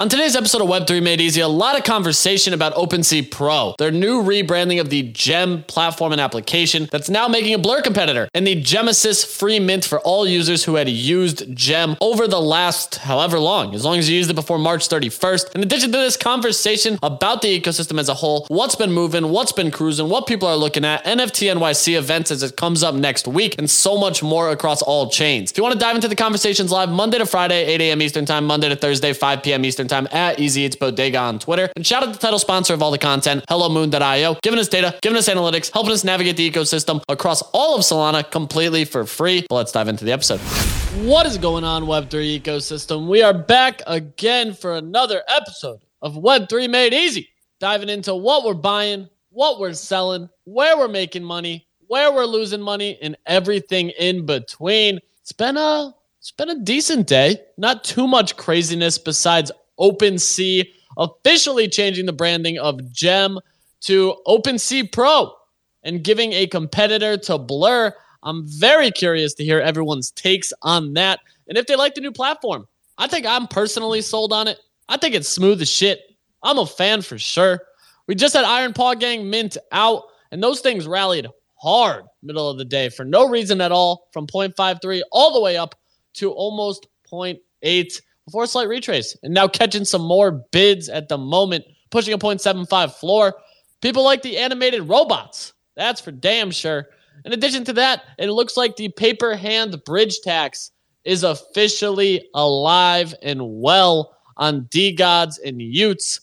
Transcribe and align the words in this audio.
On 0.00 0.08
today's 0.08 0.34
episode 0.34 0.62
of 0.62 0.68
Web3 0.68 1.02
Made 1.02 1.20
Easy, 1.20 1.42
a 1.42 1.46
lot 1.46 1.76
of 1.76 1.84
conversation 1.84 2.54
about 2.54 2.72
OpenSea 2.72 3.30
Pro, 3.30 3.74
their 3.76 3.90
new 3.90 4.22
rebranding 4.22 4.80
of 4.80 4.88
the 4.88 5.02
Gem 5.02 5.62
platform 5.64 6.12
and 6.12 6.20
application 6.22 6.88
that's 6.90 7.10
now 7.10 7.28
making 7.28 7.52
a 7.52 7.58
Blur 7.58 7.82
competitor, 7.82 8.26
and 8.32 8.46
the 8.46 8.54
Gemesis 8.54 9.22
free 9.22 9.60
mint 9.60 9.84
for 9.84 10.00
all 10.00 10.26
users 10.26 10.64
who 10.64 10.76
had 10.76 10.88
used 10.88 11.54
Gem 11.54 11.98
over 12.00 12.26
the 12.26 12.40
last 12.40 12.94
however 12.94 13.38
long, 13.38 13.74
as 13.74 13.84
long 13.84 13.98
as 13.98 14.08
you 14.08 14.16
used 14.16 14.30
it 14.30 14.34
before 14.36 14.58
March 14.58 14.88
31st. 14.88 15.54
In 15.54 15.62
addition 15.62 15.92
to 15.92 15.98
this 15.98 16.16
conversation 16.16 16.98
about 17.02 17.42
the 17.42 17.60
ecosystem 17.60 18.00
as 18.00 18.08
a 18.08 18.14
whole, 18.14 18.46
what's 18.48 18.76
been 18.76 18.92
moving, 18.92 19.28
what's 19.28 19.52
been 19.52 19.70
cruising, 19.70 20.08
what 20.08 20.26
people 20.26 20.48
are 20.48 20.56
looking 20.56 20.86
at, 20.86 21.04
NFT 21.04 21.54
NYC 21.54 21.98
events 21.98 22.30
as 22.30 22.42
it 22.42 22.56
comes 22.56 22.82
up 22.82 22.94
next 22.94 23.28
week, 23.28 23.54
and 23.58 23.68
so 23.68 23.98
much 23.98 24.22
more 24.22 24.48
across 24.48 24.80
all 24.80 25.10
chains. 25.10 25.50
If 25.50 25.58
you 25.58 25.62
want 25.62 25.74
to 25.74 25.78
dive 25.78 25.96
into 25.96 26.08
the 26.08 26.16
conversations 26.16 26.72
live 26.72 26.88
Monday 26.88 27.18
to 27.18 27.26
Friday, 27.26 27.66
8 27.66 27.82
a.m. 27.82 28.00
Eastern 28.00 28.24
Time, 28.24 28.46
Monday 28.46 28.70
to 28.70 28.76
Thursday, 28.76 29.12
5 29.12 29.42
p.m. 29.42 29.62
Eastern 29.66 29.89
time 29.90 30.08
at 30.12 30.40
Easy 30.40 30.62
Eats 30.62 30.76
Bodega 30.76 31.18
on 31.18 31.38
Twitter. 31.38 31.70
And 31.76 31.86
shout 31.86 32.02
out 32.02 32.12
the 32.12 32.18
title 32.18 32.38
sponsor 32.38 32.72
of 32.72 32.82
all 32.82 32.90
the 32.90 32.98
content, 32.98 33.44
HelloMoon.io, 33.50 34.38
giving 34.42 34.58
us 34.58 34.68
data, 34.68 34.98
giving 35.02 35.18
us 35.18 35.28
analytics, 35.28 35.70
helping 35.72 35.92
us 35.92 36.04
navigate 36.04 36.36
the 36.36 36.50
ecosystem 36.50 37.02
across 37.08 37.42
all 37.52 37.76
of 37.76 37.82
Solana 37.82 38.28
completely 38.30 38.84
for 38.84 39.04
free. 39.04 39.44
But 39.48 39.56
let's 39.56 39.72
dive 39.72 39.88
into 39.88 40.04
the 40.04 40.12
episode. 40.12 40.40
What 41.06 41.26
is 41.26 41.36
going 41.36 41.64
on, 41.64 41.84
Web3 41.84 42.40
ecosystem? 42.40 43.06
We 43.08 43.22
are 43.22 43.34
back 43.34 43.82
again 43.86 44.54
for 44.54 44.76
another 44.76 45.22
episode 45.28 45.80
of 46.02 46.14
Web3 46.14 46.70
Made 46.70 46.94
Easy, 46.94 47.28
diving 47.58 47.88
into 47.88 48.14
what 48.14 48.44
we're 48.44 48.54
buying, 48.54 49.08
what 49.30 49.60
we're 49.60 49.74
selling, 49.74 50.28
where 50.44 50.78
we're 50.78 50.88
making 50.88 51.24
money, 51.24 51.66
where 51.86 52.12
we're 52.12 52.24
losing 52.24 52.60
money, 52.60 52.98
and 53.02 53.16
everything 53.26 53.90
in 53.90 54.24
between. 54.24 55.00
It's 55.20 55.32
been 55.32 55.56
a 55.56 55.94
it's 56.20 56.32
been 56.32 56.50
a 56.50 56.58
decent 56.58 57.06
day. 57.06 57.40
Not 57.56 57.82
too 57.82 58.06
much 58.06 58.36
craziness 58.36 58.98
besides 58.98 59.50
OpenSea 59.80 60.68
officially 60.98 61.68
changing 61.68 62.06
the 62.06 62.12
branding 62.12 62.58
of 62.58 62.92
Gem 62.92 63.38
to 63.82 64.16
OpenSea 64.26 64.92
Pro 64.92 65.32
and 65.82 66.04
giving 66.04 66.32
a 66.32 66.46
competitor 66.46 67.16
to 67.16 67.38
Blur. 67.38 67.94
I'm 68.22 68.46
very 68.46 68.90
curious 68.90 69.34
to 69.34 69.44
hear 69.44 69.60
everyone's 69.60 70.10
takes 70.10 70.52
on 70.62 70.94
that 70.94 71.20
and 71.48 71.56
if 71.56 71.66
they 71.66 71.76
like 71.76 71.94
the 71.94 72.00
new 72.00 72.12
platform. 72.12 72.66
I 72.98 73.06
think 73.06 73.26
I'm 73.26 73.46
personally 73.46 74.02
sold 74.02 74.32
on 74.32 74.46
it. 74.46 74.58
I 74.88 74.96
think 74.96 75.14
it's 75.14 75.28
smooth 75.28 75.62
as 75.62 75.70
shit. 75.70 76.00
I'm 76.42 76.58
a 76.58 76.66
fan 76.66 77.02
for 77.02 77.18
sure. 77.18 77.60
We 78.06 78.14
just 78.14 78.34
had 78.34 78.44
Iron 78.44 78.72
Paw 78.72 78.94
Gang 78.94 79.30
mint 79.30 79.56
out, 79.72 80.02
and 80.30 80.42
those 80.42 80.60
things 80.60 80.86
rallied 80.86 81.26
hard 81.56 82.04
middle 82.22 82.48
of 82.48 82.58
the 82.58 82.64
day 82.64 82.88
for 82.88 83.04
no 83.04 83.28
reason 83.28 83.60
at 83.60 83.72
all 83.72 84.08
from 84.12 84.26
0.53 84.26 85.02
all 85.12 85.32
the 85.32 85.40
way 85.40 85.56
up 85.56 85.74
to 86.14 86.32
almost 86.32 86.86
0.8 87.10 88.00
before 88.30 88.44
a 88.44 88.46
slight 88.46 88.68
retrace. 88.68 89.16
And 89.24 89.34
now 89.34 89.48
catching 89.48 89.84
some 89.84 90.02
more 90.02 90.30
bids 90.30 90.88
at 90.88 91.08
the 91.08 91.18
moment, 91.18 91.64
pushing 91.90 92.14
a 92.14 92.18
0.75 92.18 92.94
floor. 92.94 93.34
People 93.80 94.04
like 94.04 94.22
the 94.22 94.38
animated 94.38 94.88
robots. 94.88 95.52
That's 95.74 96.00
for 96.00 96.12
damn 96.12 96.52
sure. 96.52 96.86
In 97.24 97.32
addition 97.32 97.64
to 97.64 97.72
that, 97.74 98.04
it 98.18 98.30
looks 98.30 98.56
like 98.56 98.76
the 98.76 98.88
paper 98.90 99.34
hand 99.34 99.82
bridge 99.84 100.20
tax 100.22 100.70
is 101.04 101.24
officially 101.24 102.28
alive 102.34 103.14
and 103.20 103.40
well 103.42 104.16
on 104.36 104.64
D 104.70 104.94
Gods 104.94 105.38
and 105.38 105.60
y00ts. 105.60 106.20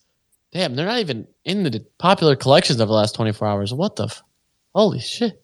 Damn, 0.54 0.76
they're 0.76 0.86
not 0.86 1.00
even 1.00 1.28
in 1.44 1.64
the 1.64 1.86
popular 1.98 2.36
collections 2.36 2.80
of 2.80 2.88
the 2.88 2.94
last 2.94 3.16
24 3.16 3.48
hours. 3.48 3.74
What 3.74 3.98
the? 3.98 4.06
F- 4.06 4.24
Holy 4.74 5.00
shit. 5.00 5.44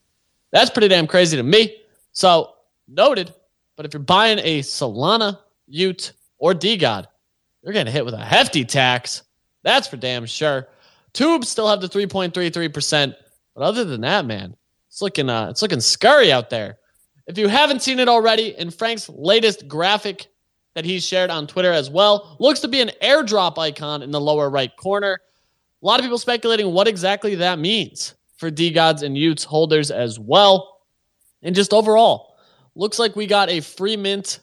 That's 0.51 0.69
pretty 0.69 0.87
damn 0.87 1.07
crazy 1.07 1.35
to 1.35 1.43
me. 1.43 1.75
So, 2.13 2.53
noted. 2.87 3.33
But 3.75 3.85
if 3.85 3.93
you're 3.93 4.01
buying 4.03 4.39
a 4.39 4.61
Solana, 4.61 5.39
y00t, 5.71 6.13
or 6.43 6.53
D 6.53 6.75
God, 6.75 7.07
you're 7.61 7.71
getting 7.71 7.93
hit 7.93 8.03
with 8.03 8.13
a 8.13 8.17
hefty 8.17 8.65
tax. 8.65 9.23
That's 9.63 9.87
for 9.87 9.95
damn 9.95 10.25
sure. 10.25 10.67
Tubes 11.13 11.47
still 11.47 11.69
have 11.69 11.79
the 11.79 11.87
3.33%. 11.87 13.15
But 13.55 13.63
other 13.63 13.85
than 13.85 14.01
that, 14.01 14.25
man, 14.25 14.53
it's 14.89 15.01
looking 15.01 15.29
uh, 15.29 15.47
it's 15.49 15.61
looking 15.61 15.79
scurry 15.79 16.33
out 16.33 16.49
there. 16.49 16.79
If 17.27 17.37
you 17.37 17.47
haven't 17.47 17.81
seen 17.81 17.97
it 17.97 18.09
already, 18.09 18.57
in 18.57 18.71
Frank's 18.71 19.07
latest 19.07 19.69
graphic 19.69 20.27
that 20.75 20.83
he 20.83 20.99
shared 20.99 21.29
on 21.29 21.47
Twitter 21.47 21.71
as 21.71 21.89
well, 21.89 22.35
looks 22.41 22.59
to 22.59 22.67
be 22.67 22.81
an 22.81 22.91
airdrop 23.01 23.57
icon 23.57 24.01
in 24.01 24.11
the 24.11 24.19
lower 24.19 24.49
right 24.49 24.75
corner. 24.75 25.21
A 25.81 25.85
lot 25.85 26.01
of 26.01 26.03
people 26.03 26.17
speculating 26.17 26.73
what 26.73 26.89
exactly 26.89 27.35
that 27.35 27.57
means 27.57 28.15
for 28.35 28.51
D 28.51 28.69
Gods 28.69 29.01
and 29.01 29.15
y00ts 29.15 29.45
holders 29.45 29.91
as 29.91 30.19
well. 30.19 30.81
And 31.41 31.55
just 31.55 31.71
overall, 31.71 32.35
looks 32.75 32.99
like 32.99 33.15
we 33.15 33.27
got 33.27 33.49
a 33.49 33.61
free 33.61 33.95
mint 33.95 34.41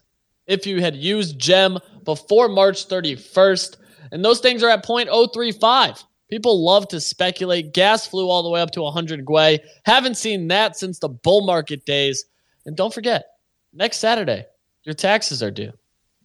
if 0.50 0.66
you 0.66 0.80
had 0.80 0.96
used 0.96 1.38
Gem 1.38 1.78
before 2.14 2.48
March 2.48 2.88
31st. 2.88 3.76
And 4.12 4.24
those 4.24 4.40
things 4.40 4.62
are 4.62 4.70
at 4.70 4.84
0.035. 4.84 6.04
People 6.28 6.64
love 6.64 6.88
to 6.88 7.00
speculate. 7.00 7.72
Gas 7.72 8.06
flew 8.06 8.28
all 8.28 8.42
the 8.42 8.50
way 8.50 8.60
up 8.60 8.70
to 8.72 8.82
100 8.82 9.24
Gwei. 9.24 9.60
Haven't 9.84 10.16
seen 10.16 10.48
that 10.48 10.76
since 10.76 10.98
the 10.98 11.08
bull 11.08 11.46
market 11.46 11.84
days. 11.84 12.24
And 12.66 12.76
don't 12.76 12.94
forget, 12.94 13.24
next 13.72 13.98
Saturday, 13.98 14.46
your 14.84 14.94
taxes 14.94 15.42
are 15.42 15.50
due. 15.50 15.72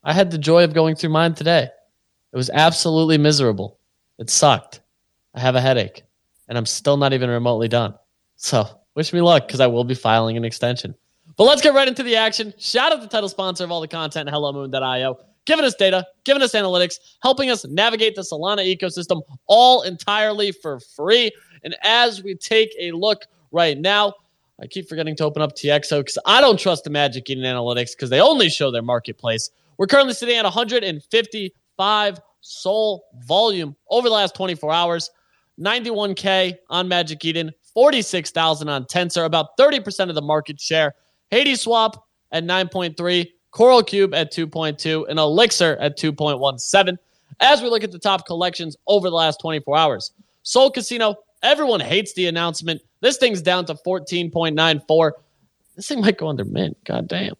I 0.04 0.14
had 0.14 0.32
the 0.32 0.38
joy 0.38 0.64
of 0.64 0.74
going 0.74 0.96
through 0.96 1.10
mine 1.10 1.34
today. 1.34 1.70
It 2.34 2.38
was 2.38 2.50
absolutely 2.52 3.18
miserable. 3.18 3.80
It 4.18 4.30
sucked. 4.30 4.82
I 5.34 5.40
have 5.40 5.56
a 5.56 5.62
headache, 5.62 6.04
and 6.48 6.58
I'm 6.58 6.66
still 6.66 6.98
not 6.98 7.14
even 7.14 7.30
remotely 7.30 7.68
done. 7.68 7.96
So, 8.36 8.68
wish 8.96 9.14
me 9.14 9.22
luck 9.22 9.48
because 9.48 9.60
I 9.60 9.68
will 9.68 9.84
be 9.84 9.96
filing 9.96 10.38
an 10.38 10.46
extension. 10.46 10.96
But 11.38 11.46
let's 11.46 11.62
get 11.62 11.74
right 11.74 11.88
into 11.88 12.04
the 12.04 12.16
action. 12.16 12.54
Shout 12.58 12.94
out 12.94 13.02
the 13.02 13.08
title 13.08 13.30
sponsor 13.30 13.64
of 13.64 13.72
all 13.72 13.82
the 13.82 13.88
content, 13.88 14.30
HelloMoon.io, 14.30 15.20
giving 15.46 15.66
us 15.66 15.76
data, 15.76 16.06
giving 16.24 16.42
us 16.42 16.54
analytics, 16.54 16.96
helping 17.22 17.50
us 17.50 17.66
navigate 17.66 18.16
the 18.16 18.22
Solana 18.22 18.66
ecosystem 18.66 19.22
all 19.48 19.84
entirely 19.84 20.52
for 20.52 20.80
free. 20.80 21.32
And 21.64 21.76
as 21.84 22.24
we 22.24 22.36
take 22.36 22.76
a 22.80 22.92
look 22.92 23.24
right 23.52 23.78
now, 23.78 24.14
I 24.62 24.68
keep 24.68 24.88
forgetting 24.88 25.16
to 25.18 25.26
open 25.26 25.42
up 25.42 25.56
TXO 25.56 26.00
because 26.00 26.18
I 26.26 26.40
don't 26.42 26.60
trust 26.60 26.86
the 26.86 26.90
Magic 26.90 27.30
Eden 27.30 27.44
analytics 27.44 27.92
because 27.92 28.10
they 28.10 28.22
only 28.22 28.50
show 28.50 28.72
their 28.72 28.82
marketplace. 28.82 29.50
We're 29.78 29.88
currently 29.88 30.14
sitting 30.14 30.38
at 30.38 30.46
155 30.46 32.22
SOL 32.42 33.06
volume 33.26 33.76
over 33.90 34.08
the 34.08 34.14
last 34.14 34.36
24 34.36 34.72
hours, 34.72 35.10
91K 35.60 36.56
on 36.70 36.88
Magic 36.88 37.26
Eden, 37.26 37.52
46,000 37.74 38.70
on 38.70 38.86
Tensor, 38.86 39.26
about 39.26 39.58
30% 39.58 40.10
of 40.10 40.16
the 40.16 40.22
market 40.22 40.62
share. 40.62 40.96
Hadeswap 41.32 41.96
at 42.32 42.46
9.3, 42.46 43.28
Coral 43.56 43.84
Cube 43.84 44.14
at 44.14 44.34
2.2, 44.34 45.06
and 45.08 45.18
Elixir 45.18 45.78
at 45.78 45.98
2.17. 45.98 46.98
As 47.40 47.62
we 47.62 47.70
look 47.70 47.86
at 47.86 47.92
the 47.94 47.98
top 47.98 48.26
collections 48.26 48.76
over 48.86 49.10
the 49.10 49.16
last 49.16 49.40
24 49.40 49.78
hours, 49.78 50.12
Soul 50.44 50.70
Casino, 50.70 51.16
everyone 51.42 51.80
hates 51.80 52.14
the 52.16 52.28
announcement. 52.28 52.82
This 53.00 53.16
thing's 53.16 53.42
down 53.42 53.66
to 53.68 53.76
14.94. 53.76 55.12
This 55.78 55.88
thing 55.88 56.02
might 56.02 56.18
go 56.18 56.28
under 56.28 56.44
mint. 56.44 56.76
God 56.84 57.08
damn. 57.08 57.36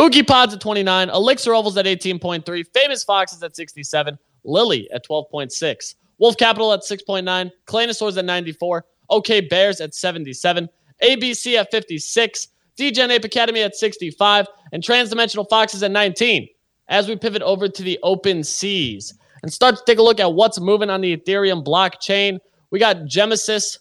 Oogie 0.00 0.22
Pods 0.22 0.54
at 0.54 0.60
29, 0.62 1.10
Elixir 1.10 1.50
Ovols 1.50 1.76
at 1.76 1.84
18.3, 1.84 2.66
Famous 2.72 3.04
Foxes 3.04 3.42
at 3.42 3.54
67, 3.54 4.18
Lily 4.44 4.90
at 4.90 5.06
12.6, 5.06 5.94
Wolf 6.16 6.38
Capital 6.38 6.72
at 6.72 6.80
6.9, 6.80 7.50
Claynosaurs 7.66 8.16
at 8.16 8.24
94, 8.24 8.86
OK 9.10 9.42
Bears 9.42 9.82
at 9.82 9.94
77, 9.94 10.66
ABC 11.02 11.56
at 11.56 11.70
56, 11.70 12.48
Degen 12.78 13.10
Ape 13.10 13.24
Academy 13.24 13.60
at 13.60 13.74
65, 13.74 14.46
and 14.72 14.82
Transdimensional 14.82 15.48
Foxes 15.50 15.82
at 15.82 15.90
19. 15.90 16.48
As 16.88 17.08
we 17.08 17.16
pivot 17.16 17.42
over 17.42 17.68
to 17.68 17.82
the 17.82 17.98
open 18.02 18.42
seas 18.42 19.12
and 19.42 19.52
start 19.52 19.76
to 19.76 19.82
take 19.84 19.98
a 19.98 20.02
look 20.02 20.20
at 20.20 20.32
what's 20.32 20.58
moving 20.58 20.88
on 20.88 21.02
the 21.02 21.14
Ethereum 21.14 21.62
blockchain, 21.62 22.38
we 22.70 22.78
got 22.78 23.04
Gemesis, 23.04 23.78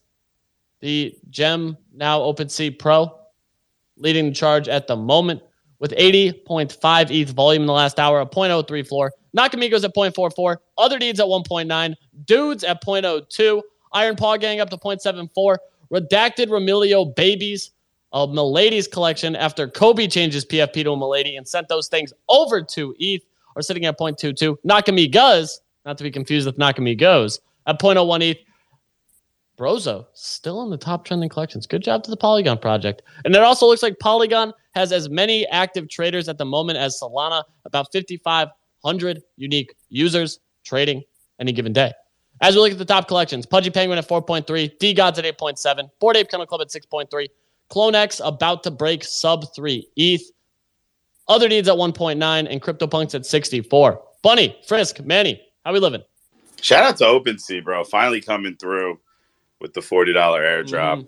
the 0.81 1.15
Gem 1.29 1.77
now 1.93 2.19
OpenSea 2.19 2.77
Pro, 2.77 3.17
leading 3.97 4.29
the 4.29 4.33
charge 4.33 4.67
at 4.67 4.87
the 4.87 4.95
moment 4.95 5.41
with 5.79 5.91
80.5 5.91 7.11
ETH 7.11 7.29
volume 7.29 7.63
in 7.63 7.67
the 7.67 7.73
last 7.73 7.99
hour, 7.99 8.19
a 8.19 8.25
0.03 8.25 8.87
floor. 8.87 9.13
Nakamigos 9.37 9.83
at 9.83 9.95
0.44, 9.95 10.57
other 10.77 10.97
deeds 10.97 11.19
at 11.19 11.27
1.9, 11.27 11.93
dudes 12.25 12.63
at 12.63 12.83
0.02, 12.83 13.61
Iron 13.93 14.15
Paw 14.15 14.37
Gang 14.37 14.59
up 14.59 14.71
to 14.71 14.77
0.74, 14.77 15.57
redacted 15.93 16.47
Remilio 16.47 17.15
babies 17.15 17.71
of 18.11 18.33
Milady's 18.33 18.87
collection 18.87 19.35
after 19.35 19.67
Cobie 19.67 20.07
changes 20.07 20.45
PFP 20.45 20.83
to 20.83 20.91
a 20.91 20.97
Milady 20.97 21.35
and 21.35 21.47
sent 21.47 21.67
those 21.67 21.87
things 21.87 22.13
over 22.29 22.61
to 22.61 22.95
ETH 22.99 23.23
are 23.57 23.61
sitting 23.61 23.85
at 23.85 23.97
0.22. 23.97 24.57
Nakamigos, 24.65 25.59
not 25.85 25.97
to 25.97 26.03
be 26.03 26.11
confused 26.11 26.45
with 26.45 26.57
Nakami 26.57 26.97
Goes, 26.97 27.39
at 27.65 27.79
0.01 27.79 28.31
ETH. 28.31 28.37
Brozo 29.57 30.05
still 30.13 30.61
in 30.61 30.69
the 30.69 30.77
top 30.77 31.03
trending 31.03 31.29
collections. 31.29 31.65
Good 31.65 31.81
job 31.81 32.03
to 32.03 32.11
the 32.11 32.17
Polygon 32.17 32.59
project. 32.59 33.01
And 33.25 33.35
it 33.35 33.41
also 33.41 33.65
looks 33.65 33.81
like 33.81 33.97
Polygon 33.97 34.53
has 34.75 34.91
as 34.91 35.09
many 35.09 35.47
active 35.47 35.89
traders 35.89 36.29
at 36.29 36.37
the 36.37 36.45
moment 36.45 36.77
as 36.77 36.99
Solana, 37.01 37.43
about 37.65 37.91
5,500 37.91 39.23
unique 39.35 39.73
users 39.89 40.39
trading 40.63 41.01
any 41.39 41.51
given 41.51 41.73
day. 41.73 41.91
As 42.39 42.53
we 42.53 42.61
look 42.61 42.71
at 42.71 42.77
the 42.77 42.85
top 42.85 43.07
collections, 43.07 43.47
Pudgy 43.47 43.71
Penguin 43.71 43.97
at 43.97 44.07
4.3, 44.07 44.77
D 44.77 44.93
Gods 44.93 45.17
at 45.17 45.25
8.7, 45.25 45.89
Bored 45.99 46.17
Ape 46.17 46.29
Kennel 46.29 46.45
Club 46.45 46.61
at 46.61 46.67
6.3, 46.67 47.27
CloneX 47.69 48.21
about 48.25 48.63
to 48.63 48.71
break 48.71 49.03
sub 49.03 49.45
3 49.55 49.87
ETH, 49.95 50.21
other 51.27 51.49
deeds 51.49 51.67
at 51.67 51.75
1.9, 51.75 52.47
and 52.49 52.61
CryptoPunks 52.61 53.13
at 53.15 53.25
64. 53.25 54.01
Bunny, 54.23 54.57
Frisk, 54.67 54.99
Manny, 55.01 55.41
How 55.65 55.73
we 55.73 55.79
living? 55.79 56.01
Shout 56.61 56.83
out 56.83 56.97
to 56.97 57.03
OpenSea, 57.03 57.63
bro. 57.63 57.83
Finally 57.83 58.21
coming 58.21 58.55
through 58.55 58.99
with 59.61 59.73
the 59.73 59.81
$40 59.81 60.13
airdrop. 60.39 61.01
Mhm. 61.03 61.07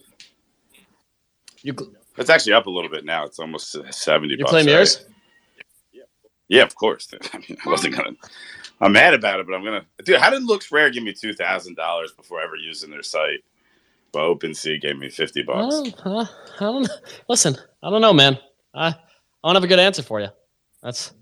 You 1.61 1.73
cl- 1.77 1.91
It's 2.17 2.29
actually 2.29 2.53
up 2.53 2.65
a 2.67 2.69
little 2.69 2.89
bit 2.89 3.05
now. 3.05 3.23
It's 3.25 3.39
almost 3.39 3.75
70 3.91 4.33
you 4.33 4.37
bucks. 4.39 4.49
claim 4.51 4.65
right? 4.65 4.71
yours? 4.73 5.05
Yeah, 6.49 6.63
of 6.63 6.75
course. 6.75 7.07
I 7.33 7.37
mean, 7.37 7.57
I 7.65 7.69
wasn't 7.69 7.95
gonna. 7.95 8.11
I'm 8.81 8.91
mad 8.93 9.13
about 9.13 9.39
it, 9.39 9.45
but 9.45 9.53
I'm 9.53 9.63
gonna. 9.63 9.85
Dude, 10.03 10.19
how 10.19 10.29
did 10.31 10.41
LooksRare 10.43 10.91
give 10.91 11.03
me 11.03 11.13
two 11.13 11.33
thousand 11.33 11.75
dollars 11.75 12.11
before 12.11 12.41
ever 12.41 12.55
using 12.55 12.89
their 12.89 13.03
site? 13.03 13.43
But 14.11 14.21
OpenSea 14.21 14.81
gave 14.81 14.97
me 14.97 15.09
fifty 15.09 15.43
bucks. 15.43 15.93
Well, 16.05 16.19
uh, 16.19 16.25
I 16.59 16.63
don't. 16.63 16.89
Listen, 17.27 17.57
I 17.83 17.89
don't 17.89 18.01
know, 18.01 18.13
man. 18.13 18.37
I, 18.73 18.87
I 18.87 18.93
don't 19.43 19.55
have 19.55 19.63
a 19.63 19.67
good 19.67 19.79
answer 19.79 20.03
for 20.03 20.19
you. 20.19 20.29
That's 20.81 21.13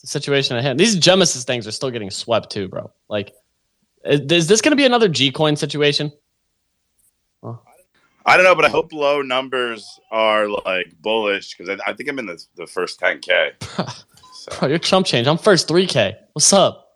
the 0.00 0.06
situation 0.06 0.56
at 0.56 0.62
hand. 0.62 0.78
These 0.78 0.96
Gemesis 0.96 1.44
things 1.44 1.66
are 1.66 1.72
still 1.72 1.90
getting 1.90 2.10
swept 2.10 2.50
too, 2.50 2.68
bro. 2.68 2.90
Like, 3.08 3.32
is, 4.04 4.20
is 4.20 4.48
this 4.48 4.60
going 4.60 4.72
to 4.72 4.76
be 4.76 4.86
another 4.86 5.08
G 5.08 5.30
coin 5.30 5.56
situation? 5.56 6.12
I 8.26 8.36
don't 8.36 8.44
know, 8.44 8.54
but 8.54 8.66
I 8.66 8.68
hope 8.68 8.92
low 8.92 9.22
numbers 9.22 9.98
are 10.10 10.46
like 10.46 10.94
bullish 11.00 11.56
because 11.56 11.70
I, 11.70 11.90
I 11.90 11.94
think 11.94 12.08
I'm 12.08 12.18
in 12.18 12.26
the, 12.26 12.40
the 12.54 12.66
first 12.66 13.00
10k. 13.00 13.52
So, 14.34 14.50
Bro, 14.60 14.68
you're 14.68 14.78
chump 14.78 15.06
change. 15.06 15.26
I'm 15.26 15.38
first 15.38 15.66
3K. 15.68 16.16
What's 16.34 16.52
up? 16.52 16.90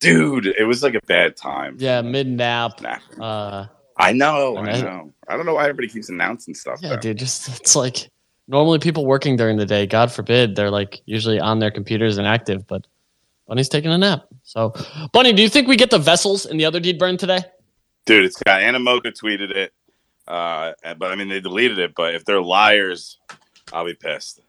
dude, 0.00 0.46
it 0.46 0.64
was 0.64 0.82
like 0.82 0.94
a 0.94 1.00
bad 1.06 1.36
time. 1.36 1.76
Yeah, 1.78 2.02
mid 2.02 2.26
nap. 2.26 2.80
Nah. 2.80 2.98
Uh, 3.22 3.66
I 3.98 4.12
know, 4.12 4.56
I- 4.58 4.80
know. 4.80 5.12
I 5.28 5.36
don't 5.36 5.46
know 5.46 5.54
why 5.54 5.62
everybody 5.64 5.88
keeps 5.88 6.08
announcing 6.08 6.54
stuff. 6.54 6.80
yeah, 6.82 6.90
though. 6.90 6.96
dude. 6.98 7.18
Just 7.18 7.48
it's 7.60 7.74
like 7.74 8.10
normally 8.48 8.78
people 8.78 9.06
working 9.06 9.36
during 9.36 9.56
the 9.56 9.66
day. 9.66 9.86
God 9.86 10.12
forbid 10.12 10.54
they're 10.54 10.70
like 10.70 11.02
usually 11.06 11.40
on 11.40 11.58
their 11.58 11.70
computers 11.70 12.18
and 12.18 12.26
active, 12.26 12.66
but 12.66 12.86
Bunny's 13.48 13.68
taking 13.68 13.90
a 13.90 13.98
nap. 13.98 14.26
So, 14.42 14.74
Bunny, 15.12 15.32
do 15.32 15.42
you 15.42 15.48
think 15.48 15.66
we 15.68 15.76
get 15.76 15.90
the 15.90 15.98
vessels 15.98 16.46
in 16.46 16.56
the 16.56 16.64
other 16.64 16.78
deed 16.80 16.98
burn 16.98 17.16
today? 17.16 17.40
Dude, 18.04 18.24
it's 18.24 18.36
got 18.42 18.60
Animoca 18.60 19.12
tweeted 19.18 19.50
it. 19.50 19.72
Uh, 20.28 20.72
but 20.98 21.10
I 21.10 21.14
mean, 21.16 21.28
they 21.28 21.40
deleted 21.40 21.78
it. 21.78 21.94
But 21.96 22.14
if 22.14 22.24
they're 22.24 22.40
liars, 22.42 23.18
I'll 23.72 23.84
be 23.84 23.94
pissed. 23.94 24.40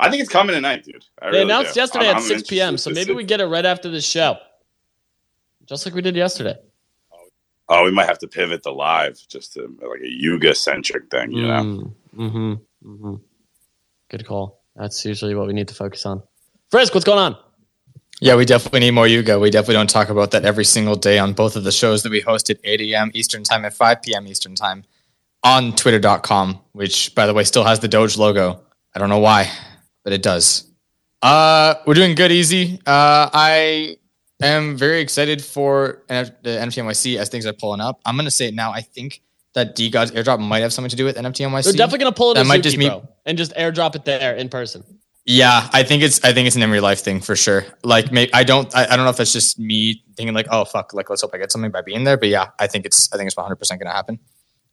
I 0.00 0.10
think 0.10 0.20
it's 0.22 0.30
coming 0.30 0.54
tonight, 0.54 0.84
dude. 0.84 1.04
I 1.20 1.26
They 1.26 1.38
really 1.38 1.42
announced 1.44 1.74
do. 1.74 1.80
yesterday 1.80 2.06
I'm- 2.06 2.16
at 2.16 2.22
I'm 2.22 2.28
6 2.28 2.48
p.m. 2.48 2.76
So 2.78 2.90
maybe 2.90 3.12
we 3.12 3.24
get 3.24 3.40
it 3.40 3.46
right 3.46 3.64
after 3.64 3.88
the 3.90 4.00
show, 4.00 4.36
just 5.66 5.84
like 5.86 5.94
we 5.94 6.02
did 6.02 6.16
yesterday. 6.16 6.56
Oh, 7.68 7.84
we 7.84 7.90
might 7.90 8.06
have 8.06 8.18
to 8.18 8.28
pivot 8.28 8.62
the 8.62 8.72
live 8.72 9.18
just 9.28 9.54
to 9.54 9.62
like 9.62 10.00
a 10.02 10.10
Yuga 10.10 10.54
centric 10.54 11.10
thing, 11.10 11.32
you 11.32 11.46
know? 11.46 11.92
Mm-hmm. 12.16 12.52
Mm-hmm. 12.84 13.14
Good 14.10 14.26
call. 14.26 14.62
That's 14.76 15.04
usually 15.04 15.34
what 15.34 15.46
we 15.46 15.52
need 15.54 15.68
to 15.68 15.74
focus 15.74 16.04
on. 16.04 16.22
Frisk, 16.70 16.94
what's 16.94 17.04
going 17.04 17.18
on? 17.18 17.36
Yeah, 18.20 18.36
we 18.36 18.44
definitely 18.44 18.80
need 18.80 18.92
more 18.92 19.06
Yuga. 19.06 19.38
We 19.38 19.50
definitely 19.50 19.74
don't 19.74 19.90
talk 19.90 20.08
about 20.08 20.30
that 20.32 20.44
every 20.44 20.64
single 20.64 20.94
day 20.94 21.18
on 21.18 21.32
both 21.32 21.56
of 21.56 21.64
the 21.64 21.72
shows 21.72 22.02
that 22.02 22.12
we 22.12 22.20
host 22.20 22.50
at 22.50 22.58
8 22.62 22.80
a.m. 22.82 23.10
Eastern 23.14 23.42
Time 23.44 23.64
and 23.64 23.74
5 23.74 24.02
p.m. 24.02 24.26
Eastern 24.26 24.54
Time 24.54 24.84
on 25.42 25.74
twitter.com, 25.74 26.60
which, 26.72 27.14
by 27.14 27.26
the 27.26 27.34
way, 27.34 27.44
still 27.44 27.64
has 27.64 27.80
the 27.80 27.88
Doge 27.88 28.16
logo. 28.16 28.60
I 28.94 28.98
don't 28.98 29.08
know 29.08 29.18
why, 29.18 29.50
but 30.04 30.12
it 30.12 30.22
does. 30.22 30.70
Uh, 31.22 31.74
we're 31.86 31.94
doing 31.94 32.14
good, 32.14 32.30
easy. 32.30 32.80
Uh, 32.86 33.30
I 33.32 33.96
am 34.46 34.76
very 34.76 35.00
excited 35.00 35.42
for 35.42 36.02
NF- 36.08 36.42
the 36.42 36.50
NFT 36.50 36.82
NYC 36.82 37.16
as 37.18 37.28
things 37.28 37.46
are 37.46 37.52
pulling 37.52 37.80
up. 37.80 38.00
I'm 38.04 38.16
going 38.16 38.24
to 38.26 38.30
say 38.30 38.48
it 38.48 38.54
now. 38.54 38.72
I 38.72 38.80
think 38.80 39.22
that 39.54 39.74
D 39.74 39.88
God's 39.88 40.10
airdrop 40.10 40.40
might 40.40 40.60
have 40.60 40.72
something 40.72 40.90
to 40.90 40.96
do 40.96 41.04
with 41.04 41.16
NFT 41.16 41.46
NYC. 41.46 41.64
They're 41.64 41.72
definitely 41.72 42.00
gonna 42.00 42.12
pull 42.12 42.32
it. 42.32 42.34
That 42.34 42.46
might 42.46 42.62
just 42.62 42.76
mean- 42.76 42.88
bro, 42.88 43.08
and 43.24 43.38
just 43.38 43.54
airdrop 43.54 43.94
it 43.94 44.04
there 44.04 44.34
in 44.34 44.48
person. 44.48 44.84
Yeah, 45.26 45.70
I 45.72 45.84
think 45.84 46.02
it's 46.02 46.22
I 46.22 46.34
think 46.34 46.46
it's 46.46 46.56
an 46.56 46.62
in 46.62 46.70
real 46.70 46.82
life 46.82 47.00
thing 47.00 47.20
for 47.20 47.34
sure. 47.34 47.64
Like, 47.82 48.12
may, 48.12 48.28
I 48.34 48.44
don't 48.44 48.74
I, 48.76 48.84
I 48.84 48.96
don't 48.96 49.06
know 49.06 49.10
if 49.10 49.16
that's 49.16 49.32
just 49.32 49.58
me 49.58 50.02
thinking 50.16 50.34
like, 50.34 50.48
oh 50.50 50.66
fuck, 50.66 50.92
like 50.92 51.08
let's 51.08 51.22
hope 51.22 51.30
I 51.32 51.38
get 51.38 51.50
something 51.50 51.70
by 51.70 51.80
being 51.80 52.04
there. 52.04 52.18
But 52.18 52.28
yeah, 52.28 52.48
I 52.58 52.66
think 52.66 52.84
it's 52.84 53.10
I 53.10 53.16
think 53.16 53.28
it's 53.28 53.36
100 53.36 53.56
percent 53.56 53.80
gonna 53.80 53.94
happen. 53.94 54.18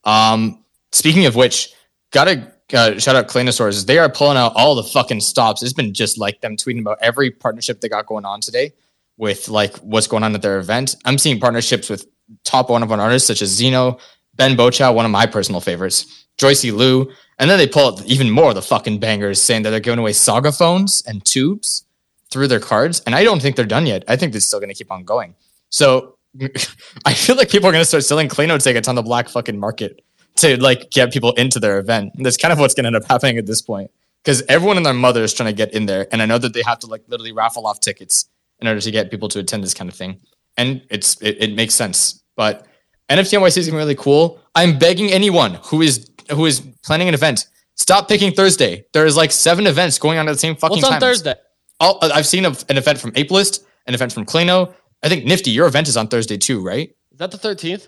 Um, 0.04 0.66
speaking 0.92 1.26
of 1.26 1.36
which, 1.38 1.74
gotta 2.12 2.52
uh, 2.74 3.00
shout 3.00 3.16
out 3.16 3.30
Claynosaurs. 3.30 3.86
They 3.86 3.98
are 3.98 4.10
pulling 4.10 4.38
out 4.38 4.52
all 4.56 4.76
the 4.76 4.84
fucking 4.84 5.22
stops. 5.22 5.64
It's 5.64 5.74
been 5.74 5.94
just 5.94 6.18
like 6.18 6.42
them 6.42 6.58
tweeting 6.58 6.82
about 6.82 6.98
every 7.02 7.32
partnership 7.32 7.80
they 7.80 7.88
got 7.88 8.06
going 8.06 8.26
on 8.26 8.42
today 8.42 8.74
with 9.22 9.48
like 9.50 9.78
what's 9.78 10.08
going 10.08 10.24
on 10.24 10.34
at 10.34 10.42
their 10.42 10.58
event. 10.58 10.96
I'm 11.06 11.20
seeing 11.20 11.40
partnerships 11.40 11.92
with 11.92 12.08
top 12.44 12.72
one 12.72 12.82
of 12.82 12.90
one 12.90 13.00
artists 13.00 13.28
such 13.28 13.44
as 13.44 13.50
Zeno, 13.50 14.00
Ben 14.34 14.58
Bochow, 14.58 14.96
one 14.96 15.06
of 15.06 15.12
my 15.12 15.28
personal 15.28 15.62
favorites, 15.62 16.26
Joycey 16.40 16.76
Liu, 16.76 17.10
and 17.38 17.48
then 17.48 17.60
they 17.60 17.68
pull 17.68 17.94
out 17.94 18.06
even 18.08 18.32
more 18.32 18.50
of 18.50 18.56
the 18.56 18.64
fucking 18.64 19.00
bangers, 19.00 19.40
saying 19.40 19.62
that 19.62 19.70
they're 19.70 19.80
giving 19.80 20.00
away 20.00 20.12
Saga 20.12 20.52
phones 20.52 21.04
and 21.06 21.24
tubes 21.24 21.86
through 22.32 22.48
their 22.48 22.60
cards. 22.60 23.04
And 23.06 23.14
I 23.14 23.24
don't 23.24 23.40
think 23.40 23.56
they're 23.56 23.66
done 23.66 23.86
yet. 23.86 24.04
I 24.08 24.16
think 24.16 24.32
they're 24.32 24.42
still 24.42 24.60
going 24.60 24.70
to 24.70 24.76
keep 24.76 24.92
on 24.92 25.04
going. 25.04 25.36
So 25.70 26.18
I 27.06 27.14
feel 27.14 27.36
like 27.36 27.52
people 27.52 27.70
are 27.70 27.72
going 27.72 27.84
to 27.84 27.86
start 27.86 28.04
selling 28.04 28.28
Clayno 28.28 28.62
tickets 28.62 28.88
on 28.88 28.96
the 28.96 29.04
black 29.04 29.30
fucking 29.30 29.60
market 29.60 30.02
to 30.38 30.60
like 30.60 30.90
get 30.90 31.14
people 31.14 31.34
into 31.34 31.60
their 31.60 31.78
event. 31.78 32.14
And 32.16 32.26
that's 32.26 32.38
kind 32.38 32.52
of 32.52 32.58
what's 32.58 32.74
going 32.74 32.86
to 32.86 32.88
end 32.88 32.96
up 32.96 33.06
happening 33.06 33.38
at 33.38 33.46
this 33.46 33.62
point 33.62 33.92
because 34.24 34.42
everyone 34.50 34.78
and 34.78 34.86
their 34.86 34.96
mother 34.96 35.22
is 35.22 35.32
trying 35.32 35.50
to 35.50 35.56
get 35.56 35.76
in 35.76 35.86
there. 35.86 36.08
And 36.12 36.24
I 36.24 36.26
know 36.26 36.40
that 36.40 36.54
they 36.54 36.64
have 36.64 36.80
to 36.80 36.88
like 36.88 37.04
literally 37.08 37.34
raffle 37.34 37.68
off 37.68 37.82
tickets 37.82 38.28
in 38.62 38.68
order 38.68 38.80
to 38.80 38.92
get 38.92 39.10
people 39.12 39.28
to 39.30 39.40
attend 39.40 39.64
this 39.64 39.74
kind 39.74 39.90
of 39.90 39.96
thing. 39.96 40.20
And 40.58 40.82
it's 40.90 41.20
it, 41.22 41.38
it 41.40 41.56
makes 41.56 41.74
sense. 41.74 42.24
But 42.36 42.66
NFT 43.10 43.40
NYC 43.40 43.58
is 43.58 43.72
really 43.72 43.96
cool. 43.96 44.40
I'm 44.56 44.78
begging 44.78 45.12
anyone 45.12 45.56
who 45.64 45.82
is 45.82 46.10
who 46.32 46.46
is 46.46 46.62
planning 46.86 47.08
an 47.08 47.14
event, 47.14 47.48
stop 47.76 48.08
picking 48.08 48.32
Thursday. 48.32 48.86
There's 48.94 49.18
like 49.18 49.32
seven 49.32 49.68
events 49.68 49.98
going 49.98 50.18
on 50.20 50.28
at 50.28 50.32
the 50.34 50.38
same 50.38 50.56
fucking 50.56 50.78
time. 50.78 50.82
What's 50.82 50.86
on 50.86 50.92
time. 50.94 51.02
Thursday? 51.02 51.36
All, 51.80 51.98
uh, 52.02 52.12
I've 52.14 52.28
seen 52.28 52.46
a, 52.46 52.50
an 52.70 52.78
event 52.78 53.00
from 53.00 53.12
Apelist, 53.14 53.64
an 53.88 53.94
event 53.94 54.14
from 54.14 54.26
Clayno. 54.26 54.74
I 55.04 55.10
think 55.10 55.26
Nifty, 55.26 55.50
your 55.52 55.68
event 55.68 55.88
is 55.88 55.98
on 55.98 56.08
Thursday 56.08 56.38
too, 56.38 56.62
right? 56.62 56.90
Is 57.12 57.18
that 57.18 57.32
the 57.32 57.38
13th? 57.38 57.88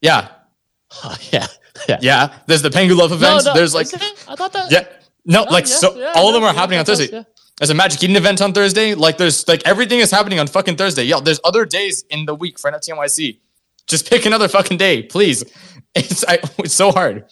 Yeah, 0.00 0.28
oh, 1.04 1.16
yeah. 1.32 1.46
Yeah. 1.90 1.98
yeah. 2.00 2.38
There's 2.46 2.62
the 2.62 2.70
Pengu 2.70 2.96
Love 2.96 3.12
event. 3.12 3.44
no, 3.44 3.52
There's 3.52 3.74
like? 3.74 3.86
I 3.92 4.34
thought 4.34 4.50
that. 4.54 4.72
yeah, 4.72 4.86
no, 5.26 5.44
Oh, 5.46 5.52
like 5.52 5.68
yeah, 5.68 5.74
so 5.74 5.94
yeah, 5.94 6.12
all 6.14 6.28
of 6.28 6.34
them 6.34 6.42
are 6.42 6.54
happening 6.54 6.78
on 6.78 6.86
Thursday. 6.86 7.22
There's 7.58 7.70
a 7.70 7.74
Magic 7.74 8.02
Eden 8.02 8.16
event 8.16 8.42
on 8.42 8.52
Thursday. 8.52 8.94
Like 8.94 9.16
there's 9.16 9.48
like 9.48 9.66
everything 9.66 10.00
is 10.00 10.10
happening 10.10 10.38
on 10.38 10.46
fucking 10.46 10.76
Thursday. 10.76 11.04
Yeah, 11.04 11.20
there's 11.20 11.40
other 11.42 11.64
days 11.64 12.04
in 12.10 12.26
the 12.26 12.34
week 12.34 12.58
for 12.58 12.70
NFT 12.70 12.90
NYC. 12.90 13.38
Just 13.86 14.10
pick 14.10 14.26
another 14.26 14.48
fucking 14.48 14.76
day, 14.78 15.02
please. 15.02 15.44
It's 15.98 16.26
I, 16.28 16.38
it's 16.58 16.74
so 16.74 16.92
hard, 16.92 17.24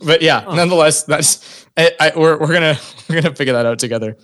but 0.00 0.22
yeah. 0.22 0.44
Nonetheless, 0.46 1.02
that's 1.02 1.66
I, 1.76 1.90
I, 1.98 2.12
we're 2.14 2.38
we're 2.38 2.52
gonna 2.52 2.78
we're 3.08 3.20
gonna 3.20 3.34
figure 3.34 3.54
that 3.54 3.66
out 3.66 3.80
together. 3.80 4.16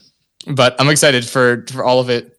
But 0.47 0.81
I'm 0.81 0.89
excited 0.89 1.25
for 1.25 1.67
for 1.69 1.83
all 1.83 1.99
of 1.99 2.09
it. 2.09 2.39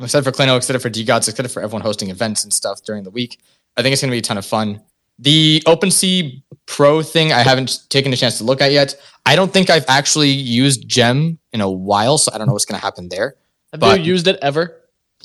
I'm 0.00 0.06
excited 0.06 0.24
for 0.24 0.32
Clayno, 0.32 0.56
excited 0.56 0.82
for 0.82 0.90
DGods, 0.90 1.28
excited 1.28 1.48
for 1.48 1.62
everyone 1.62 1.82
hosting 1.82 2.10
events 2.10 2.42
and 2.42 2.52
stuff 2.52 2.82
during 2.82 3.04
the 3.04 3.10
week. 3.10 3.38
I 3.76 3.82
think 3.82 3.92
it's 3.92 4.02
gonna 4.02 4.10
be 4.10 4.18
a 4.18 4.20
ton 4.20 4.36
of 4.36 4.44
fun. 4.44 4.82
The 5.20 5.62
OpenSea 5.66 6.42
Pro 6.66 7.02
thing, 7.02 7.32
I 7.32 7.40
haven't 7.40 7.80
taken 7.90 8.12
a 8.12 8.16
chance 8.16 8.38
to 8.38 8.44
look 8.44 8.60
at 8.60 8.72
yet. 8.72 8.94
I 9.26 9.36
don't 9.36 9.52
think 9.52 9.70
I've 9.70 9.84
actually 9.88 10.30
used 10.30 10.88
Gem 10.88 11.38
in 11.52 11.60
a 11.60 11.70
while, 11.70 12.16
so 12.16 12.30
I 12.32 12.38
don't 12.38 12.46
know 12.46 12.52
what's 12.54 12.64
gonna 12.64 12.80
happen 12.80 13.08
there. 13.08 13.34
Have 13.72 13.80
But- 13.80 14.00
you 14.00 14.06
used 14.06 14.26
it 14.26 14.38
ever? 14.40 14.76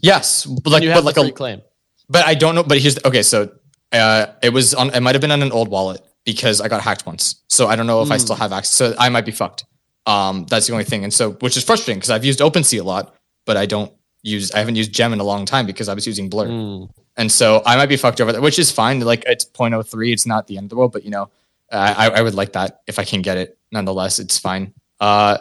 Yes, 0.01 0.45
but 0.45 0.69
like 0.71 0.83
you 0.83 0.91
but 0.93 1.03
like 1.05 1.17
a 1.17 1.31
claim. 1.31 1.61
but 2.09 2.25
I 2.25 2.33
don't 2.33 2.53
know. 2.55 2.63
But 2.63 2.79
here's 2.79 2.97
okay. 3.05 3.23
So 3.23 3.49
uh, 3.91 4.25
it 4.43 4.49
was 4.49 4.73
on. 4.73 4.93
It 4.93 4.99
might 5.01 5.15
have 5.15 5.21
been 5.21 5.31
on 5.31 5.41
an 5.41 5.51
old 5.53 5.69
wallet 5.69 6.01
because 6.25 6.59
I 6.61 6.67
got 6.67 6.81
hacked 6.81 7.05
once. 7.05 7.41
So 7.47 7.67
I 7.67 7.75
don't 7.77 7.87
know 7.87 8.01
if 8.01 8.11
I 8.11 8.17
Mm. 8.17 8.21
still 8.21 8.35
have 8.35 8.51
access. 8.51 8.73
So 8.73 8.93
I 8.99 9.07
might 9.09 9.25
be 9.25 9.31
fucked. 9.31 9.63
Um, 10.05 10.45
that's 10.49 10.67
the 10.67 10.73
only 10.73 10.83
thing. 10.85 11.03
And 11.05 11.13
so, 11.13 11.31
which 11.39 11.55
is 11.57 11.63
frustrating 11.63 11.97
because 11.99 12.09
I've 12.11 12.25
used 12.25 12.39
OpenSea 12.39 12.81
a 12.81 12.83
lot, 12.83 13.15
but 13.45 13.55
I 13.57 13.65
don't 13.65 13.91
use. 14.21 14.51
I 14.51 14.59
haven't 14.59 14.75
used 14.75 14.91
Gem 14.93 15.13
in 15.13 15.19
a 15.19 15.23
long 15.23 15.45
time 15.45 15.65
because 15.65 15.87
I 15.87 15.93
was 15.93 16.05
using 16.05 16.29
Blur. 16.29 16.47
Mm. 16.47 16.89
And 17.17 17.31
so 17.31 17.61
I 17.65 17.75
might 17.77 17.87
be 17.89 17.97
fucked 17.97 18.19
over 18.19 18.31
that, 18.33 18.41
which 18.41 18.59
is 18.59 18.71
fine. 18.71 18.99
Like 18.99 19.23
it's 19.25 19.45
0.03. 19.45 20.11
It's 20.11 20.25
not 20.25 20.47
the 20.47 20.57
end 20.57 20.65
of 20.65 20.69
the 20.71 20.75
world, 20.75 20.91
but 20.91 21.05
you 21.05 21.11
know, 21.11 21.29
uh, 21.71 21.93
I, 21.97 22.09
I 22.09 22.21
would 22.21 22.35
like 22.35 22.53
that 22.53 22.81
if 22.87 22.99
I 22.99 23.03
can 23.03 23.21
get 23.21 23.37
it. 23.37 23.57
Nonetheless, 23.71 24.19
it's 24.19 24.37
fine. 24.37 24.73
Uh, 24.99 25.37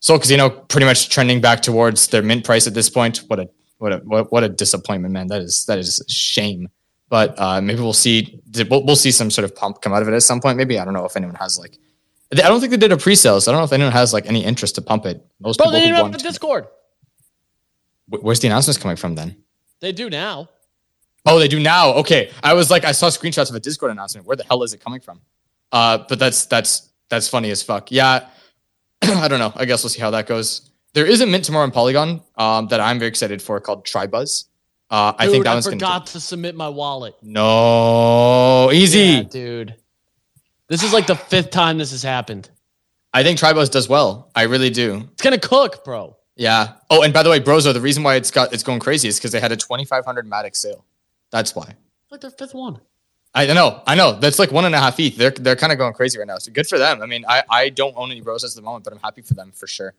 Soul 0.00 0.18
Casino 0.18 0.50
pretty 0.50 0.86
much 0.86 1.08
trending 1.08 1.40
back 1.40 1.62
towards 1.62 2.08
their 2.08 2.22
mint 2.22 2.44
price 2.44 2.66
at 2.66 2.74
this 2.74 2.88
point. 2.88 3.18
What 3.26 3.40
a 3.40 3.48
what 3.78 3.92
a 3.92 3.96
what, 3.98 4.30
what 4.32 4.44
a 4.44 4.48
disappointment, 4.48 5.12
man. 5.12 5.26
That 5.26 5.42
is 5.42 5.64
that 5.66 5.78
is 5.78 5.98
a 5.98 6.08
shame. 6.10 6.68
But 7.08 7.38
uh, 7.38 7.60
maybe 7.60 7.80
we'll 7.80 7.92
see 7.92 8.40
we'll, 8.68 8.84
we'll 8.84 8.96
see 8.96 9.10
some 9.10 9.30
sort 9.30 9.44
of 9.44 9.54
pump 9.54 9.80
come 9.80 9.92
out 9.92 10.02
of 10.02 10.08
it 10.08 10.14
at 10.14 10.22
some 10.22 10.40
point. 10.40 10.56
Maybe 10.58 10.78
I 10.78 10.84
don't 10.84 10.94
know 10.94 11.04
if 11.04 11.16
anyone 11.16 11.36
has 11.36 11.58
like 11.58 11.78
I 12.32 12.48
don't 12.48 12.60
think 12.60 12.70
they 12.70 12.76
did 12.76 12.90
a 12.92 12.96
pre-sale, 12.96 13.40
so 13.40 13.50
I 13.50 13.54
don't 13.54 13.60
know 13.60 13.66
if 13.66 13.72
anyone 13.72 13.92
has 13.92 14.12
like 14.12 14.26
any 14.26 14.44
interest 14.44 14.74
to 14.76 14.82
pump 14.82 15.06
it. 15.06 15.24
Most 15.40 15.58
Bro, 15.58 15.66
people 15.66 15.72
they 15.72 15.80
didn't 15.80 15.96
have 15.96 16.02
want 16.04 16.14
a 16.14 16.18
to- 16.18 16.24
Discord. 16.24 16.66
Where's 18.08 18.40
the 18.40 18.48
announcements 18.48 18.78
coming 18.78 18.96
from 18.96 19.14
then? 19.14 19.36
They 19.80 19.92
do 19.92 20.08
now. 20.08 20.48
Oh, 21.26 21.38
they 21.38 21.48
do 21.48 21.58
now. 21.60 21.92
Okay, 21.94 22.30
I 22.42 22.54
was 22.54 22.70
like, 22.70 22.84
I 22.84 22.92
saw 22.92 23.08
screenshots 23.08 23.50
of 23.50 23.56
a 23.56 23.60
Discord 23.60 23.90
announcement. 23.90 24.26
Where 24.26 24.36
the 24.36 24.44
hell 24.44 24.62
is 24.62 24.72
it 24.72 24.80
coming 24.80 25.00
from? 25.00 25.20
Uh, 25.72 25.98
but 26.08 26.18
that's 26.18 26.46
that's 26.46 26.90
that's 27.08 27.28
funny 27.28 27.50
as 27.50 27.62
fuck. 27.62 27.90
Yeah, 27.90 28.28
I 29.02 29.28
don't 29.28 29.38
know. 29.40 29.52
I 29.56 29.64
guess 29.64 29.82
we'll 29.82 29.90
see 29.90 30.00
how 30.00 30.10
that 30.12 30.26
goes. 30.26 30.70
There 30.94 31.04
is 31.06 31.20
a 31.20 31.26
mint 31.26 31.44
tomorrow 31.44 31.64
in 31.64 31.72
Polygon 31.72 32.22
um, 32.36 32.68
that 32.68 32.80
I'm 32.80 32.98
very 32.98 33.08
excited 33.08 33.42
for 33.42 33.60
called 33.60 33.84
Tribuzz. 33.84 34.44
Uh, 34.88 35.12
I 35.18 35.26
think 35.26 35.44
that 35.44 35.50
I 35.50 35.54
one's 35.54 35.66
gonna. 35.66 35.76
forgot 35.76 36.06
to 36.08 36.20
submit 36.20 36.54
my 36.54 36.68
wallet. 36.68 37.16
no, 37.22 38.70
easy. 38.72 38.98
Yeah, 39.00 39.22
dude. 39.24 39.74
This 40.68 40.82
is 40.82 40.92
like 40.92 41.06
the 41.06 41.16
fifth 41.16 41.50
time 41.50 41.78
this 41.78 41.90
has 41.90 42.02
happened. 42.02 42.48
I 43.12 43.22
think 43.22 43.38
Tribuzz 43.38 43.70
does 43.70 43.88
well. 43.88 44.30
I 44.34 44.42
really 44.42 44.70
do. 44.70 45.08
It's 45.12 45.22
gonna 45.22 45.38
cook, 45.38 45.84
bro. 45.84 46.16
Yeah. 46.36 46.74
Oh, 46.90 47.02
and 47.02 47.12
by 47.12 47.22
the 47.22 47.30
way, 47.30 47.40
Brozo, 47.40 47.72
the 47.72 47.80
reason 47.80 48.02
why 48.02 48.14
it's 48.14 48.30
got 48.30 48.52
it's 48.52 48.62
going 48.62 48.78
crazy 48.78 49.08
is 49.08 49.18
because 49.18 49.32
they 49.32 49.40
had 49.40 49.52
a 49.52 49.56
2,500 49.56 50.28
Matic 50.28 50.54
sale. 50.54 50.84
That's 51.30 51.54
why. 51.54 51.74
Like 52.10 52.20
their 52.20 52.30
fifth 52.30 52.54
one. 52.54 52.80
I 53.34 53.52
know, 53.52 53.82
I 53.86 53.94
know. 53.94 54.12
That's 54.18 54.38
like 54.38 54.50
one 54.50 54.64
and 54.64 54.74
a 54.74 54.78
half 54.78 54.98
ETH. 54.98 55.16
They're 55.16 55.30
they're 55.30 55.56
kind 55.56 55.70
of 55.72 55.78
going 55.78 55.92
crazy 55.92 56.18
right 56.18 56.26
now. 56.26 56.38
So 56.38 56.50
good 56.52 56.66
for 56.66 56.78
them. 56.78 57.02
I 57.02 57.06
mean, 57.06 57.24
I, 57.28 57.42
I 57.50 57.68
don't 57.68 57.94
own 57.96 58.10
any 58.10 58.22
Brozos 58.22 58.50
at 58.50 58.54
the 58.54 58.62
moment, 58.62 58.84
but 58.84 58.94
I'm 58.94 59.00
happy 59.00 59.20
for 59.20 59.34
them 59.34 59.52
for 59.54 59.66
sure. 59.66 59.92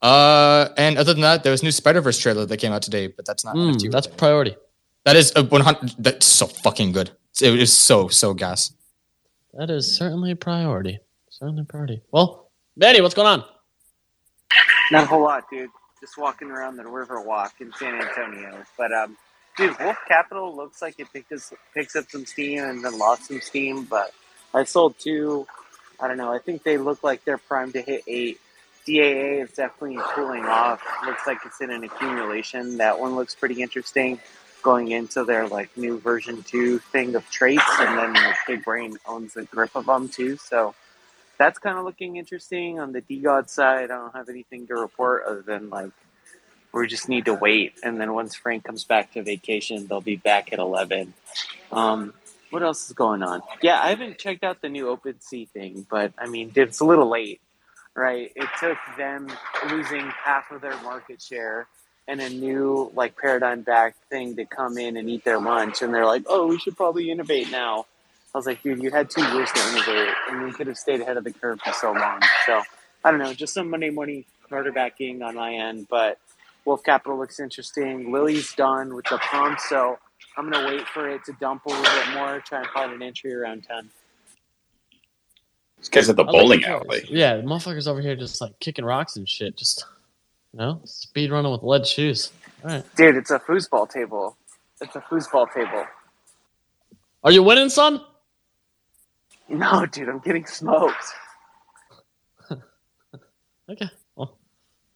Uh, 0.00 0.68
and 0.78 0.96
other 0.96 1.12
than 1.12 1.20
that, 1.20 1.42
there 1.42 1.50
was 1.52 1.62
new 1.62 1.72
Spider 1.72 2.00
Verse 2.00 2.18
trailer 2.18 2.46
that 2.46 2.56
came 2.56 2.72
out 2.72 2.80
today, 2.82 3.08
but 3.08 3.26
that's 3.26 3.44
not 3.44 3.54
Mm, 3.54 3.74
NFT 3.74 3.90
that's 3.90 4.06
related. 4.06 4.16
priority. 4.18 4.56
that 5.04 5.14
is 5.16 5.30
a 5.36 5.42
100. 5.44 5.92
That's 5.98 6.24
so 6.24 6.46
fucking 6.46 6.92
good. 6.92 7.10
It 7.42 7.58
is 7.60 7.76
so 7.76 8.08
so 8.08 8.32
gas. 8.32 8.72
That 9.54 9.68
is 9.68 9.94
certainly 9.98 10.30
a 10.30 10.36
priority. 10.36 11.00
Certainly 11.28 11.62
a 11.62 11.64
priority. 11.64 12.00
Well, 12.12 12.50
Manny, 12.76 13.00
what's 13.02 13.14
going 13.14 13.28
on? 13.28 13.44
Not 14.90 15.04
a 15.04 15.06
whole 15.06 15.22
lot, 15.22 15.44
dude. 15.50 15.68
Just 16.00 16.16
walking 16.16 16.50
around 16.50 16.76
the 16.76 16.86
river 16.86 17.20
walk 17.20 17.54
in 17.60 17.70
San 17.74 18.00
Antonio. 18.00 18.62
But 18.78 18.92
um, 18.92 19.16
dude, 19.60 19.78
Wolf 19.78 19.98
Capital 20.08 20.56
looks 20.56 20.80
like 20.80 20.98
it 20.98 21.12
picked 21.12 21.32
picks 21.74 21.96
up 21.96 22.10
some 22.10 22.24
steam 22.26 22.64
and 22.64 22.84
then 22.84 22.98
lost 22.98 23.26
some 23.26 23.40
steam. 23.40 23.84
But 23.84 24.12
I 24.54 24.64
sold 24.64 24.98
two. 24.98 25.46
I 26.00 26.08
don't 26.08 26.16
know. 26.16 26.32
I 26.32 26.38
think 26.38 26.62
they 26.62 26.78
look 26.78 27.04
like 27.04 27.24
they're 27.24 27.38
primed 27.38 27.74
to 27.74 27.82
hit 27.82 28.02
eight. 28.06 28.40
DAA 28.86 29.42
is 29.42 29.52
definitely 29.52 29.98
cooling 30.14 30.44
off. 30.46 30.82
Looks 31.04 31.26
like 31.26 31.38
it's 31.44 31.60
in 31.60 31.70
an 31.70 31.84
accumulation. 31.84 32.78
That 32.78 32.98
one 32.98 33.14
looks 33.14 33.34
pretty 33.34 33.62
interesting. 33.62 34.18
Going 34.62 34.90
into 34.90 35.24
their 35.24 35.46
like 35.48 35.74
new 35.76 35.98
version 35.98 36.42
two 36.42 36.78
thing 36.78 37.14
of 37.14 37.28
traits, 37.30 37.62
and 37.78 37.98
then 37.98 38.12
like, 38.12 38.36
Big 38.46 38.64
Brain 38.64 38.96
owns 39.06 39.36
a 39.36 39.44
grip 39.44 39.74
of 39.74 39.86
them 39.86 40.08
too. 40.08 40.36
So 40.36 40.74
that's 41.38 41.58
kind 41.58 41.78
of 41.78 41.84
looking 41.84 42.16
interesting. 42.16 42.78
On 42.78 42.92
the 42.92 43.00
D 43.00 43.20
God 43.20 43.48
side, 43.48 43.84
I 43.84 43.86
don't 43.86 44.14
have 44.14 44.28
anything 44.28 44.66
to 44.66 44.74
report 44.74 45.24
other 45.26 45.40
than 45.40 45.70
like 45.70 45.92
we 46.72 46.86
just 46.86 47.08
need 47.08 47.24
to 47.26 47.34
wait. 47.34 47.74
And 47.82 48.00
then 48.00 48.14
once 48.14 48.34
Frank 48.34 48.64
comes 48.64 48.84
back 48.84 49.12
to 49.14 49.22
vacation, 49.22 49.86
they'll 49.86 50.00
be 50.00 50.16
back 50.16 50.52
at 50.52 50.58
11. 50.58 51.14
Um, 51.72 52.14
what 52.50 52.62
else 52.62 52.86
is 52.86 52.92
going 52.92 53.22
on? 53.22 53.42
Yeah, 53.62 53.80
I 53.80 53.90
haven't 53.90 54.18
checked 54.18 54.42
out 54.42 54.60
the 54.60 54.68
new 54.68 54.86
OpenSea 54.86 55.48
thing, 55.48 55.86
but 55.88 56.12
I 56.18 56.26
mean, 56.26 56.52
it's 56.54 56.80
a 56.80 56.84
little 56.84 57.08
late, 57.08 57.40
right? 57.94 58.32
It 58.34 58.48
took 58.58 58.78
them 58.96 59.28
losing 59.70 60.06
half 60.24 60.50
of 60.50 60.60
their 60.60 60.80
market 60.82 61.22
share 61.22 61.66
and 62.08 62.20
a 62.20 62.28
new 62.28 62.90
like 62.94 63.16
paradigm 63.16 63.62
back 63.62 63.94
thing 64.08 64.34
to 64.34 64.44
come 64.44 64.78
in 64.78 64.96
and 64.96 65.08
eat 65.08 65.24
their 65.24 65.38
lunch, 65.38 65.80
and 65.80 65.94
they're 65.94 66.06
like, 66.06 66.24
"Oh, 66.26 66.48
we 66.48 66.58
should 66.58 66.76
probably 66.76 67.08
innovate 67.08 67.52
now." 67.52 67.86
I 68.34 68.38
was 68.38 68.46
like, 68.46 68.62
dude, 68.62 68.82
you 68.82 68.90
had 68.90 69.10
two 69.10 69.22
years 69.32 69.50
to 69.52 69.60
innovate, 69.70 70.14
and 70.28 70.46
you 70.46 70.52
could 70.52 70.66
have 70.66 70.78
stayed 70.78 71.00
ahead 71.00 71.16
of 71.16 71.24
the 71.24 71.32
curve 71.32 71.60
for 71.60 71.72
so 71.72 71.92
long. 71.92 72.20
So 72.46 72.62
I 73.04 73.10
don't 73.10 73.20
know, 73.20 73.32
just 73.32 73.54
some 73.54 73.70
Monday 73.70 73.90
morning 73.90 74.24
quarterbacking 74.50 75.22
on 75.22 75.36
my 75.36 75.54
end, 75.54 75.86
but 75.88 76.18
Wolf 76.64 76.82
Capital 76.82 77.18
looks 77.18 77.40
interesting. 77.40 78.12
Lily's 78.12 78.54
done 78.54 78.94
with 78.94 79.06
the 79.06 79.18
pump, 79.18 79.58
so 79.60 79.98
I'm 80.36 80.50
gonna 80.50 80.66
wait 80.66 80.86
for 80.88 81.08
it 81.08 81.24
to 81.24 81.32
dump 81.40 81.66
a 81.66 81.68
little 81.70 81.82
bit 81.84 82.14
more. 82.14 82.40
Try 82.40 82.60
and 82.60 82.68
find 82.68 82.92
an 82.92 83.02
entry 83.02 83.34
around 83.34 83.64
ten. 83.64 83.90
This 85.78 85.88
guy's 85.88 86.10
at 86.10 86.16
the 86.16 86.24
I 86.24 86.26
like 86.26 86.32
bowling 86.32 86.60
the 86.60 86.68
alley. 86.68 87.04
Yeah, 87.08 87.36
the 87.36 87.42
motherfuckers 87.42 87.88
over 87.88 88.00
here 88.00 88.14
just 88.14 88.40
like 88.40 88.58
kicking 88.60 88.84
rocks 88.84 89.16
and 89.16 89.28
shit. 89.28 89.56
Just 89.56 89.84
you 90.52 90.58
know, 90.58 90.80
speed 90.84 91.30
running 91.30 91.50
with 91.50 91.62
lead 91.62 91.86
shoes. 91.86 92.32
All 92.64 92.70
right. 92.70 92.96
Dude, 92.96 93.16
it's 93.16 93.30
a 93.30 93.38
foosball 93.38 93.88
table. 93.88 94.36
It's 94.80 94.94
a 94.96 95.00
foosball 95.00 95.52
table. 95.52 95.86
Are 97.24 97.30
you 97.32 97.42
winning, 97.42 97.68
son? 97.68 98.02
No, 99.48 99.84
dude, 99.86 100.08
I'm 100.08 100.20
getting 100.20 100.46
smoked. 100.46 101.04
Okay. 103.70 103.88
Well, 104.16 104.36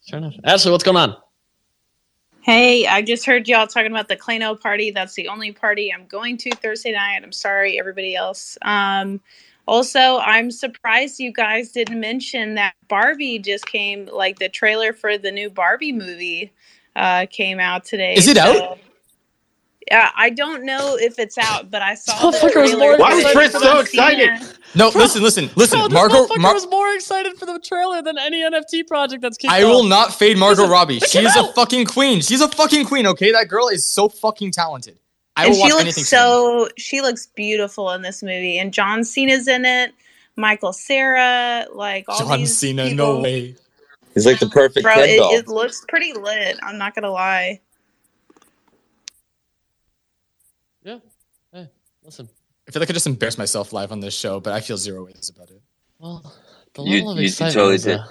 sure 0.05 0.19
enough. 0.19 0.35
Ashley, 0.43 0.73
what's 0.73 0.83
going 0.83 0.97
on? 0.97 1.17
Hey, 2.45 2.87
I 2.87 3.01
just 3.01 3.25
heard 3.25 3.49
y'all 3.49 3.67
talking 3.67 3.91
about 3.91 4.09
the 4.09 4.19
Clayno 4.19 4.61
party. 4.61 4.91
That's 4.91 5.15
the 5.15 5.29
only 5.29 5.51
party 5.51 5.91
I'm 5.91 6.05
going 6.05 6.37
to 6.37 6.51
Thursday 6.51 6.93
night. 6.93 7.23
I'm 7.23 7.33
sorry, 7.33 7.79
everybody 7.79 8.15
else. 8.15 8.59
Um, 8.61 9.23
also, 9.67 10.19
I'm 10.19 10.51
surprised 10.51 11.19
you 11.19 11.33
guys 11.33 11.73
didn't 11.73 11.99
mention 11.99 12.57
that 12.57 12.75
Barbie 12.89 13.39
just 13.39 13.65
came, 13.65 14.05
like 14.13 14.41
the 14.41 14.51
trailer 14.51 14.93
for 14.93 15.17
the 15.17 15.33
new 15.33 15.49
Barbie 15.49 15.93
movie 15.93 16.53
uh, 16.95 17.25
came 17.31 17.61
out 17.61 17.87
today. 17.87 18.13
Is 18.13 18.29
it 18.29 18.37
out? 18.37 18.79
Yeah, 19.91 20.11
I 20.17 20.31
don't 20.31 20.65
know 20.65 20.97
if 20.99 21.19
it's 21.19 21.37
out, 21.37 21.71
but 21.71 21.83
I 21.83 21.95
saw 21.95 22.31
the 22.31 22.39
Motherfucker 22.39 22.43
was 22.63 22.71
trailer. 22.71 22.79
more 22.79 22.97
Why 22.99 23.15
was 23.15 23.25
for 23.25 23.31
it 23.31 23.35
Chris 23.35 23.53
so 23.53 23.81
excited? 23.81 24.31
CNN. 24.31 24.57
No, 24.75 24.89
listen, 24.95 25.23
listen, 25.23 25.51
listen. 25.57 25.79
Bro, 25.79 25.89
this 25.89 25.95
Margot, 25.95 26.37
Mar- 26.39 26.55
was 26.55 26.67
more 26.69 26.91
excited 26.95 27.37
for 27.37 27.45
the 27.47 27.59
trailer 27.61 28.01
than 28.01 28.17
any 28.19 28.43
NFT 28.43 28.87
project 28.87 29.21
that's 29.23 29.37
kicked 29.37 29.53
I 29.53 29.63
off. 29.63 29.69
will 29.69 29.85
not 29.85 30.15
fade 30.15 30.39
Margot 30.39 30.63
Listen, 30.63 30.73
Robbie. 30.73 31.01
check 31.01 31.09
She 31.11 31.19
it 31.19 31.25
is 31.27 31.37
a 31.37 31.53
fucking 31.53 31.85
queen. 31.87 32.21
She's 32.23 32.41
a 32.41 32.49
fucking 32.49 32.87
queen. 32.87 33.07
Okay, 33.09 33.31
that 33.33 33.49
girl 33.49 33.69
is 33.69 33.87
so 33.87 34.09
fucking 34.09 34.53
talented. 34.53 34.99
I 35.37 35.45
and 35.47 35.51
will 35.51 35.57
she 35.57 35.63
watch 35.65 35.71
looks 35.73 35.83
anything. 35.83 36.05
so 36.05 36.69
she 36.79 37.01
looks 37.03 37.27
beautiful 37.27 37.91
in 37.91 38.03
this 38.03 38.23
movie 38.23 38.57
and 38.61 38.73
john 38.73 39.03
cena's 39.03 39.49
in 39.49 39.65
it 39.65 39.93
michael 40.37 40.73
Cera, 40.73 41.67
like 41.75 42.05
all 42.09 42.21
John 42.21 42.39
these 42.39 42.57
Cena, 42.57 42.85
people. 42.85 42.97
no 43.17 43.21
way. 43.21 43.57
He's 44.15 44.27
like 44.27 44.39
the 44.39 44.49
perfect 44.49 44.85
bro 44.85 44.95
it, 44.97 45.09
it 45.41 45.49
looks 45.49 45.85
pretty 45.89 46.13
lit 46.13 46.57
i'm 46.63 46.79
not 46.79 46.95
gonna 46.95 47.11
lie 47.11 47.61
Yeah. 50.85 50.99
Hey, 51.53 51.69
listen. 52.05 52.29
I 52.69 52.71
feel 52.71 52.81
like 52.81 52.91
I 52.91 52.93
just 52.93 53.07
embarrassed 53.07 53.39
myself 53.39 53.73
live 53.73 53.93
on 53.93 54.01
this 54.01 54.15
show, 54.15 54.41
but 54.41 54.53
I 54.53 54.61
feel 54.61 54.77
zero 54.77 55.05
ways 55.05 55.31
about 55.35 55.51
it. 55.51 55.61
Well, 55.99 56.35
the 56.75 56.83
You- 56.83 56.97
level 56.99 57.11
of 57.13 57.17
you- 57.19 57.23
you 57.23 57.29
excitement 57.29 57.55
totally 57.55 57.75
is, 57.75 57.87
uh, 57.87 58.07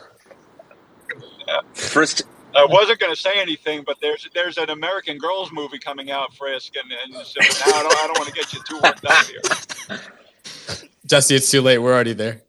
First, 1.74 2.24
I 2.56 2.66
wasn't 2.66 3.00
going 3.00 3.14
to 3.14 3.20
say 3.20 3.32
anything, 3.36 3.84
but 3.86 3.98
there's 4.02 4.28
there's 4.34 4.58
an 4.58 4.70
American 4.70 5.18
Girls 5.18 5.52
movie 5.52 5.78
coming 5.80 6.10
out, 6.12 6.34
Frisk, 6.36 6.74
and, 6.76 6.92
and 6.92 7.26
so 7.26 7.40
now 7.42 7.80
I 7.80 7.84
don't, 7.84 7.94
I 7.98 8.08
don't 8.08 8.18
want 8.20 8.30
to 8.30 8.34
get 8.34 8.54
you 8.54 8.60
too 8.68 8.80
worked 8.82 9.06
up 9.06 9.26
here. 9.26 10.00
Jesse, 11.06 11.36
it's 11.36 11.52
too 11.52 11.62
late. 11.62 11.78
We're 11.80 11.94
already 11.94 12.14
there. 12.14 12.42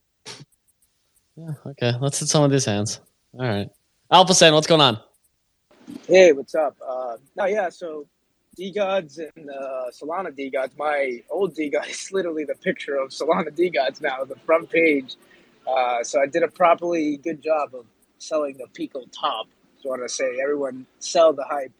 yeah, 1.36 1.50
okay. 1.66 1.92
Let's 2.00 2.20
hit 2.20 2.28
some 2.28 2.44
of 2.44 2.50
these 2.50 2.64
hands. 2.64 3.00
All 3.34 3.40
right. 3.46 3.68
Alpha 4.10 4.34
San, 4.34 4.54
what's 4.54 4.66
going 4.66 4.80
on? 4.80 5.00
Hey, 6.06 6.32
what's 6.32 6.54
up? 6.54 6.76
Uh, 6.86 7.16
no, 7.36 7.46
yeah, 7.46 7.68
so 7.68 8.06
D 8.56 8.72
Gods 8.72 9.18
and 9.18 9.50
uh, 9.50 9.90
Solana 9.92 10.34
D 10.34 10.50
Gods. 10.50 10.74
My 10.78 11.22
old 11.30 11.54
D 11.54 11.70
God 11.70 11.86
is 11.90 12.12
literally 12.12 12.44
the 12.44 12.56
picture 12.56 12.96
of 12.96 13.10
Solana 13.10 13.54
D 13.54 13.70
Gods 13.70 14.00
now, 14.00 14.24
the 14.24 14.36
front 14.36 14.70
page. 14.70 15.16
Uh, 15.68 16.04
so 16.04 16.20
I 16.22 16.26
did 16.26 16.42
a 16.44 16.48
properly 16.48 17.18
good 17.18 17.42
job 17.42 17.74
of 17.74 17.86
selling 18.18 18.56
the 18.58 18.66
Pico 18.74 19.02
top. 19.12 19.48
So 19.82 19.90
I 19.90 19.98
want 19.98 20.02
to 20.04 20.08
say, 20.14 20.38
everyone 20.42 20.86
sell 21.00 21.32
the 21.34 21.44
hype 21.44 21.72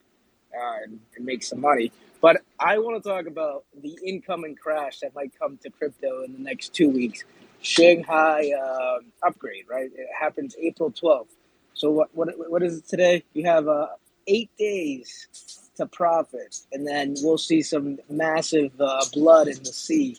uh, 0.55 0.85
and, 0.85 1.01
and 1.17 1.25
make 1.27 1.43
some 1.45 1.61
money. 1.61 1.93
But 2.23 2.43
I 2.61 2.79
want 2.79 3.03
to 3.03 3.09
talk 3.09 3.27
about 3.27 3.65
the 3.83 3.99
incoming 4.07 4.57
crash 4.57 5.01
that 5.01 5.15
might 5.15 5.33
come 5.39 5.59
to 5.65 5.71
crypto 5.71 6.25
in 6.25 6.35
the 6.35 6.41
next 6.41 6.75
two 6.75 6.91
weeks. 6.91 7.25
Shanghai 7.63 8.53
uh, 8.61 8.99
upgrade, 9.27 9.67
right? 9.71 9.91
It 9.95 10.09
happens 10.19 10.57
April 10.61 10.91
12th. 10.93 11.29
So 11.75 11.91
what 11.91 12.11
what 12.15 12.29
what 12.51 12.63
is 12.63 12.79
it 12.79 12.89
today? 12.89 13.25
You 13.35 13.47
have 13.47 13.69
uh, 13.69 13.89
eight 14.29 14.51
days 14.59 15.29
to 15.77 15.87
profit, 15.87 16.57
and 16.73 16.87
then 16.87 17.15
we'll 17.23 17.39
see 17.39 17.63
some 17.63 17.99
massive 18.09 18.73
uh, 18.81 19.05
blood 19.13 19.49
in 19.49 19.59
the 19.59 19.73
sea. 19.73 20.17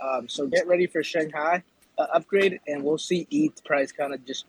Um, 0.00 0.28
so 0.28 0.46
get 0.46 0.66
ready 0.66 0.86
for 0.86 1.02
Shanghai 1.02 1.62
uh, 1.98 2.06
upgrade, 2.14 2.60
and 2.66 2.84
we'll 2.84 2.98
see 2.98 3.26
ETH 3.30 3.64
price 3.64 3.92
kind 3.92 4.14
of 4.14 4.24
just 4.24 4.44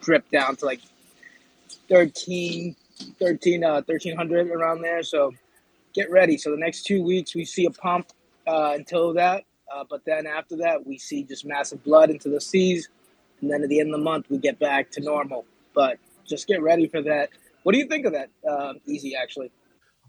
drip 0.00 0.28
down 0.30 0.56
to 0.56 0.66
like 0.66 0.80
13, 1.88 2.76
13, 3.18 3.64
uh, 3.64 3.82
1300 3.86 4.48
around 4.48 4.82
there. 4.82 5.02
So 5.02 5.32
get 5.94 6.10
ready. 6.10 6.36
So 6.38 6.50
the 6.50 6.56
next 6.56 6.84
two 6.84 7.02
weeks 7.02 7.34
we 7.34 7.44
see 7.44 7.66
a 7.66 7.70
pump 7.70 8.12
uh, 8.46 8.72
until 8.74 9.14
that, 9.14 9.44
uh, 9.74 9.84
but 9.88 10.04
then 10.04 10.26
after 10.26 10.56
that 10.58 10.86
we 10.86 10.98
see 10.98 11.22
just 11.24 11.44
massive 11.44 11.82
blood 11.84 12.10
into 12.10 12.28
the 12.28 12.40
seas, 12.40 12.88
and 13.40 13.50
then 13.50 13.62
at 13.62 13.68
the 13.68 13.80
end 13.80 13.92
of 13.92 14.00
the 14.00 14.04
month 14.04 14.26
we 14.30 14.38
get 14.38 14.58
back 14.58 14.90
to 14.92 15.00
normal. 15.00 15.44
But 15.74 15.98
just 16.26 16.46
get 16.46 16.62
ready 16.62 16.86
for 16.88 17.02
that. 17.02 17.30
What 17.62 17.72
do 17.72 17.78
you 17.78 17.86
think 17.86 18.06
of 18.06 18.12
that? 18.12 18.30
Uh, 18.48 18.74
easy, 18.86 19.16
actually. 19.16 19.50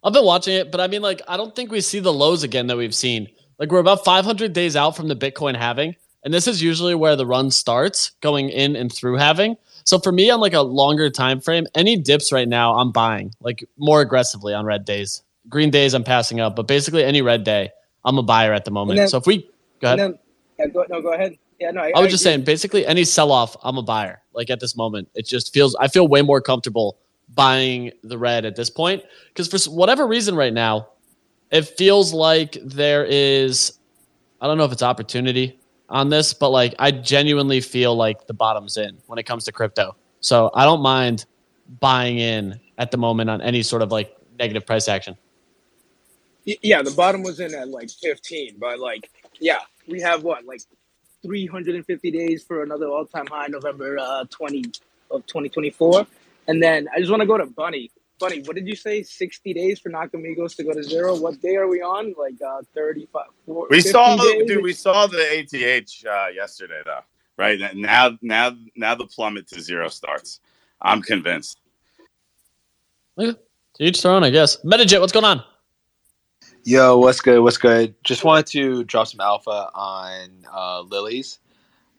I've 0.03 0.13
been 0.13 0.25
watching 0.25 0.55
it, 0.55 0.71
but 0.71 0.79
I 0.79 0.87
mean, 0.87 1.01
like, 1.01 1.21
I 1.27 1.37
don't 1.37 1.55
think 1.55 1.71
we 1.71 1.81
see 1.81 1.99
the 1.99 2.13
lows 2.13 2.43
again 2.43 2.67
that 2.67 2.77
we've 2.77 2.95
seen. 2.95 3.27
Like, 3.59 3.71
we're 3.71 3.79
about 3.79 4.05
500 4.05 4.53
days 4.53 4.75
out 4.75 4.95
from 4.95 5.07
the 5.07 5.15
Bitcoin 5.15 5.55
halving, 5.55 5.95
and 6.23 6.33
this 6.33 6.47
is 6.47 6.61
usually 6.61 6.95
where 6.95 7.15
the 7.15 7.25
run 7.25 7.49
starts, 7.51 8.11
going 8.21 8.49
in 8.49 8.75
and 8.75 8.93
through 8.93 9.15
halving. 9.17 9.57
So 9.83 9.99
for 9.99 10.11
me, 10.11 10.29
on 10.29 10.39
like 10.39 10.53
a 10.53 10.61
longer 10.61 11.09
time 11.09 11.39
frame, 11.41 11.65
any 11.73 11.95
dips 11.97 12.31
right 12.31 12.47
now, 12.47 12.75
I'm 12.75 12.91
buying 12.91 13.33
like 13.39 13.63
more 13.77 14.01
aggressively 14.01 14.53
on 14.53 14.65
red 14.65 14.83
days. 14.85 15.23
Green 15.49 15.69
days, 15.71 15.93
I'm 15.93 16.03
passing 16.03 16.39
up, 16.41 16.55
but 16.57 16.67
basically 16.67 17.03
any 17.05 17.21
red 17.21 17.43
day, 17.45 17.71
I'm 18.03 18.17
a 18.17 18.23
buyer 18.23 18.53
at 18.53 18.65
the 18.65 18.71
moment. 18.71 18.97
then- 18.97 19.07
so 19.07 19.17
if 19.17 19.25
we 19.25 19.49
go 19.81 19.87
ahead, 19.87 19.99
And 19.99 20.13
then, 20.13 20.19
yeah, 20.59 20.65
go, 20.67 20.85
no, 20.89 21.01
go 21.01 21.13
ahead. 21.13 21.37
Yeah, 21.59 21.71
no, 21.71 21.81
I, 21.81 21.91
I 21.95 21.99
was 22.01 22.11
just 22.11 22.23
saying, 22.23 22.43
basically 22.43 22.85
any 22.85 23.03
sell 23.03 23.31
off, 23.31 23.55
I'm 23.63 23.77
a 23.77 23.81
buyer. 23.81 24.21
Like 24.33 24.49
at 24.51 24.59
this 24.59 24.75
moment, 24.75 25.07
it 25.15 25.25
just 25.25 25.53
feels 25.53 25.73
I 25.79 25.87
feel 25.87 26.07
way 26.07 26.21
more 26.21 26.41
comfortable 26.41 26.97
buying 27.33 27.91
the 28.03 28.17
red 28.17 28.45
at 28.45 28.55
this 28.55 28.69
point 28.69 29.03
because 29.29 29.47
for 29.47 29.71
whatever 29.71 30.07
reason 30.07 30.35
right 30.35 30.53
now, 30.53 30.89
it 31.51 31.63
feels 31.63 32.13
like 32.13 32.57
there 32.63 33.05
is 33.05 33.77
I 34.39 34.47
don't 34.47 34.57
know 34.57 34.65
if 34.65 34.71
it's 34.71 34.83
opportunity 34.83 35.59
on 35.89 36.09
this, 36.09 36.33
but 36.33 36.49
like 36.49 36.75
I 36.79 36.91
genuinely 36.91 37.61
feel 37.61 37.95
like 37.95 38.27
the 38.27 38.33
bottom's 38.33 38.77
in 38.77 38.97
when 39.07 39.19
it 39.19 39.23
comes 39.23 39.45
to 39.45 39.51
crypto. 39.51 39.95
So 40.19 40.51
I 40.53 40.65
don't 40.65 40.81
mind 40.81 41.25
buying 41.79 42.19
in 42.19 42.59
at 42.77 42.91
the 42.91 42.97
moment 42.97 43.29
on 43.29 43.41
any 43.41 43.63
sort 43.63 43.81
of 43.81 43.91
like 43.91 44.15
negative 44.37 44.65
price 44.65 44.87
action. 44.87 45.17
Yeah, 46.45 46.81
the 46.81 46.91
bottom 46.91 47.23
was 47.23 47.39
in 47.41 47.53
at 47.53 47.67
like 47.67 47.89
15, 47.89 48.55
but 48.57 48.79
like, 48.79 49.09
yeah, 49.39 49.59
we 49.85 49.99
have 49.99 50.23
what, 50.23 50.45
like 50.45 50.61
350 51.21 52.11
days 52.11 52.43
for 52.43 52.63
another 52.63 52.87
all 52.87 53.05
time 53.05 53.27
high, 53.27 53.47
November 53.47 53.97
uh, 53.99 54.23
20 54.29 54.63
of 55.11 55.25
2024. 55.25 56.07
And 56.47 56.61
then 56.61 56.87
I 56.93 56.99
just 56.99 57.11
want 57.11 57.21
to 57.21 57.27
go 57.27 57.37
to 57.37 57.45
Bunny. 57.45 57.91
Bunny, 58.19 58.41
what 58.41 58.55
did 58.55 58.67
you 58.67 58.75
say? 58.75 59.03
60 59.03 59.53
days 59.53 59.79
for 59.79 59.89
Nakamigos 59.89 60.55
to 60.55 60.63
go 60.63 60.73
to 60.73 60.81
zero? 60.81 61.15
What 61.15 61.39
day 61.41 61.55
are 61.55 61.67
we 61.67 61.81
on? 61.81 62.15
Like 62.17 62.41
uh, 62.41 62.61
35, 62.73 63.25
four- 63.45 63.67
We 63.69 63.81
saw, 63.81 64.17
days? 64.17 64.47
dude. 64.47 64.63
We 64.63 64.73
saw 64.73 65.05
the 65.07 65.17
ATH 65.19 66.05
uh, 66.07 66.27
yesterday, 66.33 66.81
though. 66.83 67.01
Right 67.37 67.59
now, 67.75 68.17
now, 68.21 68.55
now 68.75 68.95
the 68.95 69.05
plummet 69.05 69.47
to 69.49 69.61
zero 69.61 69.87
starts. 69.89 70.39
I'm 70.81 71.01
convinced. 71.03 71.59
To 73.19 73.35
each 73.79 74.01
their 74.01 74.11
own, 74.11 74.23
I 74.23 74.31
guess. 74.31 74.57
Metagit, 74.63 74.99
what's 74.99 75.11
going 75.11 75.25
on? 75.25 75.43
Yo, 76.63 76.97
what's 76.97 77.21
good? 77.21 77.39
What's 77.41 77.57
good? 77.57 77.93
Just 78.03 78.23
wanted 78.23 78.47
to 78.47 78.83
drop 78.85 79.07
some 79.07 79.19
alpha 79.19 79.69
on 79.73 80.29
uh, 80.51 80.81
lilies. 80.81 81.39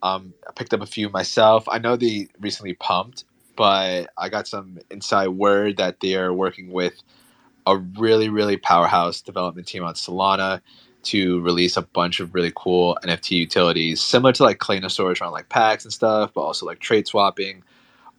Um, 0.02 0.34
I 0.46 0.52
picked 0.52 0.74
up 0.74 0.80
a 0.80 0.86
few 0.86 1.08
myself. 1.08 1.64
I 1.68 1.78
know 1.78 1.96
they 1.96 2.28
recently 2.40 2.74
pumped, 2.74 3.24
but 3.58 4.10
I 4.16 4.28
got 4.28 4.46
some 4.46 4.78
inside 4.88 5.30
word 5.30 5.78
that 5.78 5.98
they 5.98 6.14
are 6.14 6.32
working 6.32 6.70
with 6.70 6.94
a 7.66 7.76
really, 7.76 8.28
really 8.28 8.56
powerhouse 8.56 9.20
development 9.20 9.66
team 9.66 9.82
on 9.82 9.94
Solana 9.94 10.60
to 11.02 11.40
release 11.40 11.76
a 11.76 11.82
bunch 11.82 12.20
of 12.20 12.36
really 12.36 12.52
cool 12.54 12.96
NFT 13.02 13.32
utilities, 13.32 14.00
similar 14.00 14.32
to 14.34 14.44
like 14.44 14.58
Claynosaurus 14.58 15.20
around 15.20 15.32
like 15.32 15.48
packs 15.48 15.84
and 15.84 15.92
stuff, 15.92 16.32
but 16.34 16.42
also 16.42 16.66
like 16.66 16.78
trade 16.78 17.08
swapping, 17.08 17.64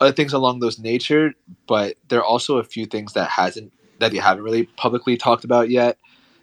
other 0.01 0.11
things 0.11 0.33
along 0.33 0.59
those 0.59 0.77
nature. 0.77 1.33
But 1.67 1.95
there 2.09 2.19
are 2.19 2.25
also 2.25 2.57
a 2.57 2.63
few 2.65 2.85
things 2.85 3.13
that 3.13 3.29
hasn't 3.29 3.71
that 3.99 4.11
they 4.11 4.17
haven't 4.17 4.43
really 4.43 4.65
publicly 4.65 5.15
talked 5.15 5.45
about 5.45 5.69
yet. 5.69 5.97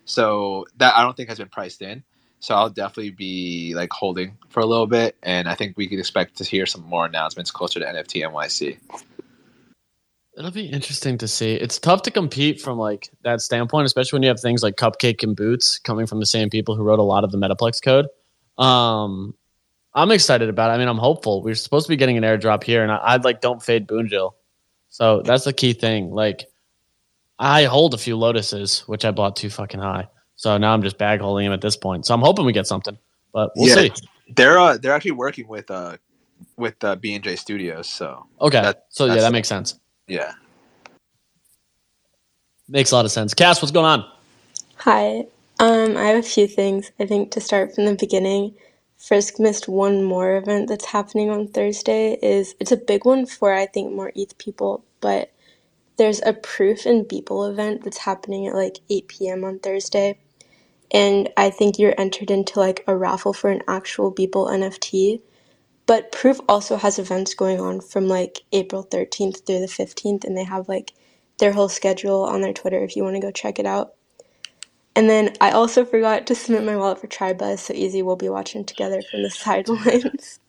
So 0.06 0.64
that 0.78 0.96
I 0.96 1.02
don't 1.02 1.14
think 1.14 1.28
has 1.28 1.36
been 1.38 1.48
priced 1.48 1.82
in. 1.82 2.02
So 2.40 2.54
I'll 2.54 2.70
definitely 2.70 3.10
be 3.10 3.74
like 3.74 3.92
holding 3.92 4.36
for 4.50 4.60
a 4.60 4.66
little 4.66 4.86
bit, 4.86 5.16
and 5.22 5.48
I 5.48 5.54
think 5.54 5.76
we 5.76 5.86
can 5.86 5.98
expect 5.98 6.36
to 6.36 6.44
hear 6.44 6.66
some 6.66 6.82
more 6.82 7.06
announcements 7.06 7.50
closer 7.50 7.80
to 7.80 7.86
NFT 7.86 8.28
NYC. 8.30 8.78
It'll 10.36 10.50
be 10.50 10.66
interesting 10.66 11.16
to 11.18 11.28
see. 11.28 11.54
It's 11.54 11.78
tough 11.78 12.02
to 12.02 12.10
compete 12.10 12.60
from 12.60 12.78
like 12.78 13.08
that 13.22 13.40
standpoint, 13.40 13.86
especially 13.86 14.16
when 14.18 14.22
you 14.22 14.28
have 14.28 14.40
things 14.40 14.62
like 14.62 14.76
Cupcake 14.76 15.22
and 15.22 15.34
Boots 15.34 15.78
coming 15.78 16.06
from 16.06 16.20
the 16.20 16.26
same 16.26 16.50
people 16.50 16.76
who 16.76 16.82
wrote 16.82 16.98
a 16.98 17.02
lot 17.02 17.24
of 17.24 17.32
the 17.32 17.38
Metaplex 17.38 17.82
code. 17.82 18.06
Um, 18.58 19.34
I'm 19.94 20.10
excited 20.10 20.50
about 20.50 20.70
it. 20.70 20.74
I 20.74 20.78
mean, 20.78 20.88
I'm 20.88 20.98
hopeful. 20.98 21.42
We're 21.42 21.54
supposed 21.54 21.86
to 21.86 21.90
be 21.90 21.96
getting 21.96 22.18
an 22.18 22.22
airdrop 22.22 22.64
here, 22.64 22.82
and 22.82 22.92
I, 22.92 23.00
I'd 23.02 23.24
like 23.24 23.40
don't 23.40 23.62
fade 23.62 23.88
Boonjill. 23.88 24.32
So 24.90 25.22
that's 25.22 25.44
the 25.44 25.54
key 25.54 25.72
thing. 25.72 26.10
Like, 26.10 26.46
I 27.38 27.64
hold 27.64 27.94
a 27.94 27.98
few 27.98 28.16
Lotuses, 28.16 28.80
which 28.80 29.06
I 29.06 29.10
bought 29.10 29.36
too 29.36 29.48
fucking 29.48 29.80
high. 29.80 30.08
So 30.36 30.58
now 30.58 30.74
I'm 30.74 30.82
just 30.82 30.98
bag 30.98 31.20
holding 31.20 31.46
him 31.46 31.52
at 31.54 31.62
this 31.62 31.76
point. 31.76 32.06
So 32.06 32.14
I'm 32.14 32.22
hoping 32.22 32.46
we 32.46 32.52
get 32.54 32.66
something, 32.68 32.98
but 33.32 33.52
we'll 33.56 33.68
Yeah. 33.68 33.74
see. 33.74 33.92
They're 34.36 34.58
uh, 34.58 34.78
they're 34.78 34.92
actually 34.94 35.12
working 35.12 35.48
with 35.48 35.70
uh 35.70 35.98
with 36.56 36.82
uh, 36.84 36.96
B 36.96 37.14
and 37.14 37.24
J 37.24 37.36
Studios. 37.36 37.88
So 37.88 38.26
Okay. 38.40 38.60
That- 38.62 38.86
so 38.90 39.06
yeah, 39.06 39.22
that 39.22 39.32
makes 39.32 39.48
sense. 39.48 39.78
yeah, 40.08 40.34
Makes 42.68 42.92
a 42.92 42.96
lot 42.96 43.04
of 43.06 43.12
sense. 43.12 43.34
Cass, 43.34 43.62
what's 43.62 43.72
going 43.72 43.86
on? 43.86 44.06
Hi. 44.78 45.26
Um, 45.60 45.96
I 45.96 46.04
have 46.08 46.18
a 46.24 46.28
few 46.28 46.46
things. 46.48 46.92
I 47.00 47.06
think 47.06 47.32
to 47.32 47.40
start 47.40 47.74
from 47.74 47.86
the 47.86 47.94
beginning, 47.96 48.54
Frisk 48.98 49.40
missed 49.40 49.68
one 49.68 50.04
more 50.04 50.36
event 50.36 50.68
that's 50.68 50.86
happening 50.86 51.30
on 51.30 51.48
Thursday. 51.48 52.18
Is 52.22 52.54
it's 52.60 52.72
a 52.72 52.76
big 52.78 53.04
one 53.06 53.26
for 53.26 53.54
I 53.54 53.66
think 53.66 53.92
more 53.94 54.12
ETH 54.16 54.38
people, 54.38 54.84
but 55.00 55.32
there's 55.98 56.22
a 56.22 56.34
proof 56.34 56.86
and 56.86 57.06
Beeple 57.06 57.50
event 57.50 57.84
that's 57.84 57.98
happening 57.98 58.46
at 58.48 58.54
like 58.54 58.80
8 58.90 59.08
p.m. 59.08 59.44
on 59.44 59.60
Thursday, 59.60 60.18
and 60.92 61.30
I 61.36 61.50
think 61.50 61.78
you're 61.78 61.98
entered 62.00 62.30
into 62.30 62.60
like 62.60 62.84
a 62.86 62.96
raffle 62.96 63.34
for 63.34 63.50
an 63.50 63.62
actual 63.68 64.12
Beeple 64.14 64.50
NFT. 64.50 65.22
But 65.86 66.12
Proof 66.12 66.40
also 66.48 66.76
has 66.76 66.98
events 66.98 67.34
going 67.34 67.60
on 67.60 67.80
from 67.80 68.08
like 68.08 68.42
April 68.52 68.84
13th 68.84 69.46
through 69.46 69.60
the 69.60 69.66
15th, 69.66 70.24
and 70.24 70.36
they 70.36 70.44
have 70.44 70.68
like 70.68 70.94
their 71.40 71.52
whole 71.52 71.68
schedule 71.70 72.22
on 72.24 72.42
their 72.42 72.54
Twitter 72.54 72.84
if 72.84 72.96
you 72.96 73.04
want 73.04 73.16
to 73.16 73.20
go 73.22 73.30
check 73.32 73.58
it 73.58 73.66
out. 73.66 73.94
And 74.96 75.10
then 75.10 75.34
I 75.40 75.52
also 75.52 75.84
forgot 75.84 76.26
to 76.28 76.34
submit 76.34 76.64
my 76.64 76.76
wallet 76.76 77.00
for 77.00 77.08
TriBuzz, 77.08 77.60
so 77.60 77.74
Easy 77.74 78.02
will 78.02 78.16
be 78.16 78.28
watching 78.28 78.64
together 78.64 79.02
from 79.10 79.22
the 79.22 79.30
sidelines. 79.32 80.40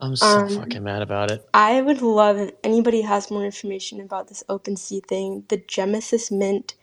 I'm 0.00 0.16
so 0.16 0.46
Um, 0.46 0.46
fucking 0.46 0.84
mad 0.84 1.02
about 1.02 1.30
it. 1.30 1.44
I 1.54 1.82
would 1.82 2.02
love 2.02 2.38
if 2.38 2.52
anybody 2.64 3.02
has 3.02 3.30
more 3.30 3.44
information 3.44 4.00
about 4.00 4.28
this 4.28 4.44
OpenSea 4.48 5.06
thing. 5.06 5.44
The 5.48 5.58
Gemesis 5.58 6.30
Mint, 6.30 6.74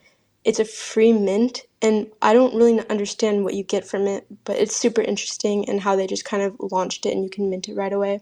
it's 0.48 0.60
a 0.60 0.66
free 0.66 1.12
mint, 1.12 1.64
and 1.82 2.08
I 2.22 2.34
don't 2.34 2.56
really 2.56 2.80
understand 2.90 3.44
what 3.44 3.54
you 3.54 3.64
get 3.64 3.86
from 3.86 4.08
it, 4.08 4.26
but 4.46 4.56
it's 4.56 4.74
super 4.76 5.02
interesting 5.02 5.68
and 5.70 5.82
how 5.82 5.98
they 5.98 6.08
just 6.08 6.24
kind 6.24 6.42
of 6.42 6.56
launched 6.72 7.06
it 7.06 7.12
and 7.14 7.22
you 7.22 7.30
can 7.30 7.50
mint 7.50 7.68
it 7.68 7.76
right 7.76 7.92
away. 7.92 8.22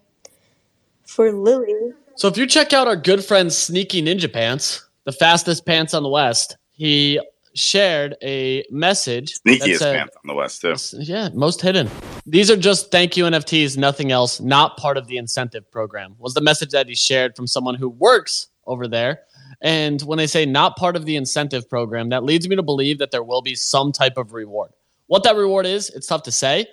For 1.06 1.32
Lily, 1.32 1.94
So 2.16 2.28
if 2.28 2.36
you 2.36 2.48
check 2.48 2.74
out 2.74 2.88
our 2.88 2.96
good 2.96 3.24
friend 3.24 3.54
Sneaky 3.54 4.02
Ninja 4.02 4.32
Pants, 4.32 4.84
the 5.04 5.12
fastest 5.12 5.68
pants 5.68 5.94
on 5.94 6.02
the 6.02 6.10
West, 6.10 6.58
he 6.72 7.22
shared 7.54 8.16
a 8.24 8.66
message. 8.72 9.36
that 9.46 9.60
Sneakiest 9.62 9.78
said- 9.78 9.96
pants 9.98 10.16
on 10.24 10.28
the 10.28 10.34
West 10.34 10.62
too. 10.62 10.76
Yeah, 10.94 11.30
most 11.34 11.62
hidden. 11.62 11.92
These 12.26 12.50
are 12.50 12.58
just 12.58 12.90
thank 12.90 13.16
you 13.16 13.26
NFTs, 13.26 13.78
nothing 13.78 14.12
else, 14.12 14.42
not 14.42 14.78
part 14.78 14.98
of 14.98 15.06
the 15.06 15.18
incentive 15.18 15.70
program. 15.70 16.16
Was 16.18 16.34
the 16.34 16.42
message 16.42 16.72
that 16.72 16.88
he 16.88 16.96
shared 16.96 17.36
from 17.36 17.46
someone 17.46 17.76
who 17.76 17.88
works 17.90 18.48
over 18.66 18.88
there. 18.88 19.22
And 19.62 20.02
when 20.02 20.18
they 20.18 20.28
say 20.28 20.46
not 20.46 20.76
part 20.78 20.96
of 20.96 21.06
the 21.06 21.16
incentive 21.16 21.70
program, 21.70 22.10
that 22.10 22.24
leads 22.24 22.48
me 22.48 22.56
to 22.56 22.64
believe 22.64 22.98
that 23.00 23.12
there 23.12 23.24
will 23.24 23.42
be 23.42 23.56
some 23.56 23.92
type 23.92 24.18
of 24.18 24.34
reward. 24.34 24.72
What 25.08 25.24
that 25.24 25.36
reward 25.36 25.66
is, 25.66 25.90
it's 25.92 26.08
tough 26.08 26.24
to 26.24 26.32
say. 26.32 26.68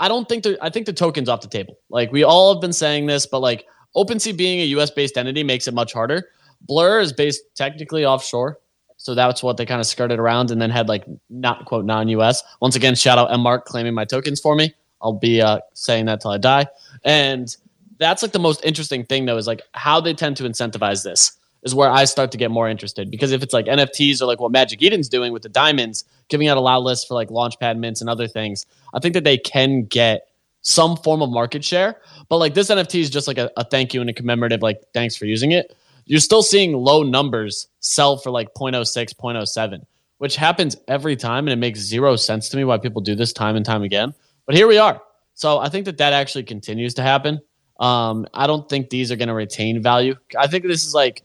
I 0.00 0.08
don't 0.08 0.28
think 0.28 0.44
there, 0.44 0.56
I 0.60 0.70
think 0.70 0.86
the 0.86 0.92
token's 0.92 1.28
off 1.28 1.40
the 1.40 1.48
table. 1.48 1.78
Like 1.88 2.12
we 2.12 2.22
all 2.22 2.54
have 2.54 2.60
been 2.60 2.72
saying 2.72 3.06
this, 3.06 3.26
but 3.26 3.40
like 3.40 3.66
OpenSea 3.96 4.36
being 4.36 4.60
a 4.60 4.64
US 4.78 4.90
based 4.90 5.16
entity 5.16 5.42
makes 5.42 5.66
it 5.66 5.74
much 5.74 5.92
harder. 5.92 6.28
Blur 6.62 7.00
is 7.00 7.12
based 7.12 7.42
technically 7.54 8.04
offshore. 8.04 8.58
So 8.96 9.14
that's 9.14 9.42
what 9.42 9.56
they 9.56 9.64
kind 9.64 9.80
of 9.80 9.86
skirted 9.86 10.18
around 10.18 10.50
and 10.50 10.60
then 10.60 10.70
had 10.70 10.88
like 10.88 11.04
not 11.30 11.64
quote 11.64 11.84
non 11.84 12.08
US. 12.08 12.42
Once 12.60 12.76
again, 12.76 12.94
shout 12.94 13.18
out 13.18 13.32
M 13.32 13.40
Mark 13.40 13.64
claiming 13.64 13.94
my 13.94 14.04
tokens 14.04 14.40
for 14.40 14.54
me. 14.54 14.74
I'll 15.00 15.12
be 15.12 15.40
uh, 15.40 15.60
saying 15.74 16.06
that 16.06 16.20
till 16.20 16.32
I 16.32 16.38
die. 16.38 16.66
And 17.04 17.54
that's 17.98 18.22
like 18.22 18.32
the 18.32 18.40
most 18.40 18.64
interesting 18.64 19.04
thing 19.04 19.26
though, 19.26 19.36
is 19.36 19.46
like 19.46 19.62
how 19.72 20.00
they 20.00 20.14
tend 20.14 20.36
to 20.38 20.44
incentivize 20.44 21.04
this 21.04 21.37
is 21.68 21.74
where 21.74 21.90
I 21.90 22.04
start 22.04 22.32
to 22.32 22.38
get 22.38 22.50
more 22.50 22.68
interested. 22.68 23.10
Because 23.10 23.30
if 23.32 23.42
it's 23.42 23.52
like 23.52 23.66
NFTs 23.66 24.20
or 24.20 24.24
like 24.24 24.40
what 24.40 24.50
Magic 24.50 24.82
Eden's 24.82 25.08
doing 25.08 25.32
with 25.32 25.42
the 25.42 25.48
diamonds, 25.48 26.04
giving 26.28 26.48
out 26.48 26.56
a 26.56 26.60
allow 26.60 26.80
lists 26.80 27.06
for 27.06 27.14
like 27.14 27.28
launchpad 27.28 27.78
mints 27.78 28.00
and 28.00 28.08
other 28.08 28.26
things, 28.26 28.66
I 28.94 28.98
think 28.98 29.14
that 29.14 29.24
they 29.24 29.38
can 29.38 29.84
get 29.84 30.28
some 30.62 30.96
form 30.96 31.22
of 31.22 31.30
market 31.30 31.64
share. 31.64 32.00
But 32.28 32.38
like 32.38 32.54
this 32.54 32.70
NFT 32.70 33.00
is 33.00 33.10
just 33.10 33.28
like 33.28 33.38
a, 33.38 33.50
a 33.56 33.64
thank 33.64 33.94
you 33.94 34.00
and 34.00 34.10
a 34.10 34.12
commemorative, 34.12 34.62
like 34.62 34.80
thanks 34.94 35.16
for 35.16 35.26
using 35.26 35.52
it. 35.52 35.76
You're 36.06 36.20
still 36.20 36.42
seeing 36.42 36.72
low 36.72 37.02
numbers 37.02 37.68
sell 37.80 38.16
for 38.16 38.30
like 38.30 38.54
0.06, 38.54 39.14
0.07, 39.14 39.84
which 40.18 40.36
happens 40.36 40.76
every 40.88 41.16
time. 41.16 41.46
And 41.46 41.52
it 41.52 41.56
makes 41.56 41.80
zero 41.80 42.16
sense 42.16 42.48
to 42.48 42.56
me 42.56 42.64
why 42.64 42.78
people 42.78 43.02
do 43.02 43.14
this 43.14 43.32
time 43.32 43.56
and 43.56 43.64
time 43.64 43.82
again. 43.82 44.14
But 44.46 44.56
here 44.56 44.66
we 44.66 44.78
are. 44.78 45.00
So 45.34 45.58
I 45.58 45.68
think 45.68 45.84
that 45.84 45.98
that 45.98 46.14
actually 46.14 46.44
continues 46.44 46.94
to 46.94 47.02
happen. 47.02 47.40
Um, 47.78 48.26
I 48.34 48.46
don't 48.46 48.68
think 48.68 48.90
these 48.90 49.12
are 49.12 49.16
going 49.16 49.28
to 49.28 49.34
retain 49.34 49.82
value. 49.82 50.16
I 50.36 50.48
think 50.48 50.64
this 50.64 50.84
is 50.84 50.94
like 50.94 51.22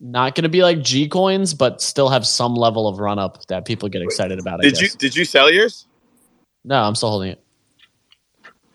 not 0.00 0.34
going 0.34 0.44
to 0.44 0.48
be 0.48 0.62
like 0.62 0.82
G 0.82 1.06
coins, 1.08 1.52
but 1.54 1.80
still 1.82 2.08
have 2.08 2.26
some 2.26 2.54
level 2.54 2.88
of 2.88 2.98
run 2.98 3.18
up 3.18 3.44
that 3.46 3.66
people 3.66 3.88
get 3.88 4.02
excited 4.02 4.38
about. 4.38 4.60
I 4.60 4.62
Did 4.62 4.80
you 4.80 4.88
did 4.88 5.14
you 5.14 5.24
sell 5.24 5.50
yours? 5.50 5.86
No, 6.64 6.82
I'm 6.82 6.94
still 6.94 7.10
holding 7.10 7.32
it. 7.32 7.42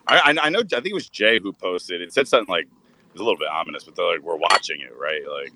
I, 0.08 0.20
I 0.20 0.46
I 0.46 0.50
know. 0.50 0.60
I 0.60 0.64
think 0.64 0.88
it 0.88 0.94
was 0.94 1.10
Jay 1.10 1.40
who 1.40 1.52
posted. 1.52 2.02
It 2.02 2.14
said 2.14 2.28
something 2.28 2.52
like 2.52 2.66
it 2.66 3.14
was 3.14 3.22
a 3.22 3.24
little 3.24 3.40
bit 3.40 3.48
ominous, 3.48 3.84
but 3.84 3.96
they're 3.96 4.06
like, 4.06 4.22
"We're 4.22 4.36
watching 4.36 4.82
it," 4.82 4.96
right? 4.98 5.22
Like, 5.28 5.52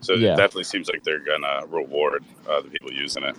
so 0.00 0.14
Yeah. 0.14 0.34
it 0.34 0.36
definitely 0.36 0.64
seems 0.64 0.88
like 0.88 1.02
they're 1.02 1.18
gonna 1.18 1.66
reward 1.66 2.24
uh, 2.48 2.60
the 2.60 2.68
people 2.68 2.92
using 2.92 3.24
it. 3.24 3.36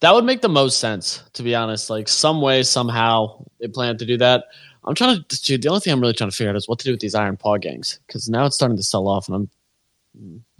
That 0.00 0.14
would 0.14 0.24
make 0.24 0.40
the 0.40 0.48
most 0.48 0.78
sense, 0.78 1.22
to 1.34 1.42
be 1.42 1.54
honest. 1.54 1.90
Like 1.90 2.08
some 2.08 2.40
way, 2.40 2.62
somehow, 2.62 3.44
they 3.60 3.68
plan 3.68 3.98
to 3.98 4.06
do 4.06 4.16
that. 4.18 4.44
I'm 4.84 4.94
trying 4.94 5.22
to. 5.22 5.42
Dude, 5.42 5.62
the 5.62 5.68
only 5.68 5.80
thing 5.80 5.92
I'm 5.92 6.00
really 6.00 6.12
trying 6.14 6.30
to 6.30 6.36
figure 6.36 6.50
out 6.50 6.56
is 6.56 6.68
what 6.68 6.78
to 6.78 6.84
do 6.84 6.92
with 6.92 7.00
these 7.00 7.14
iron 7.14 7.36
paw 7.36 7.58
gangs 7.58 7.98
because 8.06 8.28
now 8.28 8.46
it's 8.46 8.54
starting 8.54 8.76
to 8.76 8.82
sell 8.82 9.08
off, 9.08 9.28
and 9.28 9.34
I'm. 9.34 9.50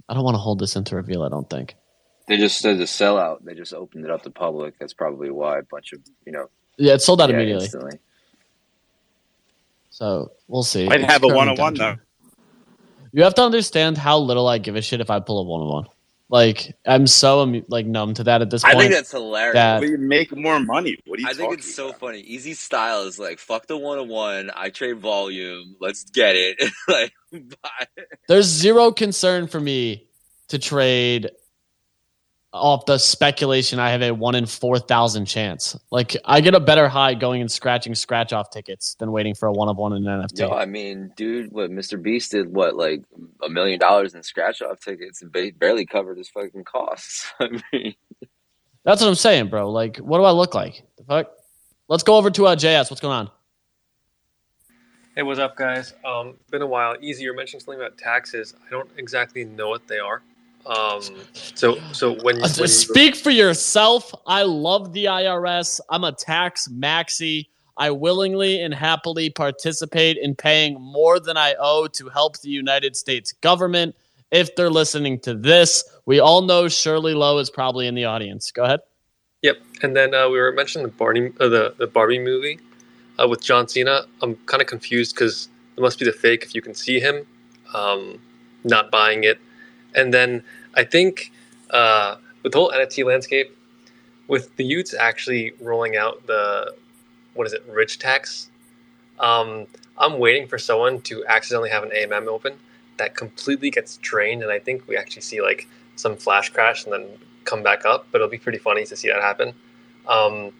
I 0.09 0.13
don't 0.13 0.23
want 0.23 0.35
to 0.35 0.39
hold 0.39 0.59
this 0.59 0.75
into 0.75 0.95
reveal. 0.95 1.23
I 1.23 1.29
don't 1.29 1.49
think. 1.49 1.75
They 2.27 2.37
just 2.37 2.59
said 2.59 2.77
the 2.79 2.85
sellout. 2.85 3.43
They 3.43 3.55
just 3.55 3.73
opened 3.73 4.05
it 4.05 4.11
up 4.11 4.23
to 4.23 4.31
public. 4.31 4.79
That's 4.79 4.93
probably 4.93 5.31
why 5.31 5.59
a 5.59 5.63
bunch 5.63 5.93
of 5.93 6.01
you 6.25 6.31
know. 6.31 6.47
Yeah, 6.77 6.93
it 6.93 7.01
sold 7.01 7.21
out 7.21 7.29
yeah, 7.29 7.35
immediately. 7.35 7.65
instantly. 7.65 7.99
So 9.91 10.31
we'll 10.47 10.63
see. 10.63 10.87
Might 10.87 11.01
It's 11.01 11.11
have 11.11 11.23
a 11.23 11.27
currently 11.27 11.35
one 11.37 11.49
on 11.49 11.57
one 11.57 11.73
down. 11.75 11.77
though. 11.77 11.97
You 13.13 13.23
have 13.23 13.35
to 13.35 13.43
understand 13.43 13.97
how 13.97 14.19
little 14.19 14.47
I 14.47 14.57
give 14.59 14.75
a 14.75 14.81
shit 14.81 15.01
if 15.01 15.09
I 15.09 15.19
pull 15.19 15.39
a 15.39 15.43
one 15.43 15.61
on 15.61 15.67
one. 15.69 15.85
Like 16.29 16.75
I'm 16.87 17.07
so 17.07 17.43
like 17.69 17.85
numb 17.85 18.13
to 18.15 18.23
that 18.25 18.41
at 18.41 18.49
this 18.49 18.63
point. 18.63 18.75
I 18.75 18.77
think 18.79 18.93
that's 18.93 19.11
hilarious. 19.11 19.53
that- 19.55 19.79
But 19.81 19.89
you 19.89 19.97
make 19.97 20.35
more 20.35 20.59
money. 20.59 20.97
What 21.05 21.19
are 21.19 21.21
you 21.21 21.27
talking? 21.27 21.29
I 21.29 21.33
think 21.33 21.49
talking 21.49 21.59
it's 21.59 21.75
so 21.75 21.89
about? 21.89 21.99
funny. 21.99 22.19
Easy 22.21 22.53
style 22.53 23.03
is 23.03 23.19
like 23.19 23.39
fuck 23.39 23.67
the 23.67 23.77
one 23.77 23.99
on 23.99 24.07
one. 24.09 24.51
I 24.55 24.69
trade 24.69 24.99
volume. 24.99 25.75
Let's 25.81 26.05
get 26.05 26.35
it. 26.37 26.57
like 26.87 27.13
There's 28.27 28.45
zero 28.45 28.91
concern 28.91 29.47
for 29.47 29.59
me 29.59 30.07
to 30.49 30.59
trade 30.59 31.31
off 32.53 32.85
the 32.85 32.97
speculation 32.97 33.79
I 33.79 33.91
have 33.91 34.01
a 34.01 34.11
one 34.11 34.35
in 34.35 34.45
four 34.45 34.77
thousand 34.77 35.25
chance. 35.25 35.77
Like 35.89 36.17
I 36.25 36.41
get 36.41 36.53
a 36.53 36.59
better 36.59 36.89
high 36.89 37.13
going 37.13 37.39
and 37.41 37.49
scratching 37.49 37.95
scratch 37.95 38.33
off 38.33 38.49
tickets 38.49 38.95
than 38.99 39.11
waiting 39.11 39.33
for 39.33 39.47
a 39.47 39.53
one 39.53 39.69
of 39.69 39.77
one 39.77 39.93
in 39.93 40.05
an 40.05 40.21
NFT. 40.23 40.39
Yo, 40.39 40.49
I 40.49 40.65
mean, 40.65 41.13
dude, 41.15 41.51
what 41.51 41.71
Mr. 41.71 42.01
Beast 42.01 42.31
did, 42.31 42.53
what, 42.53 42.75
like 42.75 43.03
a 43.41 43.49
million 43.49 43.79
dollars 43.79 44.13
in 44.15 44.23
scratch 44.23 44.61
off 44.61 44.81
tickets 44.81 45.21
and 45.21 45.31
ba- 45.31 45.51
barely 45.57 45.85
covered 45.85 46.17
his 46.17 46.29
fucking 46.29 46.65
costs. 46.65 47.31
I 47.39 47.61
mean, 47.71 47.95
That's 48.83 49.01
what 49.01 49.07
I'm 49.07 49.15
saying, 49.15 49.47
bro. 49.47 49.71
Like, 49.71 49.97
what 49.97 50.17
do 50.17 50.25
I 50.25 50.31
look 50.31 50.53
like? 50.53 50.83
The 50.97 51.03
fuck? 51.05 51.31
Let's 51.87 52.03
go 52.03 52.17
over 52.17 52.29
to 52.31 52.47
uh, 52.47 52.55
JS. 52.55 52.89
What's 52.89 53.01
going 53.01 53.15
on? 53.15 53.31
Hey, 55.21 55.25
what's 55.25 55.39
up, 55.39 55.55
guys? 55.55 55.93
Um, 56.03 56.33
been 56.49 56.63
a 56.63 56.65
while. 56.65 56.95
Easy, 56.99 57.25
you're 57.25 57.35
mentioning 57.35 57.59
something 57.59 57.79
about 57.79 57.95
taxes. 57.95 58.55
I 58.65 58.71
don't 58.71 58.89
exactly 58.97 59.45
know 59.45 59.69
what 59.69 59.87
they 59.87 59.99
are. 59.99 60.23
Um, 60.65 61.03
so, 61.53 61.77
so 61.91 62.15
when 62.23 62.37
you, 62.37 62.41
Uh, 62.41 62.49
when 62.55 62.63
you 62.63 62.67
Speak 62.67 63.15
for 63.15 63.29
yourself. 63.29 64.11
I 64.25 64.41
love 64.41 64.93
the 64.93 65.05
IRS. 65.05 65.79
I'm 65.91 66.05
a 66.05 66.11
tax 66.11 66.67
maxi. 66.69 67.49
I 67.77 67.91
willingly 67.91 68.63
and 68.63 68.73
happily 68.73 69.29
participate 69.29 70.17
in 70.17 70.33
paying 70.33 70.81
more 70.81 71.19
than 71.19 71.37
I 71.37 71.53
owe 71.59 71.85
to 71.85 72.09
help 72.09 72.39
the 72.39 72.49
United 72.49 72.95
States 72.95 73.31
government. 73.31 73.95
If 74.31 74.55
they're 74.55 74.71
listening 74.71 75.19
to 75.19 75.35
this, 75.35 75.83
we 76.07 76.19
all 76.19 76.41
know 76.41 76.67
Shirley 76.67 77.13
Lowe 77.13 77.37
is 77.37 77.51
probably 77.51 77.85
in 77.85 77.93
the 77.93 78.05
audience. 78.05 78.49
Go 78.49 78.63
ahead. 78.63 78.79
Yep, 79.43 79.57
and 79.83 79.95
then 79.95 80.15
uh, 80.15 80.29
we 80.29 80.39
were 80.39 80.51
mentioning 80.51 80.87
the 80.87 80.93
Barney, 80.93 81.31
uh, 81.39 81.47
the 81.47 81.75
the 81.77 81.85
Barbie 81.85 82.17
movie 82.17 82.59
uh, 83.21 83.27
with 83.27 83.41
John 83.41 83.67
Cena. 83.67 84.05
I'm 84.21 84.35
kind 84.45 84.61
of 84.61 84.67
confused 84.67 85.15
because 85.15 85.49
it 85.77 85.81
must 85.81 85.99
be 85.99 86.05
the 86.05 86.13
fake 86.13 86.43
if 86.43 86.55
you 86.55 86.61
can 86.61 86.73
see 86.73 86.99
him. 86.99 87.25
Um, 87.73 88.19
not 88.63 88.91
buying 88.91 89.23
it, 89.23 89.39
and 89.95 90.13
then 90.13 90.43
I 90.75 90.83
think 90.83 91.31
uh, 91.69 92.17
with 92.43 92.51
the 92.51 92.57
whole 92.57 92.71
NFT 92.71 93.05
landscape, 93.05 93.55
with 94.27 94.55
the 94.57 94.63
y00ts 94.63 94.93
actually 94.95 95.53
rolling 95.59 95.95
out 95.95 96.27
the 96.27 96.75
what 97.33 97.47
is 97.47 97.53
it, 97.53 97.63
rich 97.69 97.97
tax. 97.97 98.49
Um, 99.19 99.67
I'm 99.97 100.19
waiting 100.19 100.47
for 100.47 100.57
someone 100.57 101.01
to 101.01 101.25
accidentally 101.27 101.69
have 101.69 101.83
an 101.83 101.91
AMM 101.91 102.27
open 102.27 102.57
that 102.97 103.15
completely 103.15 103.71
gets 103.71 103.97
drained, 103.97 104.43
and 104.43 104.51
I 104.51 104.59
think 104.59 104.87
we 104.87 104.97
actually 104.97 105.21
see 105.21 105.41
like 105.41 105.67
some 105.95 106.17
flash 106.17 106.49
crash 106.49 106.83
and 106.83 106.93
then 106.93 107.07
come 107.45 107.63
back 107.63 107.85
up. 107.85 108.07
But 108.11 108.17
it'll 108.17 108.29
be 108.29 108.37
pretty 108.37 108.57
funny 108.57 108.85
to 108.85 108.95
see 108.95 109.07
that 109.07 109.21
happen. 109.21 109.53
Um, 110.07 110.51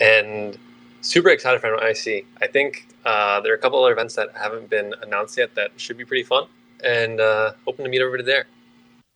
and 0.00 0.58
super 1.00 1.30
excited 1.30 1.60
for 1.60 1.76
NYC. 1.76 1.82
I 1.82 1.92
see. 1.92 2.26
I 2.40 2.46
think 2.46 2.88
uh, 3.04 3.40
there 3.40 3.52
are 3.52 3.56
a 3.56 3.58
couple 3.58 3.82
other 3.82 3.92
events 3.92 4.14
that 4.16 4.28
haven't 4.34 4.70
been 4.70 4.94
announced 5.02 5.36
yet 5.38 5.54
that 5.54 5.70
should 5.76 5.96
be 5.96 6.04
pretty 6.04 6.24
fun, 6.24 6.46
and 6.84 7.20
uh, 7.20 7.52
hoping 7.64 7.84
to 7.84 7.90
meet 7.90 8.00
everybody 8.00 8.24
there. 8.24 8.46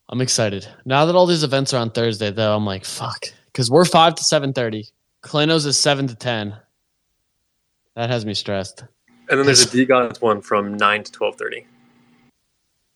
I'm 0.09 0.21
excited. 0.21 0.67
Now 0.85 1.07
that 1.07 1.15
all 1.15 1.27
these 1.27 1.43
events 1.43 1.73
are 1.73 1.79
on 1.79 1.91
Thursday, 1.91 2.31
though, 2.31 2.55
I'm 2.55 2.67
like, 2.67 2.85
fuck. 2.85 3.27
Because 3.47 3.71
we're 3.71 3.85
5 3.85 4.17
to 4.17 4.23
7.30. 4.23 4.91
Claynos 5.23 5.65
is 5.65 5.79
7 5.79 6.09
to 6.09 6.15
10. 6.15 6.57
That 7.95 8.11
has 8.11 8.27
me 8.27 8.35
stressed. 8.35 8.85
And 9.31 9.39
then 9.39 9.47
there's 9.47 9.75
a 9.75 9.85
Gods 9.85 10.21
one 10.21 10.43
from 10.43 10.77
nine 10.77 11.03
to 11.03 11.11
twelve 11.11 11.37
thirty. 11.37 11.67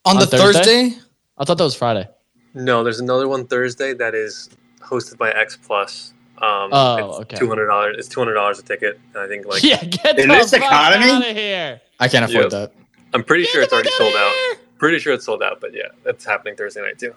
On, 0.05 0.19
the 0.19 0.27
Thursday? 0.27 0.99
I 1.39 1.45
thought 1.45 1.57
that 1.57 1.65
was 1.65 1.75
Friday. 1.75 2.09
No, 2.55 2.85
there's 2.85 3.01
another 3.01 3.29
one 3.29 3.47
Thursday 3.47 3.95
that 3.95 4.15
is 4.15 4.51
hosted 4.81 5.17
by 5.17 5.31
X 5.31 5.57
Plus. 5.57 6.13
Um, 6.43 6.71
Oh, 6.73 7.09
it's 7.11 7.19
okay. 7.21 7.37
Two 7.37 7.49
hundred 7.49 7.67
dollars. 7.67 7.97
It's 7.99 8.09
two 8.09 8.21
hundred 8.21 8.35
dollars 8.35 8.59
a 8.59 8.63
ticket. 8.63 8.99
And 9.15 9.23
I 9.23 9.27
think 9.29 9.47
like 9.47 9.63
yeah, 9.65 9.83
get 9.85 10.19
In 10.19 10.29
the 10.29 10.35
this 10.35 10.53
economy? 10.53 11.11
out 11.11 11.29
of 11.31 11.37
here. 11.37 11.81
I 12.01 12.09
can't 12.09 12.25
afford 12.25 12.45
Yep. 12.45 12.51
that. 12.53 12.73
I'm 13.15 13.25
pretty 13.25 13.45
sure 13.45 13.63
it's 13.63 13.73
already 13.73 13.91
sold 13.91 14.15
out. 14.15 14.33
Pretty 14.79 14.99
sure 14.99 15.13
it's 15.15 15.25
sold 15.25 15.43
out, 15.43 15.61
but 15.61 15.75
yeah, 15.75 15.89
it's 16.05 16.25
happening 16.25 16.55
Thursday 16.57 16.81
night 16.83 16.99
too. 16.99 17.15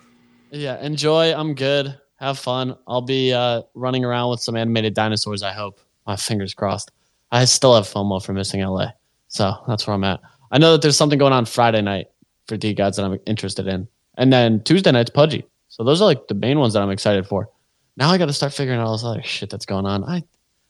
Yeah, 0.52 0.82
enjoy. 0.84 1.34
I'm 1.34 1.54
good. 1.54 1.98
Have 2.16 2.40
fun. 2.40 2.76
I'll 2.88 3.02
be 3.02 3.34
uh, 3.34 3.62
running 3.74 4.04
around 4.06 4.30
with 4.32 4.40
some 4.42 4.56
animated 4.56 4.94
dinosaurs. 4.94 5.44
I 5.44 5.52
hope. 5.54 5.80
My 6.08 6.16
fingers 6.16 6.54
crossed. 6.54 6.92
I 7.32 7.46
still 7.46 7.76
have 7.76 7.86
FOMO 7.86 8.24
for 8.26 8.34
missing 8.34 8.62
LA, 8.62 8.88
so 9.28 9.54
that's 9.68 9.86
where 9.86 9.94
I'm 9.94 10.04
at. 10.04 10.20
I 10.52 10.58
know 10.58 10.72
that 10.74 10.82
there's 10.82 10.98
something 10.98 11.20
going 11.20 11.32
on 11.34 11.46
Friday 11.46 11.82
night 11.82 12.08
for 12.48 12.58
D 12.58 12.74
Gods 12.74 12.98
that 12.98 13.06
I'm 13.06 13.20
interested 13.26 13.68
in, 13.68 13.88
and 14.18 14.34
then 14.34 14.64
Tuesday 14.64 14.92
night's 14.92 15.10
Pudgy. 15.12 15.46
So 15.70 15.84
those 15.84 16.02
are 16.02 16.06
like 16.06 16.28
the 16.28 16.34
main 16.34 16.60
ones 16.60 16.74
that 16.74 16.82
I'm 16.82 16.90
excited 16.90 17.26
for. 17.28 17.50
Now 17.97 18.10
I 18.10 18.17
got 18.17 18.27
to 18.27 18.34
start 18.34 18.54
figuring 18.54 18.80
out 18.80 18.88
all 18.88 18.93
this 18.93 19.04
other 19.04 19.21
shit 19.23 19.49
that's 19.49 19.65
going 19.65 19.86
on. 19.86 20.04
I, 20.04 20.23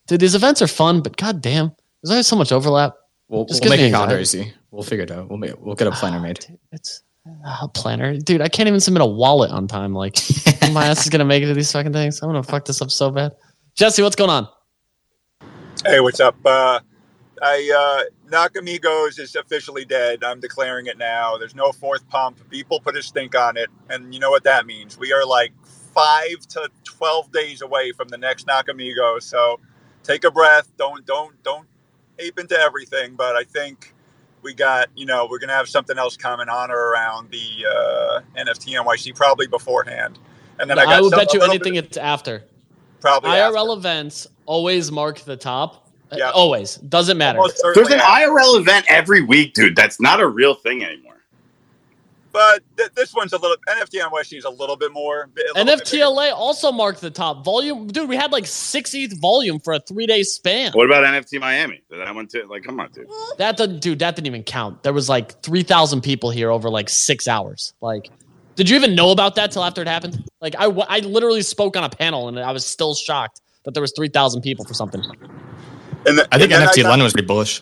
dude, 0.07 0.19
these 0.19 0.36
events 0.36 0.62
are 0.62 0.67
fun, 0.67 1.01
but 1.01 1.17
goddamn, 1.17 1.71
there's 2.01 2.12
always 2.12 2.27
so 2.27 2.36
much 2.36 2.51
overlap. 2.51 2.95
We'll, 3.27 3.45
Just 3.45 3.62
we'll 3.63 3.71
make 3.71 3.79
me 3.79 3.88
a 3.88 3.91
calendar 3.91 4.19
easy. 4.19 4.53
We'll 4.71 4.84
figure 4.84 5.03
it 5.03 5.12
out. 5.12 5.29
We'll 5.29 5.38
make, 5.38 5.53
we'll 5.60 5.75
get 5.75 5.88
a 5.88 5.91
planner 5.91 6.19
made. 6.19 6.45
It's 6.71 7.03
a 7.45 7.67
planner, 7.67 8.17
dude. 8.17 8.41
I 8.41 8.47
can't 8.47 8.67
even 8.67 8.79
submit 8.79 9.01
a 9.01 9.05
wallet 9.05 9.51
on 9.51 9.67
time. 9.67 9.93
Like 9.93 10.15
my 10.73 10.86
ass 10.86 11.03
is 11.03 11.10
gonna 11.10 11.25
make 11.25 11.43
it 11.43 11.47
to 11.47 11.53
these 11.53 11.71
fucking 11.71 11.93
things. 11.93 12.21
I'm 12.21 12.29
gonna 12.29 12.43
fuck 12.43 12.65
this 12.65 12.81
up 12.81 12.91
so 12.91 13.12
bad. 13.12 13.34
Jesse, 13.75 14.01
what's 14.01 14.15
going 14.15 14.29
on? 14.29 14.47
Hey, 15.86 15.99
what's 15.99 16.19
up? 16.19 16.36
Uh, 16.45 16.79
I 17.41 18.05
uh, 18.05 18.29
Nakamigos 18.29 19.19
is 19.19 19.36
officially 19.36 19.86
dead. 19.86 20.23
I'm 20.23 20.39
declaring 20.39 20.88
it 20.88 20.97
now. 20.97 21.38
There's 21.38 21.55
no 21.55 21.71
fourth 21.71 22.07
pump. 22.10 22.38
People 22.49 22.79
put 22.79 22.95
a 22.95 23.03
stink 23.03 23.36
on 23.36 23.57
it, 23.57 23.69
and 23.89 24.13
you 24.13 24.19
know 24.19 24.29
what 24.29 24.43
that 24.43 24.65
means. 24.65 24.97
We 24.97 25.13
are 25.13 25.25
like 25.25 25.53
five 25.93 26.39
to 26.49 26.69
twelve 26.84 27.32
days 27.32 27.62
away 27.62 27.91
from 27.91 28.08
the 28.10 28.17
next 28.17 28.47
Nakamigo. 28.47 29.21
So 29.21 29.60
take 30.04 30.23
a 30.23 30.32
breath. 30.32 30.67
Don't 30.77 31.06
don't 31.06 31.41
don't 31.43 31.67
ape 32.19 32.39
into 32.39 32.58
everything. 32.58 33.15
But 33.15 33.36
I 33.36 33.43
think 33.43 33.93
we 34.41 34.54
got 34.54 34.89
you 34.95 35.06
know 35.06 35.27
we're 35.30 35.39
gonna 35.39 35.54
have 35.54 35.69
something 35.69 35.97
else 35.97 36.17
coming 36.17 36.49
on 36.49 36.71
or 36.71 36.91
around 36.91 37.30
the 37.32 37.65
uh, 37.69 38.21
NFT 38.38 38.75
NYC 38.84 39.15
probably 39.15 39.47
beforehand. 39.47 40.17
And 40.60 40.69
then 40.69 40.77
I, 40.77 40.84
got 40.86 40.93
I, 40.93 41.01
would 41.01 41.10
some- 41.12 41.19
bet 41.19 41.34
you 41.34 41.41
anything 41.41 41.73
bit- 41.73 41.86
it's 41.86 41.97
after. 41.97 42.43
probably 42.99 43.32
IRL 43.32 43.75
events 43.77 44.27
always 44.45 44.91
mark 44.91 45.19
the 45.21 45.36
top. 45.38 45.89
Uh, 46.12 46.17
Yeah. 46.19 46.32
Always. 46.32 46.75
Doesn't 46.75 47.17
matter. 47.17 47.39
There's 47.73 47.88
an 47.89 47.99
after. 47.99 48.27
IRL 48.30 48.60
event 48.60 48.86
every 48.89 49.21
week, 49.21 49.54
dude. 49.54 49.75
That's 49.75 49.99
not 50.01 50.19
a 50.19 50.27
real 50.27 50.54
thing 50.54 50.84
anymore. 50.84 51.11
But 52.32 52.63
th- 52.78 52.91
this 52.96 53.13
one's 53.13 53.34
a 53.34 53.38
little 53.38 53.58
NFT 53.67 54.00
NYC 54.02 54.38
is 54.38 54.46
a 54.46 54.50
little 54.50 54.76
bit 54.78 54.91
more. 54.94 55.24
a 55.36 55.58
little 55.60 55.65
bit. 55.65 55.84
NFTLA 55.86 56.32
also 56.34 56.72
marked 56.72 57.02
the 57.02 57.12
top 57.12 57.44
volume. 57.44 57.88
Dude, 57.88 58.08
we 58.08 58.15
had 58.15 58.32
like 58.32 58.46
60th 58.46 59.20
volume 59.20 59.60
for 59.60 59.74
a 59.74 59.80
three 59.80 60.06
day 60.06 60.24
span. 60.24 60.72
What 60.74 60.86
about 60.86 61.04
NFT 61.04 61.39
Miami? 61.39 61.84
Did 61.89 62.00
that 62.00 62.15
one 62.15 62.28
too? 62.28 62.48
Like, 62.50 62.63
come 62.63 62.80
on, 62.80 62.89
dude. 62.91 63.08
That 63.38 63.58
did 63.58 63.80
dude, 63.80 64.00
that 64.00 64.15
didn't 64.15 64.28
even 64.28 64.44
count. 64.44 64.84
There 64.84 64.94
was 64.94 65.10
like 65.10 65.41
3,000 65.44 66.02
people 66.02 66.32
here 66.32 66.52
over 66.52 66.70
like 66.70 66.89
six 66.89 67.28
hours. 67.28 67.74
Like, 67.82 68.10
did 68.56 68.70
you 68.70 68.76
even 68.76 68.96
know 68.96 69.12
about 69.12 69.36
that 69.36 69.52
till 69.52 69.63
after 69.63 69.82
it 69.82 69.88
happened? 69.88 70.24
Like, 70.41 70.56
I 70.58 70.65
I 70.65 71.00
literally 71.00 71.41
spoke 71.41 71.76
on 71.76 71.84
a 71.84 71.89
panel 71.89 72.28
and 72.28 72.39
I 72.39 72.52
was 72.52 72.65
still 72.65 72.96
shocked 72.96 73.41
that 73.63 73.74
there 73.74 73.82
was 73.82 73.94
3,000 73.96 74.41
people 74.41 74.65
for 74.65 74.74
something. 74.74 75.02
And 76.06 76.17
the- 76.17 76.28
I 76.32 76.38
think 76.38 76.52
and 76.52 76.52
then 76.52 76.67
NFT 76.67 76.82
got- 76.84 76.89
London 76.89 77.04
was 77.04 77.13
pretty 77.13 77.28
bullish. 77.28 77.62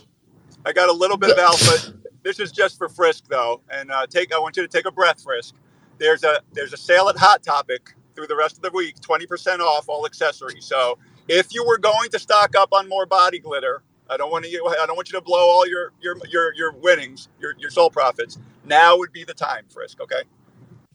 I 0.66 0.74
got 0.74 0.90
a 0.90 0.94
little 0.94 1.18
bit 1.18 1.32
of 1.32 1.38
alpha. 1.40 1.94
This 2.30 2.40
is 2.40 2.52
just 2.52 2.78
for 2.78 2.88
Frisk 2.88 3.26
though, 3.28 3.62
and 3.72 3.92
uh, 3.92 4.06
take. 4.06 4.32
I 4.34 4.40
want 4.40 4.56
you 4.56 4.62
to 4.62 4.68
take 4.68 4.86
a 4.86 4.92
breath, 4.92 5.24
Frisk. 5.24 5.56
There's 5.98 6.24
a 6.24 6.42
there's 6.54 6.74
a 6.74 6.78
sale 6.78 7.10
at 7.10 7.18
Hot 7.18 7.42
Topic 7.42 7.96
through 8.14 8.28
the 8.28 8.36
rest 8.36 8.56
of 8.56 8.62
the 8.62 8.70
week, 8.70 9.02
twenty 9.02 9.26
percent 9.26 9.62
off 9.62 9.90
all 9.90 10.06
accessories. 10.06 10.66
So 10.66 11.00
if 11.28 11.48
you 11.54 11.66
were 11.66 11.80
going 11.80 12.12
to 12.12 12.20
stock 12.20 12.56
up 12.56 12.72
on 12.72 12.88
more 12.88 13.08
body 13.08 13.40
glitter, 13.40 13.82
I 14.12 14.18
don't 14.18 14.32
want 14.32 14.48
you. 14.48 14.64
I 14.68 14.86
don't 14.86 14.96
want 14.96 15.12
you 15.12 15.18
to 15.18 15.26
blow 15.26 15.40
all 15.40 15.68
your 15.68 15.92
your 16.02 16.18
your 16.30 16.54
your 16.54 16.72
winnings, 16.74 17.30
your 17.40 17.56
your 17.58 17.72
soul 17.72 17.90
profits. 17.90 18.38
Now 18.64 18.96
would 18.96 19.12
be 19.12 19.24
the 19.24 19.34
time, 19.34 19.66
Frisk. 19.68 20.00
Okay. 20.00 20.22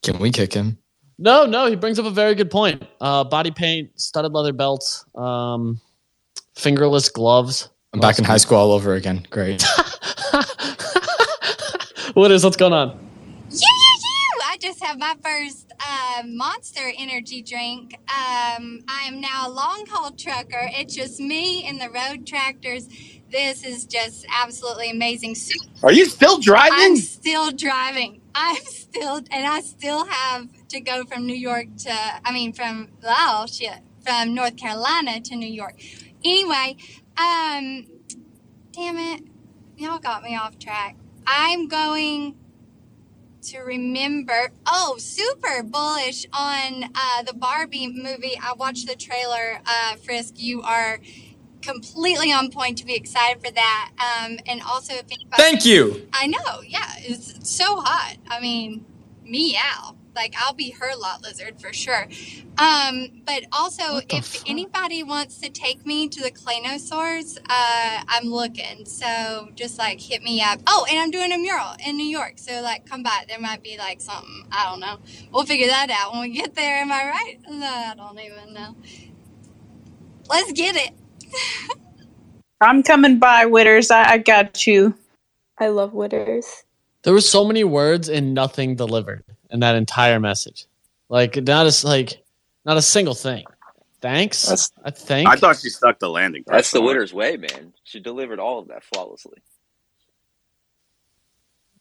Can 0.04 0.20
we 0.20 0.30
kick 0.30 0.52
him? 0.52 0.78
No, 1.18 1.46
no, 1.46 1.66
he 1.66 1.74
brings 1.74 1.98
up 1.98 2.06
a 2.06 2.10
very 2.10 2.36
good 2.36 2.50
point. 2.50 2.84
Uh, 3.00 3.24
body 3.24 3.50
paint, 3.50 3.90
studded 3.98 4.32
leather 4.32 4.52
belts, 4.52 5.04
um, 5.16 5.80
fingerless 6.54 7.08
gloves. 7.08 7.70
I'm 7.92 8.00
back 8.00 8.18
in 8.18 8.24
high 8.24 8.36
school 8.36 8.58
all 8.58 8.72
over 8.72 8.94
again. 8.94 9.26
Great. 9.30 9.64
What 12.14 12.30
is 12.30 12.44
what's 12.44 12.56
going 12.56 12.72
on? 12.72 12.90
You, 13.50 13.56
you, 13.58 13.60
you! 13.60 14.40
I 14.44 14.56
just 14.60 14.82
have 14.84 14.98
my 14.98 15.16
first 15.22 15.72
uh, 15.80 16.22
Monster 16.26 16.92
Energy 16.96 17.42
drink. 17.42 17.94
Um, 18.08 18.80
I 18.88 19.04
am 19.06 19.20
now 19.20 19.48
a 19.48 19.50
long 19.50 19.84
haul 19.90 20.12
trucker. 20.12 20.68
It's 20.72 20.94
just 20.94 21.18
me 21.18 21.64
and 21.66 21.80
the 21.80 21.90
road 21.90 22.26
tractors. 22.26 22.88
This 23.30 23.64
is 23.64 23.84
just 23.84 24.26
absolutely 24.32 24.90
amazing. 24.90 25.34
So- 25.34 25.58
Are 25.82 25.90
you 25.92 26.06
still 26.06 26.38
driving? 26.38 26.72
I'm 26.72 26.96
still 26.96 27.50
driving. 27.50 28.20
I'm 28.34 28.62
still, 28.64 29.16
and 29.16 29.46
I 29.46 29.60
still 29.60 30.04
have 30.06 30.48
to 30.68 30.80
go 30.80 31.04
from 31.04 31.26
New 31.26 31.34
York 31.36 31.66
to, 31.78 31.92
I 32.24 32.32
mean, 32.32 32.52
from, 32.52 32.90
oh 33.02 33.46
shit, 33.50 33.78
from 34.06 34.34
North 34.34 34.56
Carolina 34.56 35.20
to 35.20 35.36
New 35.36 35.48
York. 35.52 35.80
Anyway, 36.24 36.76
um, 37.16 37.86
damn 38.72 38.98
it. 38.98 39.22
Y'all 39.76 39.98
got 39.98 40.22
me 40.22 40.36
off 40.36 40.58
track. 40.60 40.96
I'm 41.26 41.68
going 41.68 42.36
to 43.42 43.58
remember. 43.60 44.50
Oh, 44.66 44.96
super 44.98 45.62
bullish 45.62 46.26
on 46.32 46.84
uh, 46.94 47.22
the 47.24 47.34
Barbie 47.34 47.88
movie. 47.88 48.38
I 48.42 48.54
watched 48.54 48.86
the 48.86 48.96
trailer. 48.96 49.60
Uh, 49.66 49.96
Frisk, 49.96 50.34
you 50.36 50.62
are 50.62 50.98
completely 51.62 52.32
on 52.32 52.50
point 52.50 52.78
to 52.78 52.86
be 52.86 52.94
excited 52.94 53.44
for 53.44 53.52
that. 53.52 53.90
Um, 53.98 54.38
and 54.46 54.60
also, 54.62 54.94
if 54.94 55.04
anybody, 55.10 55.36
Thank 55.36 55.64
you. 55.64 56.08
I 56.12 56.26
know, 56.26 56.62
yeah, 56.66 56.92
it's 56.98 57.48
so 57.48 57.76
hot. 57.80 58.16
I 58.28 58.40
mean, 58.40 58.84
meow. 59.24 59.96
Like 60.14 60.34
I'll 60.38 60.54
be 60.54 60.70
her 60.70 60.94
lot 60.96 61.22
lizard 61.22 61.60
for 61.60 61.72
sure. 61.72 62.06
Um, 62.58 63.22
but 63.26 63.44
also, 63.52 64.00
if 64.08 64.42
anybody 64.46 65.02
wants 65.02 65.38
to 65.40 65.50
take 65.50 65.84
me 65.84 66.08
to 66.08 66.22
the 66.22 66.30
Claynosaurs, 66.30 67.38
uh, 67.48 68.04
I'm 68.06 68.26
looking. 68.26 68.84
So 68.84 69.48
just 69.54 69.78
like 69.78 70.00
hit 70.00 70.22
me 70.22 70.40
up. 70.40 70.60
Oh, 70.66 70.86
and 70.88 70.98
I'm 70.98 71.10
doing 71.10 71.32
a 71.32 71.38
mural 71.38 71.74
in 71.84 71.96
New 71.96 72.06
York. 72.06 72.34
So 72.36 72.60
like 72.62 72.86
come 72.86 73.02
by. 73.02 73.24
There 73.28 73.40
might 73.40 73.62
be 73.62 73.76
like 73.76 74.00
something. 74.00 74.46
I 74.52 74.70
don't 74.70 74.80
know. 74.80 74.98
We'll 75.32 75.44
figure 75.44 75.66
that 75.66 75.90
out 75.90 76.12
when 76.12 76.22
we 76.22 76.30
get 76.30 76.54
there. 76.54 76.76
Am 76.78 76.92
I 76.92 77.04
right? 77.04 77.38
No, 77.48 77.66
I 77.66 77.94
don't 77.96 78.18
even 78.20 78.54
know. 78.54 78.76
Let's 80.28 80.52
get 80.52 80.76
it. 80.76 81.78
I'm 82.60 82.82
coming 82.82 83.18
by, 83.18 83.44
Witters. 83.44 83.90
I, 83.90 84.12
I 84.12 84.18
got 84.18 84.66
you. 84.66 84.94
I 85.58 85.68
love 85.68 85.92
Witters. 85.92 86.46
There 87.02 87.12
were 87.12 87.20
so 87.20 87.44
many 87.44 87.64
words 87.64 88.08
and 88.08 88.32
nothing 88.32 88.76
delivered 88.76 89.24
in 89.54 89.60
that 89.60 89.76
entire 89.76 90.20
message. 90.20 90.66
Like 91.08 91.36
not 91.36 91.66
a 91.66 91.86
like 91.86 92.22
not 92.66 92.76
a 92.76 92.82
single 92.82 93.14
thing. 93.14 93.44
Thanks. 94.02 94.42
That's- 94.42 94.72
I 94.84 94.90
think. 94.90 95.28
I 95.28 95.36
thought 95.36 95.58
she 95.60 95.70
stuck 95.70 95.98
the 95.98 96.10
landing. 96.10 96.44
That's 96.46 96.72
the 96.72 96.82
winner's 96.82 97.14
way, 97.14 97.38
man. 97.38 97.72
She 97.84 98.00
delivered 98.00 98.38
all 98.38 98.58
of 98.58 98.68
that 98.68 98.84
flawlessly. 98.84 99.38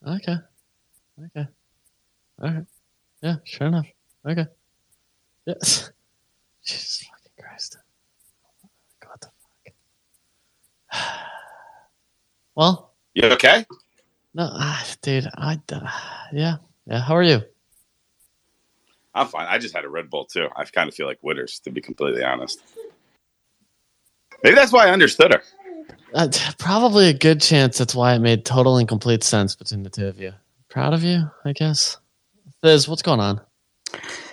Okay. 0.06 0.36
Okay. 1.26 1.46
All 2.40 2.48
right. 2.50 2.64
Yeah. 3.22 3.36
Sure 3.44 3.66
enough. 3.66 3.86
Okay. 4.26 4.46
Yes. 5.46 5.90
Jesus 6.64 7.04
fucking 7.10 7.32
Christ. 7.44 7.76
What 9.06 9.20
the 9.20 9.28
fuck? 10.92 11.10
Well, 12.56 12.92
You 13.14 13.24
okay? 13.30 13.66
no, 14.32 14.48
ah, 14.52 14.86
dude. 15.02 15.26
I. 15.34 15.58
Uh, 15.72 15.80
yeah. 16.32 16.56
Yeah. 16.86 17.00
How 17.00 17.16
are 17.16 17.22
you? 17.24 17.42
I'm 19.14 19.28
fine. 19.28 19.46
I 19.48 19.58
just 19.58 19.74
had 19.74 19.84
a 19.84 19.88
Red 19.88 20.10
Bull 20.10 20.24
too. 20.24 20.48
I 20.56 20.64
kind 20.64 20.88
of 20.88 20.94
feel 20.94 21.06
like 21.06 21.20
Witters, 21.22 21.62
to 21.62 21.70
be 21.70 21.80
completely 21.80 22.24
honest. 22.24 22.60
Maybe 24.42 24.56
that's 24.56 24.72
why 24.72 24.86
I 24.86 24.90
understood 24.90 25.32
her. 25.32 25.42
Uh, 26.12 26.28
probably 26.58 27.08
a 27.08 27.14
good 27.14 27.40
chance 27.40 27.78
that's 27.78 27.94
why 27.94 28.14
it 28.14 28.20
made 28.20 28.44
total 28.44 28.76
and 28.76 28.88
complete 28.88 29.24
sense 29.24 29.54
between 29.54 29.82
the 29.82 29.90
two 29.90 30.06
of 30.06 30.18
you. 30.18 30.32
Proud 30.68 30.92
of 30.94 31.02
you, 31.02 31.30
I 31.44 31.52
guess. 31.52 31.98
Liz, 32.62 32.88
what's 32.88 33.02
going 33.02 33.20
on? 33.20 33.40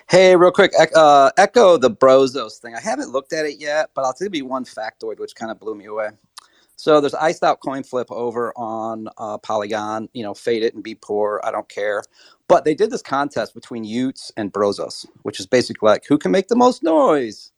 Hey, 0.09 0.35
real 0.35 0.51
quick, 0.51 0.71
uh, 0.95 1.31
echo 1.37 1.77
the 1.77 1.89
Brozos 1.89 2.59
thing. 2.59 2.75
I 2.75 2.81
haven't 2.81 3.11
looked 3.11 3.31
at 3.31 3.45
it 3.45 3.59
yet, 3.59 3.91
but 3.93 4.03
I'll 4.03 4.13
tell 4.13 4.27
you 4.31 4.45
one 4.45 4.65
factoid 4.65 5.19
which 5.19 5.35
kind 5.35 5.51
of 5.51 5.59
blew 5.59 5.75
me 5.75 5.85
away. 5.85 6.09
So 6.81 6.99
there's 6.99 7.13
iced 7.13 7.43
out 7.43 7.59
coin 7.59 7.83
flip 7.83 8.07
over 8.09 8.51
on 8.57 9.07
uh, 9.19 9.37
Polygon. 9.37 10.09
You 10.13 10.23
know, 10.23 10.33
fade 10.33 10.63
it 10.63 10.73
and 10.73 10.83
be 10.83 10.95
poor. 10.95 11.39
I 11.43 11.51
don't 11.51 11.69
care. 11.69 12.01
But 12.47 12.65
they 12.65 12.73
did 12.73 12.89
this 12.89 13.03
contest 13.03 13.53
between 13.53 13.85
y00ts 13.85 14.31
and 14.35 14.51
Brozos, 14.51 15.05
which 15.21 15.39
is 15.39 15.45
basically 15.45 15.89
like 15.89 16.05
who 16.07 16.17
can 16.17 16.31
make 16.31 16.47
the 16.47 16.55
most 16.55 16.81
noise. 16.81 17.51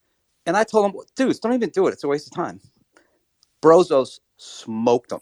And 0.46 0.58
I 0.58 0.66
told 0.66 0.94
them, 0.94 1.02
dudes, 1.16 1.40
don't 1.40 1.54
even 1.54 1.70
do 1.70 1.88
it. 1.88 1.94
It's 1.94 2.04
a 2.04 2.08
waste 2.10 2.28
of 2.28 2.36
time. 2.36 2.60
Brozos 3.62 4.20
smoked 4.36 5.12
them. 5.12 5.22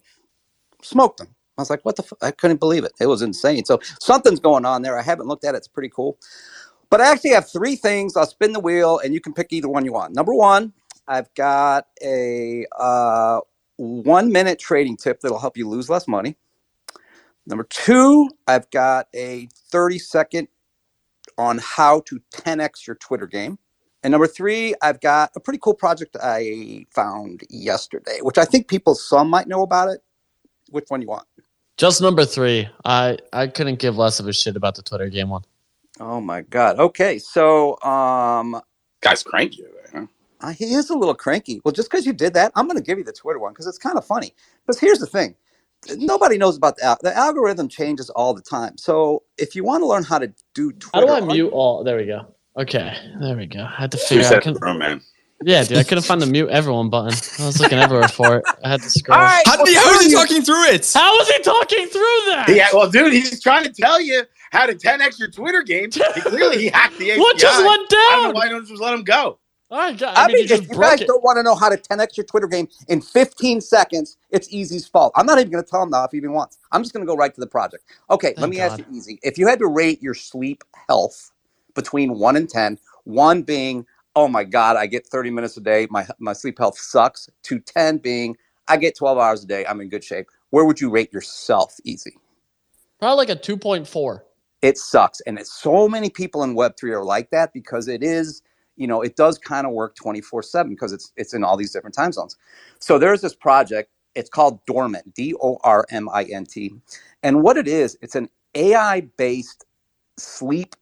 Smoked 0.82 1.20
them. 1.20 1.28
I 1.60 1.62
was 1.62 1.70
like, 1.70 1.86
what 1.86 1.96
the? 1.96 2.04
F-? 2.04 2.24
I 2.24 2.32
couldn't 2.32 2.60
believe 2.60 2.84
it. 2.84 2.94
It 3.00 3.06
was 3.06 3.22
insane. 3.22 3.66
So 3.66 3.80
something's 4.00 4.40
going 4.40 4.66
on 4.66 4.82
there. 4.82 4.98
I 4.98 5.04
haven't 5.04 5.28
looked 5.28 5.46
at 5.46 5.54
it. 5.54 5.60
It's 5.60 5.68
pretty 5.68 5.92
cool. 5.96 6.18
But 6.90 7.02
I 7.02 7.12
actually 7.12 7.32
have 7.32 7.48
three 7.48 7.76
things. 7.76 8.18
I'll 8.18 8.26
spin 8.26 8.54
the 8.54 8.60
wheel, 8.60 8.98
and 8.98 9.14
you 9.14 9.22
can 9.22 9.36
pick 9.36 9.54
either 9.54 9.70
one 9.70 9.86
you 9.86 9.94
want. 9.94 10.16
Number 10.16 10.34
one, 10.34 10.74
I've 11.08 11.32
got 11.36 11.86
a 12.04 12.66
uh, 12.80 13.42
one 13.82 14.32
minute 14.32 14.60
trading 14.60 14.96
tip 14.98 15.22
that'll 15.22 15.40
help 15.40 15.58
you 15.58 15.68
lose 15.68 15.90
less 15.90 16.08
money. 16.08 16.38
Number 17.48 17.64
two, 17.64 18.30
I've 18.48 18.70
got 18.70 19.08
a 19.16 19.48
30 19.72 19.98
second 20.00 20.48
on 21.38 21.60
how 21.60 22.02
to 22.02 22.22
10x 22.34 22.86
your 22.86 22.96
Twitter 22.98 23.28
game. 23.28 23.58
And 24.04 24.12
number 24.12 24.28
three, 24.28 24.76
I've 24.82 25.00
got 25.02 25.32
a 25.36 25.40
pretty 25.40 25.60
cool 25.62 25.74
project 25.74 26.18
I 26.22 26.86
found 26.92 27.42
yesterday, 27.50 28.20
which 28.22 28.38
I 28.38 28.46
think 28.46 28.68
people, 28.68 28.96
some 28.96 29.30
might 29.30 29.48
know 29.48 29.64
about 29.64 29.90
it. 29.90 30.02
Which 30.70 30.86
one 30.90 31.02
you 31.02 31.08
want? 31.08 31.26
Just 31.78 32.02
number 32.02 32.26
three. 32.26 32.70
I 32.86 33.18
I 33.34 33.48
couldn't 33.48 33.80
give 33.80 33.98
less 33.98 34.20
of 34.20 34.28
a 34.28 34.34
shit 34.34 34.56
about 34.56 34.76
the 34.76 34.84
Twitter 34.84 35.10
game 35.10 35.30
one. 35.30 35.44
Oh 36.00 36.22
my 36.22 36.42
God. 36.42 36.80
Okay. 36.80 37.20
So, 37.20 37.82
um, 37.82 38.62
Guy's 39.02 39.24
cranky 39.24 39.64
over 39.64 39.74
there, 39.74 39.81
huh? 39.81 39.81
Uh, 40.42 40.52
he 40.52 40.74
is 40.74 40.90
a 40.90 40.96
little 40.96 41.14
cranky. 41.16 41.62
Well, 41.64 41.72
just 41.72 41.90
because 41.90 42.06
you 42.06 42.14
did 42.14 42.34
that, 42.34 42.52
I'm 42.56 42.66
going 42.68 42.78
to 42.78 42.84
give 42.84 42.98
you 42.98 43.04
the 43.04 43.14
Twitter 43.14 43.40
one 43.40 43.54
because 43.54 43.68
it's 43.68 43.78
kind 43.78 43.98
of 43.98 44.06
funny. 44.06 44.34
Because 44.66 44.80
here's 44.80 45.00
the 45.00 45.06
thing 45.06 45.36
nobody 45.98 46.38
knows 46.38 46.56
about 46.58 46.78
the, 46.78 46.84
al- 46.84 46.98
the 47.02 47.16
algorithm 47.16 47.68
changes 47.68 48.10
all 48.12 48.34
the 48.34 48.42
time. 48.42 48.78
So 48.78 49.24
if 49.38 49.56
you 49.56 49.64
want 49.64 49.82
to 49.82 49.88
learn 49.88 50.04
how 50.04 50.20
to 50.20 50.32
do 50.54 50.72
Twitter, 50.74 50.90
How 50.94 51.02
do 51.06 51.08
I 51.12 51.20
all 51.22 51.26
mute 51.34 51.50
all? 51.50 51.84
There 51.84 51.98
we 51.98 52.06
go. 52.06 52.34
Okay, 52.58 52.94
there 53.20 53.36
we 53.38 53.46
go. 53.48 53.62
I 53.62 53.76
had 53.82 53.92
to 53.92 53.98
figure 53.98 54.24
out. 54.24 54.28
I 54.28 54.30
sets 54.30 54.44
couldn't- 54.46 54.58
of 54.58 54.62
room, 54.64 54.78
man. 54.80 55.02
yeah, 55.44 55.64
dude, 55.64 55.78
I 55.78 55.84
couldn't 55.84 56.04
find 56.04 56.22
the 56.22 56.26
mute 56.28 56.50
everyone 56.50 56.90
button. 56.90 57.18
I 57.40 57.46
was 57.48 57.60
looking 57.60 57.80
everywhere 57.80 58.08
for 58.10 58.38
it. 58.38 58.44
I 58.64 58.70
had 58.70 58.82
to 58.82 58.90
scroll. 58.90 59.18
All 59.18 59.24
right, 59.24 59.42
How, 59.48 59.56
well, 59.58 59.66
did 59.66 59.72
he- 59.72 59.78
how 59.80 59.94
is 59.96 60.02
he 60.06 60.12
you. 60.12 60.18
talking 60.18 60.42
through 60.44 60.66
it? 60.66 60.92
How 60.94 61.18
was 61.18 61.28
he 61.30 61.40
talking 61.42 61.88
through 61.88 62.22
that? 62.28 62.46
Yeah, 62.50 62.68
well, 62.74 62.90
dude, 62.90 63.14
he's 63.14 63.42
trying 63.42 63.64
to 63.64 63.72
tell 63.74 64.00
you 64.02 64.24
how 64.52 64.66
to 64.66 64.76
10x 64.76 65.18
your 65.18 65.30
Twitter 65.32 65.64
game. 65.64 65.90
He, 65.92 66.22
clearly, 66.22 66.58
he 66.60 66.68
hacked 66.68 66.98
the 67.00 67.12
API. 67.12 67.20
What 67.22 67.38
just 67.38 67.66
went 67.66 67.92
I 67.92 68.10
don't 68.12 68.22
know 68.22 68.28
down? 68.28 68.34
why 68.36 68.50
don't 68.50 68.68
just 68.68 68.82
let 68.82 68.94
him 68.94 69.04
go. 69.04 69.40
Right, 69.72 70.02
I, 70.04 70.24
I 70.24 70.28
mean, 70.28 70.38
mean, 70.38 70.48
if 70.52 70.70
you 70.70 70.80
guys 70.80 71.02
it. 71.02 71.08
don't 71.08 71.24
want 71.24 71.38
to 71.38 71.44
know 71.44 71.56
how 71.56 71.70
to 71.70 71.78
10x 71.78 72.18
your 72.18 72.26
Twitter 72.26 72.48
game 72.48 72.70
in 72.90 73.02
15 73.02 73.62
seconds, 73.62 74.18
it's 74.32 74.54
Easy's 74.54 74.88
fault. 74.88 75.14
I'm 75.16 75.26
not 75.26 75.40
even 75.40 75.52
going 75.52 75.64
to 75.64 75.70
tell 75.70 75.84
him 75.84 75.92
now 75.92 76.06
if 76.06 76.12
he 76.12 76.18
even 76.18 76.34
wants. 76.34 76.60
I'm 76.72 76.84
just 76.84 76.94
going 76.94 77.06
to 77.06 77.12
go 77.12 77.18
right 77.18 77.34
to 77.34 77.42
the 77.42 77.48
project. 77.48 77.86
Okay, 78.12 78.36
let 78.40 78.50
me 78.50 78.60
God. 78.60 78.62
ask 78.62 78.80
you, 78.80 78.86
Easy. 78.92 79.20
If 79.24 79.38
you 79.40 79.48
had 79.48 79.60
to 79.60 79.68
rate 79.68 80.04
your 80.04 80.16
sleep 80.16 80.64
health 80.90 81.32
between 81.76 82.20
one 82.20 82.38
and 82.38 82.50
10, 82.50 82.80
one 83.06 83.44
being, 83.44 83.86
oh 84.16 84.28
my 84.28 84.44
God, 84.46 84.78
I 84.78 84.88
get 84.88 85.08
30 85.08 85.32
minutes 85.32 85.58
a 85.58 85.62
day, 85.62 85.88
my, 85.90 86.08
my 86.20 86.34
sleep 86.34 86.60
health 86.60 86.78
sucks, 86.78 87.30
to 87.44 87.60
10 87.60 88.00
being, 88.00 88.38
I 88.68 88.78
get 88.78 88.98
12 88.98 89.18
hours 89.18 89.44
a 89.44 89.48
day, 89.48 89.66
I'm 89.66 89.82
in 89.82 89.90
good 89.90 90.04
shape, 90.04 90.28
where 90.52 90.66
would 90.66 90.82
you 90.82 90.92
rate 90.92 91.14
yourself, 91.14 91.76
Easy? 91.86 92.14
Probably 93.00 93.18
like 93.18 93.30
a 93.30 93.36
two 93.36 93.58
point 93.58 93.88
four. 93.88 94.26
it 94.64 94.78
sucks 94.78 95.22
and 95.24 95.40
it's 95.40 95.54
so 95.54 95.90
many 95.90 96.12
people 96.12 96.44
in 96.44 96.56
web3 96.56 96.92
are 96.94 97.06
like 97.06 97.32
that 97.32 97.54
because 97.54 97.88
it 97.90 98.04
is 98.04 98.44
you 98.78 98.88
know 98.88 99.02
it 99.02 99.16
does 99.16 99.38
kind 99.38 99.68
of 99.68 99.74
work 99.74 99.96
24 99.96 100.44
7 100.44 100.72
because 100.74 100.94
it's 100.94 101.12
it's 101.18 101.34
in 101.34 101.44
all 101.44 101.58
these 101.58 101.72
different 101.72 101.96
time 101.96 102.12
zones. 102.12 102.38
So 102.80 103.00
there's 103.00 103.22
this 103.22 103.36
project 103.36 103.92
it's 104.16 104.30
called 104.30 104.66
Dormint 104.66 105.14
d-o-r-m-i-n-t 105.14 106.74
and 107.24 107.44
what 107.44 107.58
it 107.58 107.68
is 107.68 107.98
it's 108.02 108.16
an 108.16 108.30
ai 108.56 109.02
based 109.18 109.66
sleep 110.18 110.76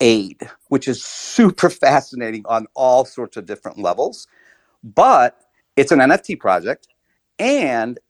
aid 0.00 0.38
which 0.68 0.88
is 0.88 1.04
super 1.04 1.70
fascinating 1.86 2.44
on 2.46 2.66
all 2.74 3.04
sorts 3.04 3.36
of 3.36 3.46
different 3.46 3.78
levels 3.78 4.26
but 4.82 5.38
it's 5.76 5.92
an 5.92 6.00
nft 6.00 6.40
project 6.40 6.88
and 7.38 8.00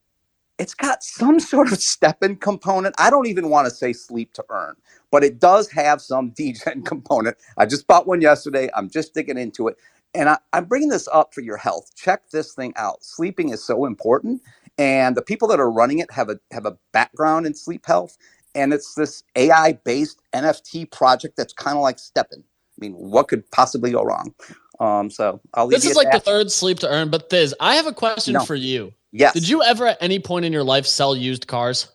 it's 0.63 0.75
got 0.75 1.05
some 1.05 1.41
sort 1.41 1.73
of 1.73 1.79
STEPN 1.79 2.41
component. 2.41 2.95
I 2.99 3.11
don't 3.11 3.29
even 3.29 3.51
want 3.51 3.69
to 3.69 3.75
say 3.75 3.93
sleep 3.93 4.33
to 4.35 4.45
earn, 4.51 4.77
but 5.11 5.25
it 5.25 5.41
does 5.41 5.71
have 5.73 6.03
some 6.03 6.31
degen 6.37 6.85
component. 6.85 7.37
I 7.59 7.67
just 7.67 7.89
bought 7.89 8.07
one 8.09 8.23
yesterday. 8.23 8.71
I'm 8.77 8.91
just 8.91 9.15
digging 9.15 9.39
into 9.39 9.69
it, 9.69 9.79
and 10.15 10.31
I, 10.31 10.39
I'm 10.55 10.67
bringing 10.67 10.91
this 10.91 11.09
up 11.13 11.35
for 11.35 11.43
your 11.43 11.59
health. 11.59 11.97
Check 11.97 12.31
this 12.31 12.55
thing 12.55 12.75
out. 12.77 13.05
Sleeping 13.05 13.51
is 13.51 13.65
so 13.65 13.87
important, 13.87 14.43
and 14.79 15.17
the 15.17 15.23
people 15.23 15.49
that 15.49 15.61
are 15.61 15.73
running 15.73 16.01
it 16.01 16.13
have 16.13 16.31
a 16.31 16.41
have 16.53 16.67
a 16.67 16.79
background 16.93 17.47
in 17.47 17.55
sleep 17.55 17.87
health, 17.87 18.17
and 18.55 18.73
it's 18.73 18.95
this 18.95 19.25
AI-based 19.37 20.23
NFT 20.35 20.91
project 20.93 21.37
that's 21.37 21.55
kind 21.55 21.77
of 21.77 21.83
like 21.83 21.99
STEPN. 21.99 22.41
I 22.45 22.79
mean, 22.79 22.95
what 22.95 23.29
could 23.29 23.51
possibly 23.53 23.93
go 23.93 24.05
wrong? 24.05 24.35
Um, 24.81 25.11
so 25.11 25.41
I'll 25.55 25.67
leave 25.67 25.79
This 25.79 25.85
is 25.87 25.97
like 25.97 26.13
the 26.13 26.21
third 26.21 26.53
sleep 26.53 26.81
to 26.81 26.89
earn. 26.89 27.11
But 27.11 27.31
Thiz, 27.31 27.55
I 27.61 27.77
have 27.77 27.87
a 27.89 27.95
question 27.95 28.35
No. 28.35 28.41
for 28.41 28.57
you. 28.57 28.95
Yes. 29.13 29.35
Did 29.35 29.49
you 29.49 29.63
ever 29.63 29.87
at 29.89 29.99
any 30.01 30.19
point 30.19 30.45
in 30.45 30.53
your 30.53 30.65
life 30.65 30.87
sell 30.87 31.15
used 31.15 31.47
cars? 31.47 31.89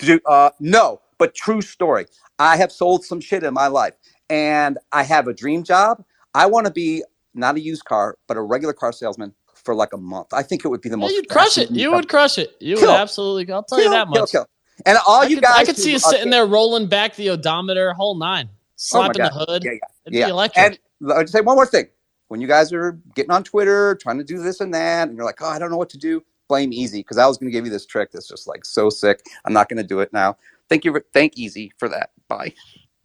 Do, 0.00 0.20
uh, 0.26 0.50
no, 0.60 1.00
but 1.18 1.34
true 1.34 1.62
story. 1.62 2.06
I 2.38 2.56
have 2.56 2.72
sold 2.72 3.04
some 3.04 3.20
shit 3.20 3.44
in 3.44 3.54
my 3.54 3.68
life, 3.68 3.94
and 4.28 4.78
I 4.92 5.04
have 5.04 5.28
a 5.28 5.32
dream 5.34 5.62
job. 5.62 6.02
I 6.34 6.46
want 6.46 6.66
to 6.66 6.72
be 6.72 7.04
not 7.34 7.54
a 7.56 7.60
used 7.60 7.84
car, 7.84 8.18
but 8.26 8.36
a 8.36 8.42
regular 8.42 8.72
car 8.74 8.92
salesman 8.92 9.32
for 9.54 9.74
like 9.74 9.92
a 9.92 9.96
month. 9.96 10.28
I 10.32 10.42
think 10.42 10.64
it 10.64 10.68
would 10.68 10.80
be 10.80 10.88
the 10.88 10.96
Yeah, 10.96 11.02
most. 11.02 11.14
you'd 11.14 11.28
crush 11.28 11.58
it. 11.58 11.70
You 11.70 11.84
job. 11.86 11.94
would 11.94 12.08
crush 12.08 12.38
it. 12.38 12.56
You 12.60 12.76
Kill. 12.76 12.90
would 12.90 12.96
absolutely. 13.00 13.52
I'll 13.52 13.62
tell 13.62 13.80
you 13.82 13.90
that 13.90 14.08
much. 14.08 14.32
kill. 14.32 14.46
And 14.84 14.98
all 15.06 15.22
I 15.22 15.26
you 15.26 15.36
could, 15.36 15.44
guys, 15.44 15.56
I 15.58 15.64
could 15.64 15.76
see 15.76 15.92
you 15.92 16.00
sitting 16.00 16.30
there 16.30 16.46
rolling 16.46 16.88
back 16.88 17.14
the 17.14 17.30
odometer, 17.30 17.92
whole 17.92 18.16
nine, 18.16 18.48
Oh 18.50 18.56
slapping 18.76 19.22
the 19.22 19.30
hood. 19.30 19.62
Yeah, 19.64 19.70
yeah, 19.72 19.78
It'd 20.06 20.18
yeah. 20.18 20.24
be 20.26 20.30
electric. 20.30 20.66
And 20.66 20.78
let 21.00 21.20
me 21.20 21.26
say 21.28 21.40
one 21.40 21.54
more 21.54 21.66
thing. 21.66 21.86
When 22.28 22.40
you 22.40 22.48
guys 22.48 22.72
are 22.72 22.98
getting 23.14 23.30
on 23.30 23.44
Twitter, 23.44 23.94
trying 24.02 24.18
to 24.18 24.24
do 24.24 24.42
this 24.42 24.60
and 24.60 24.74
that, 24.74 25.08
and 25.08 25.16
you're 25.16 25.26
like, 25.26 25.40
"Oh, 25.40 25.46
I 25.48 25.60
don't 25.60 25.70
know 25.70 25.76
what 25.76 25.90
to 25.90 25.98
do," 25.98 26.24
blame 26.48 26.72
Easy 26.72 27.00
because 27.00 27.18
I 27.18 27.26
was 27.26 27.38
going 27.38 27.50
to 27.50 27.56
give 27.56 27.64
you 27.66 27.72
this 27.72 27.86
trick 27.86 28.12
that's 28.12 28.28
just 28.28 28.46
like 28.48 28.64
so 28.64 28.90
sick. 28.90 29.22
I'm 29.44 29.52
not 29.54 29.68
going 29.68 29.78
to 29.78 29.88
do 29.88 30.00
it 30.00 30.12
now. 30.12 30.36
Thank 30.68 30.84
you. 30.84 31.00
Thank 31.12 31.38
Easy 31.38 31.72
for 31.78 31.88
that. 31.90 32.10
Bye. 32.28 32.54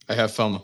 I 0.09 0.15
have 0.15 0.31
FOMO. 0.31 0.63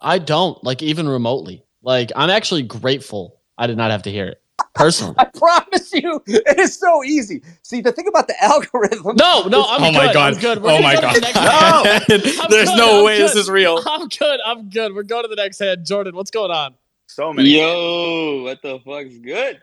I 0.00 0.18
don't 0.20 0.62
like 0.64 0.82
even 0.82 1.08
remotely. 1.08 1.64
Like 1.82 2.12
I'm 2.16 2.30
actually 2.30 2.62
grateful 2.62 3.40
I 3.58 3.66
did 3.68 3.76
not 3.78 3.90
have 3.92 4.04
to 4.04 4.12
hear 4.12 4.26
it. 4.28 4.42
personally. 4.74 5.16
I 5.18 5.24
promise 5.26 5.92
you, 5.94 6.22
it 6.26 6.58
is 6.58 6.78
so 6.78 7.04
easy. 7.04 7.42
See, 7.62 7.80
the 7.82 7.92
thing 7.92 8.08
about 8.08 8.28
the 8.28 8.34
algorithm. 8.44 9.16
No, 9.18 9.48
no, 9.48 9.66
I'm 9.68 9.82
Oh 9.82 9.92
good. 9.92 9.92
my 9.92 10.08
God. 10.08 10.34
I'm 10.34 10.38
good. 10.40 10.62
We're 10.62 10.72
Oh 10.72 10.78
my 10.82 10.96
God. 10.96 11.14
the 11.14 11.20
next. 11.22 11.40
No. 11.42 11.84
There's 12.48 12.70
good, 12.70 12.76
no 12.76 13.00
I'm 13.00 13.04
way 13.04 13.18
this 13.18 13.36
is 13.36 13.50
real. 13.50 13.80
I'm 13.86 14.08
good. 14.08 14.40
I'm 14.46 14.70
good. 14.70 14.94
We're 14.94 15.04
going 15.04 15.24
to 15.24 15.28
the 15.28 15.36
next 15.36 15.58
head, 15.60 15.86
Jordan, 15.86 16.16
what's 16.16 16.30
going 16.32 16.50
on? 16.52 16.74
So 17.08 17.32
many. 17.32 17.50
Yo, 17.50 18.42
what 18.44 18.62
the 18.62 18.80
fuck's 18.80 19.18
good? 19.18 19.62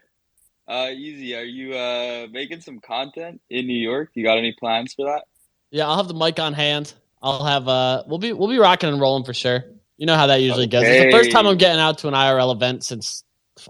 Uh, 0.69 0.91
easy. 0.91 1.35
Are 1.35 1.43
you 1.43 1.73
uh 1.73 2.27
making 2.31 2.61
some 2.61 2.79
content 2.79 3.41
in 3.49 3.65
New 3.65 3.73
York? 3.73 4.11
You 4.13 4.23
got 4.23 4.37
any 4.37 4.53
plans 4.53 4.93
for 4.93 5.05
that? 5.05 5.23
Yeah, 5.71 5.87
I'll 5.87 5.97
have 5.97 6.07
the 6.07 6.13
mic 6.13 6.39
on 6.39 6.53
hand. 6.53 6.93
I'll 7.23 7.43
have 7.43 7.67
uh 7.67 8.03
we'll 8.07 8.19
be 8.19 8.33
we'll 8.33 8.49
be 8.49 8.59
rocking 8.59 8.89
and 8.89 9.01
rolling 9.01 9.25
for 9.25 9.33
sure. 9.33 9.63
You 9.97 10.05
know 10.05 10.15
how 10.15 10.27
that 10.27 10.41
usually 10.41 10.67
goes. 10.67 10.83
It's 10.85 11.05
the 11.05 11.11
first 11.11 11.31
time 11.31 11.47
I'm 11.47 11.57
getting 11.57 11.81
out 11.81 11.97
to 11.99 12.07
an 12.07 12.13
IRL 12.13 12.53
event 12.53 12.83
since 12.83 13.23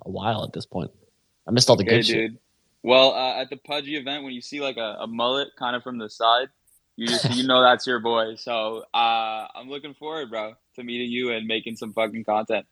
a 0.05 0.09
while 0.09 0.43
at 0.43 0.53
this 0.53 0.65
point. 0.65 0.91
I 1.47 1.51
missed 1.51 1.69
all 1.69 1.75
the 1.77 1.83
Okay, 1.83 1.97
good 1.97 2.05
shit. 2.05 2.31
Well, 2.83 3.13
uh, 3.13 3.41
at 3.41 3.49
the 3.49 3.57
Pudgy 3.57 3.95
event, 3.97 4.23
when 4.23 4.33
you 4.33 4.41
see 4.41 4.61
like 4.61 4.77
a, 4.77 4.97
a 5.01 5.07
mullet 5.07 5.49
kind 5.57 5.75
of 5.75 5.83
from 5.83 5.97
the 5.97 6.09
side, 6.09 6.47
you 6.95 7.07
just 7.07 7.33
you 7.35 7.47
know 7.47 7.61
that's 7.61 7.87
your 7.87 7.99
boy. 7.99 8.35
So 8.35 8.83
uh, 8.93 9.47
I'm 9.55 9.69
looking 9.69 9.93
forward, 9.93 10.29
bro, 10.29 10.53
to 10.75 10.83
meeting 10.83 11.09
you 11.09 11.31
and 11.31 11.47
making 11.47 11.77
some 11.77 11.93
fucking 11.93 12.25
content. 12.25 12.65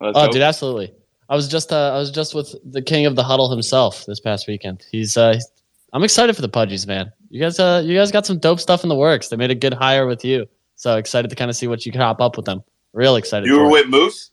Let's 0.00 0.16
Oh, 0.16 0.26
go. 0.26 0.32
dude, 0.32 0.42
absolutely. 0.42 0.94
I 1.28 1.34
was 1.34 1.48
just 1.48 1.72
uh, 1.72 1.92
I 1.94 1.98
was 1.98 2.10
just 2.10 2.34
with 2.34 2.54
the 2.64 2.82
king 2.82 3.06
of 3.06 3.16
the 3.16 3.22
huddle 3.22 3.50
himself 3.50 4.04
this 4.06 4.20
past 4.20 4.46
weekend. 4.46 4.84
He's 4.90 5.16
uh, 5.16 5.38
I'm 5.92 6.04
excited 6.04 6.34
for 6.34 6.42
the 6.42 6.48
Pudgies, 6.48 6.86
man. 6.86 7.12
You 7.30 7.40
guys 7.40 7.58
uh, 7.58 7.82
you 7.84 7.96
guys 7.96 8.10
got 8.10 8.26
some 8.26 8.38
dope 8.38 8.60
stuff 8.60 8.82
in 8.82 8.88
the 8.88 8.94
works. 8.94 9.28
They 9.28 9.36
made 9.36 9.50
a 9.50 9.54
good 9.54 9.74
hire 9.74 10.06
with 10.06 10.24
you, 10.24 10.46
so 10.76 10.96
excited 10.96 11.28
to 11.28 11.36
kind 11.36 11.50
of 11.50 11.56
see 11.56 11.66
what 11.66 11.86
you 11.86 11.92
can 11.92 12.00
hop 12.00 12.20
up 12.20 12.36
with 12.36 12.46
them. 12.46 12.62
Real 12.92 13.16
excited. 13.16 13.46
You 13.46 13.58
were 13.58 13.70
with 13.70 13.88
Moose? 13.88 14.30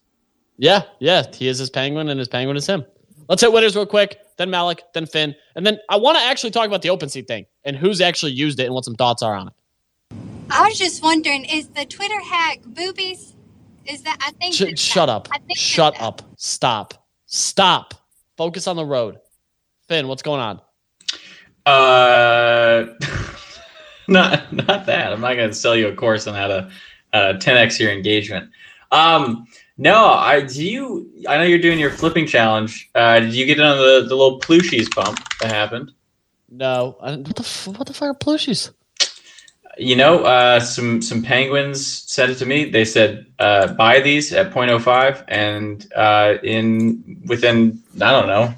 Yeah, 0.58 0.84
yeah. 1.00 1.24
He 1.34 1.48
is 1.48 1.58
his 1.58 1.70
penguin, 1.70 2.10
and 2.10 2.20
his 2.20 2.28
penguin 2.28 2.58
is 2.58 2.68
him. 2.68 2.84
Let's 3.30 3.42
hit 3.42 3.54
winners 3.54 3.76
real 3.76 3.86
quick. 3.86 4.20
Then 4.38 4.50
Malik, 4.50 4.84
then 4.94 5.06
Finn, 5.06 5.36
and 5.56 5.66
then 5.66 5.78
I 5.90 5.98
want 5.98 6.18
to 6.18 6.24
actually 6.24 6.52
talk 6.52 6.66
about 6.66 6.82
the 6.82 6.90
OpenSea 6.90 7.28
thing 7.28 7.46
and 7.64 7.76
who's 7.76 8.02
actually 8.02 8.32
used 8.32 8.60
it 8.60 8.66
and 8.66 8.74
what 8.74 8.86
some 8.86 8.96
thoughts 8.96 9.22
are 9.22 9.36
on 9.36 9.50
it. 9.50 9.54
I 10.50 10.68
was 10.68 10.80
just 10.80 11.04
wondering, 11.04 11.46
is 11.46 11.68
the 11.68 11.86
Twitter 11.86 12.20
hack 12.22 12.62
boobies? 12.66 13.36
Is 13.90 14.04
that 14.04 14.18
I 14.22 14.32
think 14.32 14.54
Sh- 14.54 14.62
it's 14.62 14.82
shut 14.82 15.08
that. 15.08 15.14
up. 15.14 15.28
I 15.32 15.40
think 15.40 15.58
Shut 15.58 15.94
it's 15.96 16.04
up. 16.04 16.22
Stop. 16.38 17.08
Stop. 17.26 17.94
Focus 18.38 18.68
on 18.68 18.76
the 18.76 18.86
road. 18.86 19.18
Finn, 19.88 20.08
what's 20.08 20.22
going 20.22 20.40
on? 20.40 20.62
Uh, 21.66 22.86
not 24.08 24.52
not 24.54 24.86
that. 24.86 25.12
I'm 25.14 25.22
not 25.22 25.36
going 25.36 25.50
to 25.50 25.56
sell 25.56 25.76
you 25.76 25.88
a 25.88 25.96
course 25.96 26.28
on 26.28 26.36
how 26.36 26.48
to 26.48 26.72
uh, 27.14 27.34
10x 27.38 27.80
your 27.80 27.92
engagement. 27.92 28.50
Um, 28.92 29.46
no, 29.78 30.06
I 30.06 30.42
do 30.42 30.64
you. 30.66 31.12
I 31.28 31.38
know 31.38 31.44
you're 31.44 31.60
doing 31.60 31.80
your 31.80 31.92
flipping 31.92 32.26
challenge. 32.28 32.90
Uh, 32.96 33.20
did 33.20 33.34
you 33.34 33.46
get 33.46 33.60
on 33.60 33.78
the 33.78 34.06
the 34.08 34.16
little 34.16 34.40
plushies 34.40 34.94
bump 34.94 35.20
that 35.42 35.52
happened? 35.52 35.92
No. 36.50 36.98
I, 37.02 37.16
what 37.16 37.36
the 37.36 37.72
what 37.78 37.88
the 37.88 37.94
fuck 37.94 38.10
are 38.10 38.14
plushies? 38.16 38.72
You 39.78 39.96
know, 39.96 40.24
uh, 40.26 40.60
some 40.60 41.02
some 41.02 41.24
penguins 41.24 41.86
sent 41.86 42.32
it 42.32 42.36
to 42.36 42.46
me. 42.46 42.66
They 42.66 42.84
said 42.84 43.28
uh, 43.40 43.74
buy 43.74 44.02
these 44.02 44.34
at 44.34 44.52
0.05, 44.52 45.24
and 45.28 45.86
uh, 45.96 46.36
in 46.44 47.22
within 47.26 47.82
I 48.02 48.12
don't 48.12 48.28
know 48.28 48.54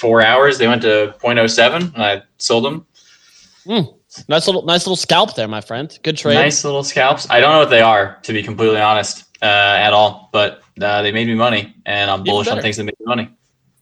four 0.00 0.22
hours 0.22 0.58
they 0.58 0.66
went 0.66 0.82
to 0.82 1.14
0.07, 1.22 1.94
and 1.94 2.02
I 2.02 2.22
sold 2.38 2.64
them. 2.64 2.86
Mm, 3.66 3.94
nice 4.28 4.46
little 4.46 4.62
nice 4.62 4.86
little 4.86 4.96
scalp 4.96 5.36
there, 5.36 5.46
my 5.46 5.60
friend. 5.60 5.96
Good 6.02 6.16
trade. 6.16 6.34
Nice 6.34 6.64
little 6.64 6.82
scalps. 6.82 7.28
I 7.30 7.40
don't 7.40 7.52
know 7.52 7.58
what 7.60 7.70
they 7.70 7.82
are, 7.82 8.18
to 8.22 8.32
be 8.32 8.42
completely 8.42 8.80
honest, 8.80 9.24
uh, 9.42 9.44
at 9.44 9.92
all. 9.92 10.30
But 10.32 10.62
uh, 10.80 11.02
they 11.02 11.12
made 11.12 11.28
me 11.28 11.34
money, 11.34 11.74
and 11.84 12.10
I'm 12.10 12.24
bullish 12.24 12.48
on 12.48 12.60
things 12.60 12.78
that 12.78 12.84
make 12.84 12.98
me 12.98 13.06
money. 13.06 13.30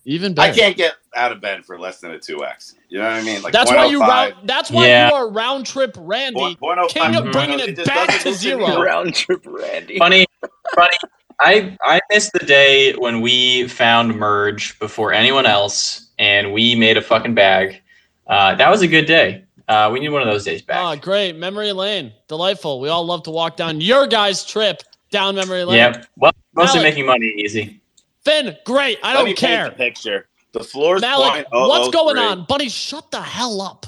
Even 0.05 0.35
better. 0.35 0.53
I 0.53 0.57
can't 0.57 0.77
get 0.77 0.95
out 1.15 1.33
of 1.33 1.41
bed 1.41 1.65
for 1.65 1.79
less 1.79 2.01
than 2.01 2.13
a 2.13 2.19
2x. 2.19 2.75
You 2.89 2.99
know 2.99 3.05
what 3.05 3.13
I 3.13 3.23
mean? 3.23 3.43
Like 3.43 3.53
that's 3.53 3.71
why 3.71 3.87
you 3.87 4.01
round, 4.01 4.35
that's 4.45 4.71
why 4.71 4.87
yeah. 4.87 5.09
you 5.09 5.15
are 5.15 5.29
round 5.31 5.67
trip 5.67 5.95
Randy, 5.99 6.39
Point- 6.41 6.59
point 6.59 6.79
oh 6.81 6.87
king 6.89 7.15
of 7.17 7.31
bringing 7.33 7.61
It 7.61 7.79
it 7.79 7.87
back 7.87 8.21
to 8.23 8.33
zero. 8.33 8.81
Round 8.83 9.15
trip 9.15 9.45
Randy. 9.47 9.99
Funny, 9.99 10.27
funny. 10.75 10.97
I 11.41 11.77
I 11.83 12.01
missed 12.11 12.33
the 12.33 12.45
day 12.47 12.95
when 12.95 13.21
we 13.21 13.69
found 13.69 14.15
merge 14.17 14.79
before 14.79 15.13
anyone 15.13 15.47
else, 15.47 16.09
and 16.19 16.53
we 16.53 16.75
made 16.75 16.97
a 16.97 17.03
fucking 17.03 17.35
bag. 17.35 17.81
Uh, 18.27 18.55
that 18.55 18.71
was 18.71 18.83
a 18.83 18.89
good 18.89 19.07
day. 19.07 19.45
Uh, 19.69 19.91
we 19.93 20.01
need 20.01 20.09
one 20.09 20.23
of 20.23 20.29
those 20.29 20.45
days 20.45 20.63
back. 20.63 20.79
Oh, 20.81 20.97
great. 20.99 21.37
Memory 21.37 21.73
lane. 21.73 22.13
Delightful. 22.27 22.81
We 22.81 22.89
all 22.89 23.05
love 23.05 23.23
to 23.25 23.31
walk 23.31 23.57
down 23.57 23.83
your 23.83 24.07
guys' 24.07 24.45
trip 24.45 24.83
down 25.11 25.35
memory 25.35 25.65
lane. 25.65 25.77
Yep. 25.77 26.07
Well, 26.17 26.33
mostly 26.55 26.81
Malik. 26.81 26.95
making 26.95 27.07
money 27.07 27.27
easy. 27.39 27.81
Finn, 28.25 28.57
great. 28.65 28.99
I 29.03 29.09
Let 29.13 29.19
don't 29.19 29.27
paint 29.27 29.39
care. 29.39 29.65
the 29.69 29.77
picture. 29.77 30.28
The 30.53 30.65
floor's 30.65 31.01
Malik, 31.01 31.33
point 31.33 31.47
oh 31.53 31.69
what's 31.69 31.95
going 31.95 32.17
on? 32.17 32.47
Buddy, 32.49 32.69
shut 32.69 33.11
the 33.11 33.21
hell 33.21 33.61
up. 33.61 33.87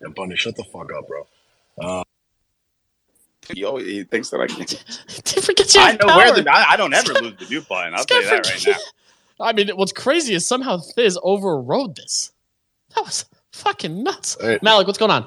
Yeah, 0.00 0.08
Bunny, 0.08 0.36
shut 0.36 0.56
the 0.56 0.64
fuck 0.64 0.92
up, 0.92 1.06
bro. 1.06 1.26
Uh, 1.80 2.02
Yo, 3.54 3.76
he 3.76 4.04
thinks 4.04 4.30
that 4.30 4.40
I 4.40 4.46
can. 4.46 4.64
Forget 5.42 5.74
your 5.74 5.82
I 5.82 5.92
know 5.92 6.16
where 6.16 6.32
the. 6.32 6.48
I, 6.50 6.72
I 6.72 6.76
don't 6.76 6.94
ever 6.94 7.12
lose 7.14 7.34
the 7.38 7.46
mute 7.48 7.68
button. 7.68 7.94
I'll 7.94 8.04
tell 8.04 8.22
you 8.22 8.28
that 8.28 8.48
right 8.48 8.66
now. 8.66 8.76
I 9.46 9.52
mean, 9.52 9.68
what's 9.70 9.92
crazy 9.92 10.34
is 10.34 10.46
somehow 10.46 10.78
Thiz 10.78 11.18
overrode 11.22 11.96
this. 11.96 12.32
That 12.94 13.04
was 13.04 13.24
fucking 13.52 14.02
nuts. 14.02 14.36
Hey. 14.40 14.58
Malik, 14.62 14.86
what's 14.86 14.98
going 14.98 15.10
on? 15.10 15.26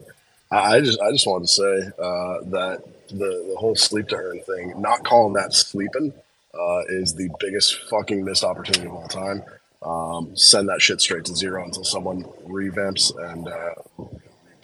I 0.50 0.76
I 0.76 0.80
just 0.80 1.00
I 1.00 1.10
just 1.10 1.26
wanted 1.26 1.48
to 1.48 1.52
say 1.52 1.90
uh, 1.98 2.38
that 2.50 2.82
the 3.08 3.46
the 3.48 3.56
whole 3.58 3.74
sleep 3.74 4.08
to 4.08 4.16
earn 4.16 4.40
thing, 4.40 4.80
not 4.80 5.04
calling 5.04 5.32
that 5.34 5.52
sleeping, 5.52 6.12
uh, 6.54 6.82
is 6.88 7.14
the 7.14 7.28
biggest 7.40 7.88
fucking 7.90 8.24
missed 8.24 8.44
opportunity 8.44 8.86
of 8.86 8.94
all 8.94 9.08
time. 9.08 9.42
Um, 9.82 10.36
send 10.36 10.68
that 10.68 10.80
shit 10.80 11.00
straight 11.00 11.24
to 11.26 11.36
zero 11.36 11.64
until 11.64 11.84
someone 11.84 12.24
revamps 12.46 13.16
and 13.32 13.46
uh, 13.48 13.74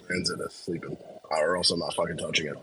brands 0.07 0.31
it 0.31 0.41
as 0.45 0.55
sleeping, 0.55 0.97
or 1.31 1.57
else 1.57 1.71
I'm 1.71 1.79
not 1.79 1.95
fucking 1.95 2.17
touching 2.17 2.47
it. 2.47 2.57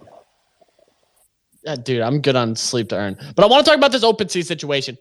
Yeah, 1.64 1.76
dude, 1.76 2.02
I'm 2.02 2.22
good 2.22 2.36
on 2.36 2.56
sleep 2.56 2.90
to 2.90 2.96
earn. 2.98 3.18
But 3.36 3.44
I 3.44 3.48
want 3.48 3.66
to 3.66 3.70
talk 3.70 3.78
about 3.78 3.92
this 3.92 4.04
OpenSea 4.04 4.46
situation. 4.46 4.98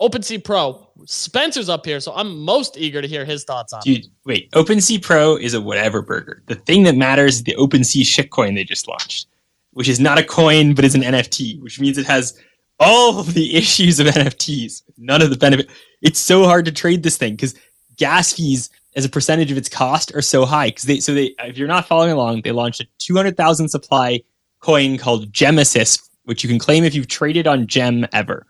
OpenSea 0.00 0.44
Pro. 0.44 0.88
Spencer's 1.06 1.68
up 1.68 1.86
here, 1.86 2.00
so 2.00 2.12
I'm 2.14 2.38
most 2.40 2.76
eager 2.76 3.00
to 3.00 3.08
hear 3.08 3.24
his 3.24 3.44
thoughts 3.44 3.72
on 3.72 3.80
it. 3.80 3.84
Dude, 3.84 4.06
wait. 4.24 4.50
OpenSea 4.52 5.02
Pro 5.02 5.36
is 5.36 5.54
a 5.54 5.60
whatever 5.60 6.02
burger. 6.02 6.42
The 6.46 6.54
thing 6.54 6.84
that 6.84 6.96
matters 6.96 7.36
is 7.36 7.44
the 7.44 7.54
OpenSea 7.56 8.02
shitcoin 8.02 8.54
they 8.54 8.64
just 8.64 8.86
launched, 8.88 9.28
which 9.72 9.88
is 9.88 9.98
not 9.98 10.18
a 10.18 10.24
coin 10.24 10.74
but 10.74 10.84
is 10.84 10.94
an 10.94 11.02
NFT, 11.02 11.60
which 11.62 11.80
means 11.80 11.98
it 11.98 12.06
has 12.06 12.38
all 12.78 13.22
the 13.22 13.56
issues 13.56 14.00
of 14.00 14.06
NFTs, 14.06 14.82
none 14.96 15.22
of 15.22 15.30
the 15.30 15.36
benefit. 15.36 15.68
It's 16.02 16.18
so 16.18 16.44
hard 16.44 16.64
to 16.66 16.72
trade 16.72 17.02
this 17.02 17.16
thing 17.16 17.32
because 17.32 17.54
gas 17.96 18.32
fees 18.32 18.70
as 18.94 19.04
a 19.04 19.08
percentage 19.08 19.52
of 19.52 19.58
its 19.58 19.68
cost 19.68 20.14
are 20.14 20.22
so 20.22 20.44
high. 20.44 20.68
Because 20.68 20.84
they, 20.84 21.00
so 21.00 21.14
they, 21.14 21.34
if 21.40 21.58
you're 21.58 21.68
not 21.68 21.86
following 21.86 22.12
along, 22.12 22.42
they 22.42 22.52
launched 22.52 22.80
a 22.80 22.86
200,000 22.98 23.68
supply 23.68 24.20
coin 24.60 24.98
called 24.98 25.32
Gemesis, 25.32 26.08
which 26.24 26.42
you 26.42 26.48
can 26.48 26.58
claim 26.58 26.84
if 26.84 26.94
you've 26.94 27.08
traded 27.08 27.46
on 27.46 27.66
Gem 27.66 28.06
ever. 28.12 28.46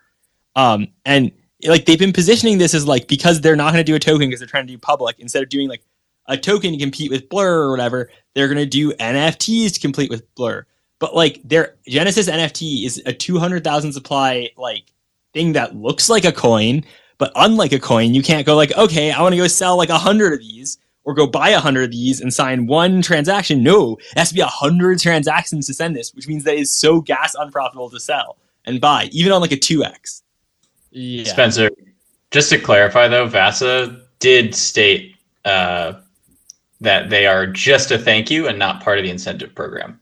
Um, 0.55 0.89
and 1.05 1.33
like 1.67 1.85
they've 1.85 1.99
been 1.99 2.13
positioning 2.13 2.59
this 2.59 2.75
as 2.75 2.87
like 2.87 3.09
because 3.09 3.41
they're 3.41 3.57
not 3.57 3.73
going 3.73 3.85
to 3.85 3.91
do 3.91 3.95
a 3.95 3.99
token 3.99 4.29
because 4.29 4.41
they're 4.41 4.49
trying 4.49 4.67
to 4.67 4.73
do 4.73 4.79
public 4.79 5.17
instead 5.19 5.43
of 5.43 5.49
doing 5.49 5.69
like 5.69 5.83
a 6.29 6.37
token 6.37 6.73
to 6.73 6.79
compete 6.79 7.11
with 7.11 7.29
Blur 7.29 7.63
or 7.63 7.71
whatever, 7.71 8.11
they're 8.35 8.49
going 8.49 8.59
to 8.59 8.67
do 8.67 8.93
NFTs 8.95 9.75
to 9.75 9.81
compete 9.81 10.11
with 10.11 10.33
Blur. 10.35 10.67
But 10.99 11.15
like 11.15 11.41
their 11.45 11.77
Gemesis 11.87 12.29
NFT 12.29 12.87
is 12.87 13.03
a 13.07 13.13
200,000 13.13 13.93
supply 13.93 14.51
like 14.57 14.85
thing 15.33 15.53
that 15.53 15.77
looks 15.77 16.09
like 16.09 16.25
a 16.25 16.33
coin, 16.33 16.85
but 17.19 17.33
unlike 17.37 17.73
a 17.73 17.79
coin, 17.79 18.15
you 18.15 18.23
can't 18.23 18.47
go 18.47 18.57
like, 18.57 18.77
okay, 18.77 19.11
I 19.13 19.21
want 19.23 19.35
to 19.35 19.39
go 19.39 19.47
sell 19.47 19.77
like 19.77 19.91
a 19.91 19.99
hundred 19.99 20.33
of 20.33 20.41
these 20.41 20.79
or 21.05 21.15
go 21.15 21.27
buy 21.27 21.51
a 21.51 21.61
hundred 21.61 21.85
of 21.85 21.91
these 21.91 22.21
and 22.21 22.33
sign 22.33 22.67
one 22.67 23.01
transaction. 23.01 23.63
No, 23.63 23.97
it 23.97 24.19
has 24.19 24.31
to 24.31 24.35
be 24.35 24.41
a 24.41 24.47
hundred 24.47 24.99
transactions 24.99 25.67
to 25.67 25.75
send 25.75 25.95
this, 25.95 26.13
which 26.15 26.29
means 26.29 26.45
that 26.45 26.57
it's 26.57 26.71
so 26.71 27.01
gas 27.01 27.35
unprofitable 27.39 27.91
to 27.91 28.01
sell 28.01 28.39
and 28.65 28.81
buy, 28.81 29.09
even 29.13 29.33
on 29.33 29.41
like 29.41 29.53
a 29.53 29.57
2x. 29.57 30.23
Yeah. 30.91 31.25
Spencer, 31.25 31.71
just 32.31 32.51
to 32.51 32.59
clarify 32.59 33.09
though, 33.09 33.29
Vasa 33.29 34.03
did 34.19 34.55
state 34.55 35.15
uh, 35.45 35.95
that 36.81 37.09
they 37.09 37.27
are 37.27 37.47
just 37.47 37.91
a 37.91 37.99
thank 37.99 38.31
you 38.31 38.49
and 38.49 38.59
not 38.59 38.83
part 38.83 38.99
of 38.99 39.05
the 39.05 39.11
incentive 39.11 39.55
program. 39.55 40.01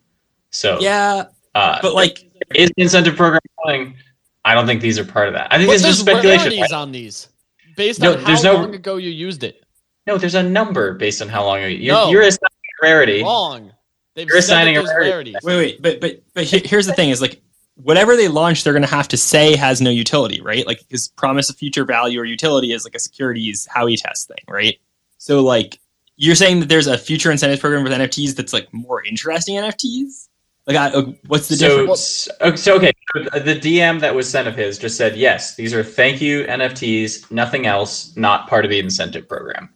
So 0.55 0.79
Yeah, 0.81 1.25
uh, 1.55 1.79
but 1.83 1.95
like, 1.95 2.31
is 2.55 2.71
the 2.77 2.83
incentive 2.83 3.17
program 3.17 3.41
going? 3.65 3.97
I 4.45 4.55
don't 4.55 4.67
think 4.67 4.81
these 4.81 4.99
are 4.99 5.05
part 5.05 5.27
of 5.29 5.35
that. 5.35 5.53
I 5.53 5.57
think 5.59 5.69
But 5.69 5.73
this 5.75 5.83
is 5.83 5.89
just 5.89 6.05
there's 6.05 6.19
speculation. 6.19 6.51
rarities 6.53 6.73
on 6.73 6.93
these 6.93 7.29
based 7.77 8.01
No, 8.01 8.13
on 8.13 8.19
how 8.21 8.27
there's 8.27 8.45
no- 8.45 8.55
long 8.55 8.75
ago 8.75 8.97
you 8.97 9.11
used 9.11 9.43
it. 9.43 9.65
No, 10.07 10.17
there's 10.19 10.35
a 10.37 10.43
number 10.43 10.95
based 10.95 11.21
on 11.23 11.29
how 11.29 11.45
long 11.45 11.61
you- 11.63 11.69
you're, 11.69 11.95
No. 11.95 12.11
you're 12.11 12.23
assigning 12.23 12.41
a 12.83 12.87
rarity. 12.87 13.23
Wrong. 13.23 13.73
They've 14.15 14.29
You're 14.29 14.41
said 14.43 14.55
assigning 14.59 14.77
a 14.77 14.83
rarity. 14.85 15.11
rarities. 15.11 15.35
Wait, 15.43 15.57
wait, 15.57 15.83
but 15.83 16.01
but 16.01 16.23
but 16.35 16.45
here's 16.45 16.87
the 16.87 16.93
thing: 16.93 17.11
is 17.11 17.21
like 17.21 17.41
whatever 17.75 18.15
they 18.17 18.29
launch, 18.29 18.63
they're 18.63 18.73
going 18.73 18.85
to 18.85 18.89
have 18.95 19.09
to 19.09 19.17
say 19.17 19.57
has 19.57 19.81
no 19.81 19.91
utility, 19.91 20.41
right? 20.41 20.65
Like 20.69 20.79
because 20.87 21.09
promise 21.09 21.51
of 21.51 21.57
future 21.57 21.85
value 21.85 22.21
or 22.21 22.25
utility 22.25 22.73
is 22.73 22.85
like 22.85 22.95
a 22.95 23.01
securities 23.01 23.67
Howey 23.75 24.01
test 24.01 24.29
thing, 24.29 24.45
right? 24.49 24.79
So 25.19 25.41
like 25.43 25.81
you're 26.17 26.37
saying 26.37 26.61
that 26.61 26.69
there's 26.69 26.87
a 26.87 26.97
future 26.97 27.33
incentives 27.33 27.61
program 27.61 27.83
with 27.83 27.93
NFTs 27.93 28.37
that's 28.37 28.53
like 28.53 28.73
more 28.73 29.03
interesting 29.05 29.57
NFTs. 29.57 30.29
Like, 30.67 30.77
I, 30.77 31.01
what's 31.27 31.49
the 31.49 31.57
so, 31.57 31.81
difference? 31.81 32.29
s- 32.41 32.63
so 32.63 32.77
okay, 32.77 32.91
the 33.15 33.59
DM 33.61 34.01
that 34.01 34.15
was 34.15 34.29
sent 34.31 34.49
of 34.49 34.57
his 34.57 34.79
just 34.79 34.97
said 34.97 35.15
yes. 35.17 35.57
These 35.57 35.75
are 35.75 35.85
thank 35.85 36.23
you 36.23 36.45
NFTs, 36.45 37.31
nothing 37.31 37.67
else, 37.67 38.17
not 38.17 38.49
part 38.49 38.65
of 38.65 38.71
the 38.71 38.79
incentive 38.79 39.29
program. 39.29 39.69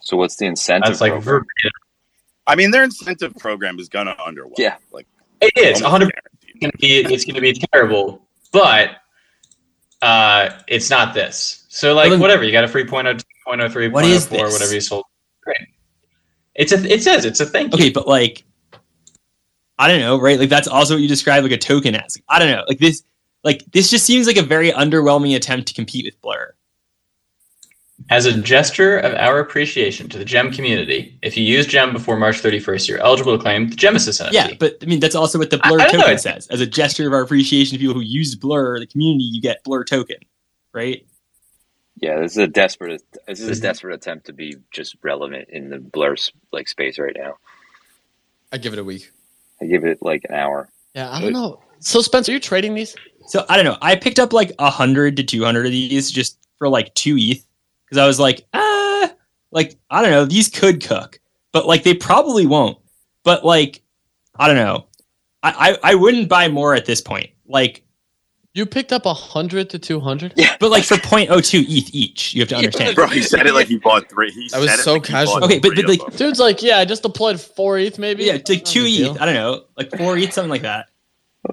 So 0.00 0.16
what's 0.16 0.36
the 0.36 0.46
incentive? 0.46 0.86
That's 0.88 1.00
like 1.00 1.12
program? 1.22 1.44
I 2.46 2.54
mean, 2.54 2.70
their 2.70 2.84
incentive 2.84 3.34
program 3.36 3.78
is 3.80 3.88
gonna 3.88 4.14
underwhelm. 4.14 4.54
Yeah. 4.58 4.76
like 4.92 5.06
It 5.40 5.52
is 5.56 5.82
Almost 5.82 5.82
100. 5.82 6.12
Going 6.60 6.70
to 6.72 6.78
be 6.78 6.98
it's 7.14 7.24
going 7.24 7.34
to 7.36 7.40
be 7.40 7.52
terrible, 7.72 8.26
but 8.52 8.96
uh, 10.02 10.50
it's 10.66 10.90
not 10.90 11.14
this. 11.14 11.64
So 11.68 11.94
like 11.94 12.06
But 12.06 12.10
then- 12.10 12.20
whatever, 12.20 12.42
you 12.44 12.52
got 12.52 12.64
a 12.64 12.68
free 12.68 12.84
point 12.84 13.06
oh 13.06 13.14
two, 13.14 13.24
point 13.46 13.60
oh 13.60 13.68
three, 13.68 13.88
What 13.88 14.02
point 14.02 14.12
oh 14.12 14.16
is 14.16 14.26
four, 14.26 14.38
this? 14.46 14.52
whatever 14.54 14.74
you 14.74 14.80
sold. 14.80 15.04
Great. 15.44 15.58
It's 16.56 16.72
a. 16.72 16.92
It 16.92 17.02
says 17.02 17.24
it's 17.24 17.38
a 17.38 17.46
thank 17.46 17.72
you. 17.72 17.78
Okay, 17.78 17.90
but 17.90 18.08
like, 18.08 18.42
I 19.78 19.88
don't 19.88 20.00
know, 20.00 20.20
right? 20.20 20.38
Like, 20.38 20.48
that's 20.48 20.68
also 20.68 20.94
what 20.94 21.02
you 21.02 21.08
describe 21.08 21.42
like 21.44 21.52
a 21.52 21.58
token 21.58 21.94
as. 21.94 22.16
Like, 22.16 22.24
I 22.28 22.38
don't 22.38 22.50
know. 22.50 22.64
Like 22.66 22.78
this, 22.78 23.02
like 23.44 23.64
this 23.72 23.90
just 23.90 24.04
seems 24.04 24.26
like 24.26 24.36
a 24.36 24.42
very 24.42 24.70
underwhelming 24.72 25.36
attempt 25.36 25.68
to 25.68 25.74
compete 25.74 26.04
with 26.04 26.20
Blur. 26.20 26.54
As 28.10 28.26
a 28.26 28.40
gesture 28.40 28.98
of 28.98 29.14
our 29.14 29.38
appreciation 29.40 30.08
to 30.08 30.18
the 30.18 30.24
gem 30.24 30.52
community, 30.52 31.18
if 31.20 31.36
you 31.36 31.44
use 31.44 31.66
gem 31.66 31.92
before 31.92 32.16
March 32.16 32.40
31st, 32.40 32.88
you're 32.88 32.98
eligible 32.98 33.36
to 33.36 33.42
claim 33.42 33.68
the 33.68 33.76
Gemesis 33.76 34.20
NFT. 34.20 34.32
Yeah, 34.32 34.50
but 34.58 34.76
I 34.82 34.86
mean 34.86 35.00
that's 35.00 35.14
also 35.14 35.38
what 35.38 35.50
the 35.50 35.58
Blur 35.58 35.80
I 35.80 35.88
don't 35.88 35.94
know. 35.94 36.02
token 36.02 36.18
says. 36.18 36.46
As 36.48 36.60
a 36.60 36.66
gesture 36.66 37.06
of 37.06 37.12
our 37.12 37.22
appreciation 37.22 37.76
to 37.76 37.78
people 37.78 37.94
who 37.94 38.00
use 38.00 38.34
Blur, 38.34 38.78
the 38.78 38.86
community, 38.86 39.24
you 39.24 39.42
get 39.42 39.62
Blur 39.64 39.84
token, 39.84 40.18
right? 40.72 41.04
Yeah, 42.00 42.20
this 42.20 42.32
is 42.32 42.38
a 42.38 42.46
desperate. 42.46 43.02
This 43.26 43.40
is 43.40 43.48
a 43.48 43.60
mhm. 43.60 43.62
desperate 43.62 43.94
attempt 43.94 44.26
to 44.26 44.32
be 44.32 44.56
just 44.70 44.96
relevant 45.02 45.48
in 45.50 45.68
the 45.68 45.78
blur 45.78 46.14
like 46.52 46.68
space 46.68 46.98
right 46.98 47.16
now. 47.16 47.34
I 48.52 48.58
give 48.58 48.72
it 48.72 48.78
a 48.78 48.84
week. 48.84 49.10
I 49.60 49.66
give 49.66 49.84
it 49.84 49.98
like 50.02 50.24
an 50.28 50.34
hour. 50.34 50.70
Yeah, 50.94 51.10
I 51.10 51.20
don't 51.20 51.32
know. 51.32 51.60
So 51.80 52.00
Spencer, 52.00 52.32
are 52.32 52.34
you 52.34 52.40
trading 52.40 52.74
these? 52.74 52.94
So 53.26 53.44
I 53.48 53.56
don't 53.56 53.64
know. 53.64 53.78
I 53.82 53.94
picked 53.94 54.18
up 54.18 54.32
like 54.32 54.52
a 54.58 54.70
hundred 54.70 55.16
to 55.16 55.22
two 55.22 55.44
hundred 55.44 55.66
of 55.66 55.72
these 55.72 56.10
just 56.10 56.38
for 56.58 56.68
like 56.68 56.92
two 56.94 57.16
ETH 57.18 57.44
because 57.84 57.98
I 57.98 58.06
was 58.06 58.18
like, 58.18 58.46
ah, 58.54 59.12
like 59.50 59.76
I 59.90 60.02
don't 60.02 60.10
know. 60.10 60.24
These 60.24 60.48
could 60.48 60.82
cook, 60.82 61.20
but 61.52 61.66
like 61.66 61.82
they 61.82 61.94
probably 61.94 62.46
won't. 62.46 62.78
But 63.24 63.44
like, 63.44 63.82
I 64.38 64.46
don't 64.46 64.56
know. 64.56 64.86
I 65.42 65.78
I, 65.82 65.92
I 65.92 65.94
wouldn't 65.94 66.28
buy 66.28 66.48
more 66.48 66.74
at 66.74 66.86
this 66.86 67.00
point. 67.00 67.30
Like, 67.46 67.84
You 68.58 68.66
picked 68.66 68.92
up 68.92 69.06
a 69.06 69.14
hundred 69.14 69.70
to 69.70 69.78
two 69.78 70.00
hundred. 70.00 70.32
Yeah, 70.34 70.56
but 70.58 70.72
like 70.72 70.82
for 70.82 70.96
0.02 70.96 71.64
ETH 71.68 71.94
each, 71.94 72.34
you 72.34 72.40
have 72.42 72.48
to 72.48 72.56
understand. 72.56 72.96
Bro, 72.96 73.06
he 73.06 73.22
said 73.22 73.46
it 73.46 73.54
like 73.54 73.68
he 73.68 73.78
bought 73.78 74.10
three. 74.10 74.32
He 74.32 74.48
That 74.48 74.58
was 74.60 74.72
it 74.74 74.80
so 74.80 74.94
like 74.94 75.04
casual. 75.04 75.44
Okay, 75.44 75.60
but- 75.60 75.76
but, 75.76 75.86
like. 75.88 76.16
Dude's 76.16 76.40
like, 76.40 76.60
yeah, 76.60 76.78
I 76.78 76.84
just 76.84 77.04
deployed 77.04 77.40
four 77.40 77.78
ETH, 77.78 78.00
maybe. 78.00 78.24
Yeah, 78.24 78.32
it's 78.34 78.50
like 78.50 78.64
two 78.64 78.80
No 78.80 78.86
ETH. 78.88 78.96
deal. 78.96 79.16
I 79.20 79.26
don't 79.26 79.34
know, 79.34 79.62
like 79.76 79.96
four 79.96 80.18
ETH, 80.18 80.32
something 80.32 80.50
like 80.50 80.62
that. 80.62 80.86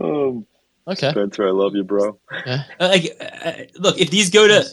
Oh, 0.02 0.44
Okay. 0.88 1.12
Spencer, 1.12 1.48
I 1.48 1.52
love 1.52 1.76
you, 1.76 1.84
bro. 1.84 2.18
Uh, 2.32 2.58
like 2.80 3.06
uh, 3.46 3.52
look 3.78 4.00
if 4.00 4.10
these 4.10 4.32
go 4.32 4.48
to 4.48 4.66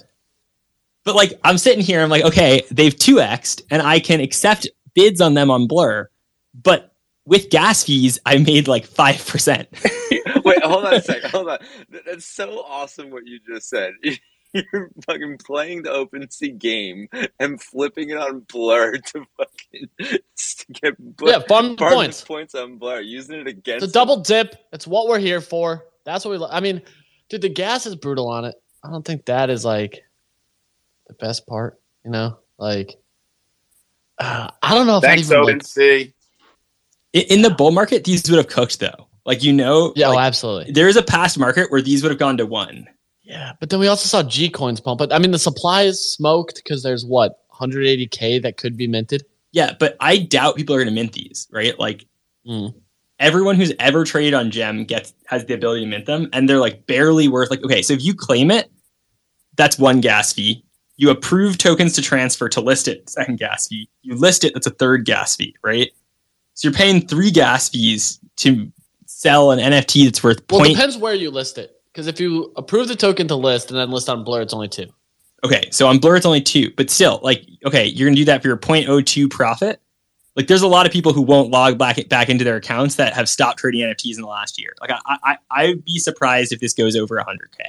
but 1.04 1.14
like 1.14 1.38
i'm 1.44 1.58
sitting 1.58 1.84
here 1.84 2.00
i'm 2.02 2.08
like 2.10 2.22
okay 2.24 2.62
they've 2.70 2.94
2x'd 2.94 3.62
and 3.70 3.82
i 3.82 3.98
can 3.98 4.20
accept 4.20 4.68
bids 4.94 5.20
on 5.20 5.34
them 5.34 5.50
on 5.50 5.66
blur 5.66 6.08
but 6.54 6.91
with 7.26 7.50
gas 7.50 7.84
fees 7.84 8.18
i 8.26 8.36
made 8.38 8.66
like 8.68 8.86
5% 8.88 9.66
Wait, 10.44 10.62
hold 10.64 10.84
on 10.86 10.94
a 10.94 11.00
second. 11.00 11.30
Hold 11.30 11.48
on. 11.50 11.58
That's 12.04 12.26
so 12.26 12.64
awesome 12.66 13.10
what 13.10 13.26
you 13.26 13.38
just 13.46 13.68
said. 13.68 13.92
You're 14.52 14.90
fucking 15.06 15.38
playing 15.38 15.84
the 15.84 15.90
OpenSea 15.90 16.58
game 16.58 17.06
and 17.38 17.62
flipping 17.62 18.10
it 18.10 18.16
on 18.18 18.40
Blur 18.40 18.96
to 18.98 19.24
fucking 19.36 19.88
to 19.98 20.66
get 20.72 21.16
Blur, 21.16 21.30
Yeah, 21.30 21.38
farm 21.46 21.76
farm 21.76 21.94
points. 21.94 22.22
points 22.22 22.54
on 22.56 22.76
Blur, 22.76 23.00
using 23.00 23.38
it 23.40 23.46
against. 23.46 23.84
It's 23.84 23.92
a 23.92 23.94
double 23.94 24.16
dip. 24.20 24.56
It's 24.72 24.86
what 24.86 25.06
we're 25.08 25.20
here 25.20 25.40
for. 25.40 25.84
That's 26.04 26.24
what 26.24 26.32
we. 26.32 26.38
Lo- 26.38 26.48
I 26.50 26.58
mean, 26.60 26.82
dude, 27.28 27.42
the 27.42 27.48
gas 27.48 27.86
is 27.86 27.94
brutal 27.94 28.28
on 28.28 28.44
it. 28.44 28.56
I 28.84 28.90
don't 28.90 29.04
think 29.04 29.24
that 29.26 29.48
is 29.48 29.64
like 29.64 30.02
the 31.06 31.14
best 31.14 31.46
part. 31.46 31.80
You 32.04 32.10
know, 32.10 32.38
like 32.58 32.96
uh, 34.18 34.50
I 34.60 34.74
don't 34.74 34.86
know 34.88 34.96
if 34.98 35.04
Thanks, 35.04 35.30
I'd 35.30 35.34
even 35.34 35.44
like. 35.46 35.56
OpenSea. 35.58 36.12
In, 37.12 37.42
the 37.42 37.50
bull 37.50 37.70
market 37.70 38.04
these 38.04 38.28
would 38.30 38.36
have 38.38 38.48
cooked 38.48 38.80
though 38.80 39.08
like 39.26 39.42
you 39.42 39.52
know 39.52 39.92
Yeah, 39.96 40.08
oh, 40.08 40.18
absolutely. 40.18 40.72
there 40.72 40.88
is 40.88 40.96
a 40.96 41.02
past 41.02 41.38
market 41.38 41.70
where 41.70 41.82
these 41.82 42.02
would 42.02 42.10
have 42.10 42.18
gone 42.18 42.36
to 42.38 42.46
one 42.46 42.86
Yeah, 43.22 43.52
but 43.60 43.70
then 43.70 43.78
we 43.80 43.86
also 43.86 44.06
saw 44.08 44.22
G 44.28 44.48
coins 44.48 44.80
pump. 44.80 44.98
But 44.98 45.12
I 45.12 45.18
mean, 45.18 45.30
the 45.30 45.38
supply 45.38 45.82
is 45.82 46.02
smoked 46.02 46.56
because 46.56 46.82
there's 46.82 47.04
what 47.04 47.38
180k 47.60 48.42
that 48.42 48.56
could 48.56 48.76
be 48.76 48.86
minted. 48.86 49.22
yeah 49.52 49.74
but 49.78 49.96
i 50.00 50.16
doubt 50.18 50.56
people 50.56 50.74
are 50.74 50.78
going 50.78 50.88
to 50.88 50.94
mint 50.94 51.12
these 51.12 51.46
right 51.52 51.78
like 51.78 52.06
Mm. 52.44 52.74
everyone 53.20 53.54
who's 53.54 53.72
ever 53.78 54.02
traded 54.02 54.34
on 54.34 54.50
gem 54.50 54.84
gets 54.84 55.14
has 55.26 55.44
the 55.46 55.54
ability 55.54 55.82
to 55.82 55.86
mint 55.86 56.06
them 56.06 56.28
and 56.32 56.48
they're 56.48 56.58
like 56.58 56.86
barely 56.88 57.28
worth 57.28 57.50
like 57.50 57.62
okay 57.62 57.82
so 57.82 57.92
if 57.94 58.02
you 58.02 58.14
claim 58.14 58.50
it 58.50 58.68
that's 59.56 59.78
one 59.78 60.00
gas 60.00 60.32
fee 60.32 60.64
you 60.96 61.08
approve 61.08 61.56
tokens 61.56 61.92
to 61.92 62.02
transfer 62.02 62.48
to 62.48 62.60
list 62.60 62.88
it 62.88 63.08
second 63.08 63.38
gas 63.38 63.68
fee 63.68 63.88
you 64.02 64.16
list 64.16 64.42
it 64.42 64.52
that's 64.54 64.66
a 64.66 64.70
third 64.70 65.04
gas 65.04 65.36
fee 65.36 65.54
right 65.62 65.92
so 66.54 66.68
you're 66.68 66.76
paying 66.76 67.06
three 67.06 67.30
gas 67.30 67.68
fees 67.68 68.20
to 68.36 68.70
sell 69.06 69.50
an 69.52 69.58
nft 69.58 70.04
that's 70.04 70.22
worth 70.24 70.40
Well, 70.50 70.60
point 70.60 70.74
depends 70.74 70.96
where 70.96 71.14
you 71.14 71.30
list 71.30 71.58
it. 71.58 71.76
Because 71.92 72.06
if 72.06 72.18
you 72.20 72.52
approve 72.56 72.88
the 72.88 72.96
token 72.96 73.28
to 73.28 73.36
list 73.36 73.70
and 73.70 73.78
then 73.78 73.90
list 73.90 74.08
on 74.08 74.24
Blur, 74.24 74.40
it's 74.42 74.54
only 74.54 74.68
two. 74.68 74.86
okay 75.44 75.68
so 75.70 75.86
on 75.88 75.98
blur 75.98 76.16
it's 76.16 76.26
only 76.26 76.40
two 76.40 76.72
but 76.76 76.88
still 76.90 77.20
like 77.22 77.44
okay 77.66 77.86
you're 77.86 78.08
gonna 78.08 78.16
do 78.16 78.24
that 78.24 78.40
for 78.42 78.48
your 78.48 78.56
0.02 78.56 79.28
profit 79.30 79.80
like 80.36 80.46
there's 80.46 80.62
a 80.62 80.68
lot 80.68 80.86
of 80.86 80.92
people 80.92 81.12
who 81.12 81.20
won't 81.20 81.50
log 81.50 81.76
back 81.76 81.98
back 82.08 82.28
into 82.30 82.44
their 82.44 82.56
accounts 82.56 82.94
that 82.94 83.12
have 83.12 83.28
stopped 83.28 83.58
trading 83.58 83.80
nfts 83.82 84.14
in 84.16 84.22
the 84.22 84.26
last 84.28 84.58
year 84.58 84.72
like 84.80 84.90
i 84.90 85.16
i 85.24 85.36
i'd 85.62 85.84
be 85.84 85.98
surprised 85.98 86.52
if 86.52 86.60
this 86.60 86.72
goes 86.72 86.96
over 86.96 87.16
100k 87.18 87.66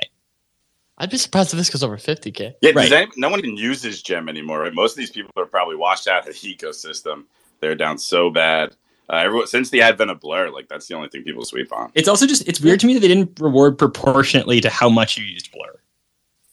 I'd 1.00 1.10
be 1.10 1.18
surprised 1.18 1.52
if 1.52 1.58
this 1.58 1.72
goes 1.72 1.82
over 1.84 1.98
50k. 1.98 2.54
Yeah, 2.62 2.72
does 2.72 2.76
Right. 2.76 2.92
any- 2.92 3.12
no 3.18 3.28
one 3.28 3.40
even 3.40 3.58
uses 3.58 4.04
Gem 4.04 4.30
anymore, 4.30 4.60
right? 4.60 4.74
Most 4.74 4.92
of 4.92 4.98
these 4.98 5.10
people 5.10 5.32
are 5.38 5.48
probably 5.48 5.76
washed 5.76 6.08
out 6.08 6.28
of 6.28 6.40
the 6.40 6.40
ecosystem. 6.56 7.24
They're 7.64 7.76
down 7.76 7.97
so 7.97 8.30
bad. 8.30 8.76
Uh, 9.09 9.16
everyone, 9.18 9.47
since 9.47 9.70
the 9.70 9.82
advent 9.82 10.11
of 10.11 10.20
Blur, 10.20 10.49
like 10.49 10.68
that's 10.68 10.88
the 10.88 10.95
only 10.95 11.07
thing 11.07 11.24
people 11.24 11.45
sweep 11.45 11.72
on. 11.72 11.91
It's 11.95 12.09
also 12.09 12.28
just 12.28 12.45
it's 12.47 12.59
weird 12.59 12.82
to 12.82 12.88
me 12.88 12.93
that 12.93 12.99
they 12.99 13.07
didn't 13.07 13.39
reward 13.39 13.78
proportionately 13.78 14.59
to 14.61 14.70
how 14.70 14.89
much 14.89 15.18
you 15.18 15.24
used 15.24 15.49
Blur. 15.53 15.80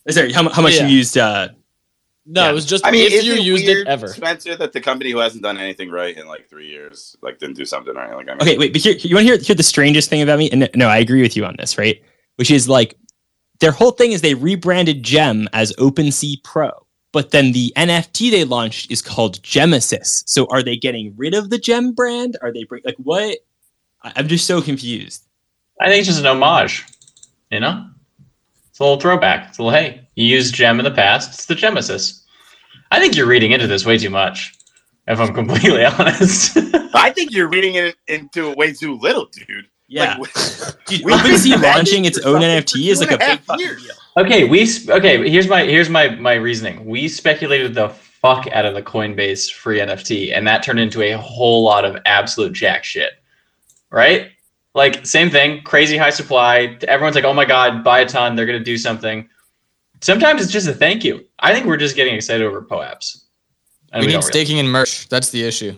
Sorry, 0.09 0.31
how, 0.31 0.47
how 0.49 0.61
much 0.61 0.75
Yeah. 0.77 0.87
you 0.87 0.95
used. 0.97 1.17
uh 1.17 1.49
No, 2.25 2.43
Yeah. 2.45 2.51
it 2.51 2.53
was 2.53 2.65
just 2.65 2.85
I 2.85 2.91
mean, 2.91 3.07
if 3.07 3.13
is 3.13 3.25
you 3.25 3.33
it 3.33 3.41
used 3.41 3.65
weird, 3.65 3.79
it 3.79 3.87
ever. 3.87 4.07
Spencer, 4.07 4.55
that 4.55 4.71
the 4.73 4.79
company 4.81 5.11
who 5.11 5.17
hasn't 5.17 5.43
done 5.43 5.57
anything 5.57 5.89
right 5.89 6.15
in 6.17 6.27
like 6.27 6.49
three 6.49 6.67
years, 6.69 7.17
like 7.21 7.39
didn't 7.39 7.57
do 7.57 7.65
something 7.65 7.93
right. 7.93 8.15
Like, 8.15 8.27
I 8.29 8.31
mean, 8.31 8.41
Okay, 8.41 8.57
wait, 8.57 8.71
but 8.73 8.81
here 8.81 8.93
you 8.93 9.15
want 9.15 9.27
to 9.27 9.33
hear, 9.33 9.37
hear 9.41 9.55
the 9.55 9.63
strangest 9.63 10.09
thing 10.09 10.21
about 10.21 10.39
me? 10.39 10.49
And 10.49 10.69
no, 10.75 10.87
I 10.87 10.97
agree 10.99 11.21
with 11.21 11.35
you 11.35 11.43
on 11.45 11.55
this, 11.59 11.77
right? 11.77 12.01
Which 12.37 12.51
is 12.51 12.69
like 12.69 12.95
their 13.59 13.71
whole 13.71 13.91
thing 13.91 14.11
is 14.13 14.21
they 14.21 14.33
rebranded 14.33 15.03
Gem 15.03 15.47
as 15.53 15.73
OpenSea 15.73 16.43
Pro, 16.43 16.71
but 17.11 17.31
then 17.31 17.51
the 17.51 17.73
NFT 17.75 18.31
they 18.31 18.43
launched 18.43 18.91
is 18.91 19.01
called 19.01 19.41
Gemesis. 19.43 20.23
So 20.27 20.47
are 20.49 20.63
they 20.63 20.77
getting 20.77 21.13
rid 21.17 21.33
of 21.33 21.49
the 21.49 21.57
Gem 21.57 21.93
brand? 21.93 22.37
Are 22.41 22.51
they 22.53 22.63
bring, 22.63 22.81
like 22.85 22.95
what? 22.97 23.39
I- 24.03 24.13
I'm 24.15 24.27
just 24.27 24.47
so 24.47 24.61
confused. 24.61 25.25
I 25.79 25.87
think 25.87 25.99
it's 25.99 26.07
just 26.07 26.19
an 26.19 26.25
homage. 26.27 26.85
You 27.51 27.59
know, 27.59 27.89
it's 28.69 28.79
a 28.79 28.83
little 28.83 28.99
throwback. 28.99 29.49
It's 29.49 29.57
a 29.57 29.63
little 29.63 29.77
hey, 29.77 30.07
you 30.15 30.25
used 30.25 30.53
gem 30.55 30.79
in 30.79 30.85
the 30.85 30.91
past. 30.91 31.33
It's 31.33 31.45
the 31.47 31.55
Gemesis. 31.55 32.25
I 32.91 32.99
think 32.99 33.15
you're 33.15 33.27
reading 33.27 33.51
into 33.51 33.67
this 33.67 33.85
way 33.85 33.97
too 33.97 34.09
much. 34.09 34.53
If 35.07 35.19
I'm 35.19 35.33
completely 35.33 35.83
honest. 35.99 36.55
I 36.93 37.09
think 37.09 37.31
you're 37.31 37.49
reading 37.49 37.75
it 37.75 37.95
into 38.07 38.51
it 38.51 38.57
way 38.57 38.71
too 38.73 38.97
little, 38.99 39.25
dude. 39.25 39.67
Yeah, 39.91 40.15
Like, 40.17 40.33
Dude, 40.85 41.03
we've 41.03 41.21
been 41.21 41.33
OpenSea 41.33 41.61
launching 41.61 42.05
its 42.05 42.17
own 42.19 42.39
NFT 42.41 42.89
is 42.89 43.01
like 43.01 43.11
a 43.11 43.17
big 43.17 43.27
half 43.27 43.43
fucking 43.43 43.65
years. 43.65 43.83
deal. 43.83 43.95
Okay, 44.15 44.45
we 44.45 44.65
okay. 44.89 45.29
Here's 45.29 45.49
my 45.49 45.63
here's 45.65 45.89
my 45.89 46.09
my 46.15 46.35
reasoning. 46.35 46.85
We 46.85 47.09
speculated 47.09 47.73
the 47.73 47.89
fuck 47.89 48.47
out 48.53 48.65
of 48.65 48.73
the 48.73 48.81
Coinbase 48.81 49.51
free 49.51 49.79
NFT, 49.79 50.35
and 50.35 50.47
that 50.47 50.63
turned 50.63 50.79
into 50.79 51.01
a 51.01 51.11
whole 51.17 51.63
lot 51.63 51.83
of 51.83 51.97
absolute 52.05 52.53
jack 52.53 52.85
shit. 52.85 53.13
Right? 53.89 54.31
Like 54.73 55.05
same 55.05 55.29
thing, 55.29 55.61
crazy 55.63 55.97
high 55.97 56.09
supply. 56.11 56.77
Everyone's 56.87 57.15
like, 57.15 57.25
"Oh 57.25 57.33
my 57.33 57.43
god, 57.43 57.83
buy 57.83 57.99
a 57.99 58.05
ton. 58.07 58.37
They're 58.37 58.45
gonna 58.45 58.59
do 58.63 58.77
something." 58.77 59.27
Sometimes 59.99 60.41
it's 60.41 60.53
just 60.53 60.67
a 60.69 60.73
thank 60.73 61.03
you. 61.03 61.25
I 61.39 61.53
think 61.53 61.65
we're 61.65 61.75
just 61.77 61.97
getting 61.97 62.15
excited 62.15 62.47
over 62.47 62.61
POAPs. 62.61 63.23
And 63.91 63.99
we 63.99 64.01
we 64.01 64.07
need 64.07 64.13
don't 64.13 64.21
really- 64.21 64.31
staking 64.31 64.59
and 64.59 64.71
merch. 64.71 65.09
That's 65.09 65.31
the 65.31 65.43
issue. 65.43 65.77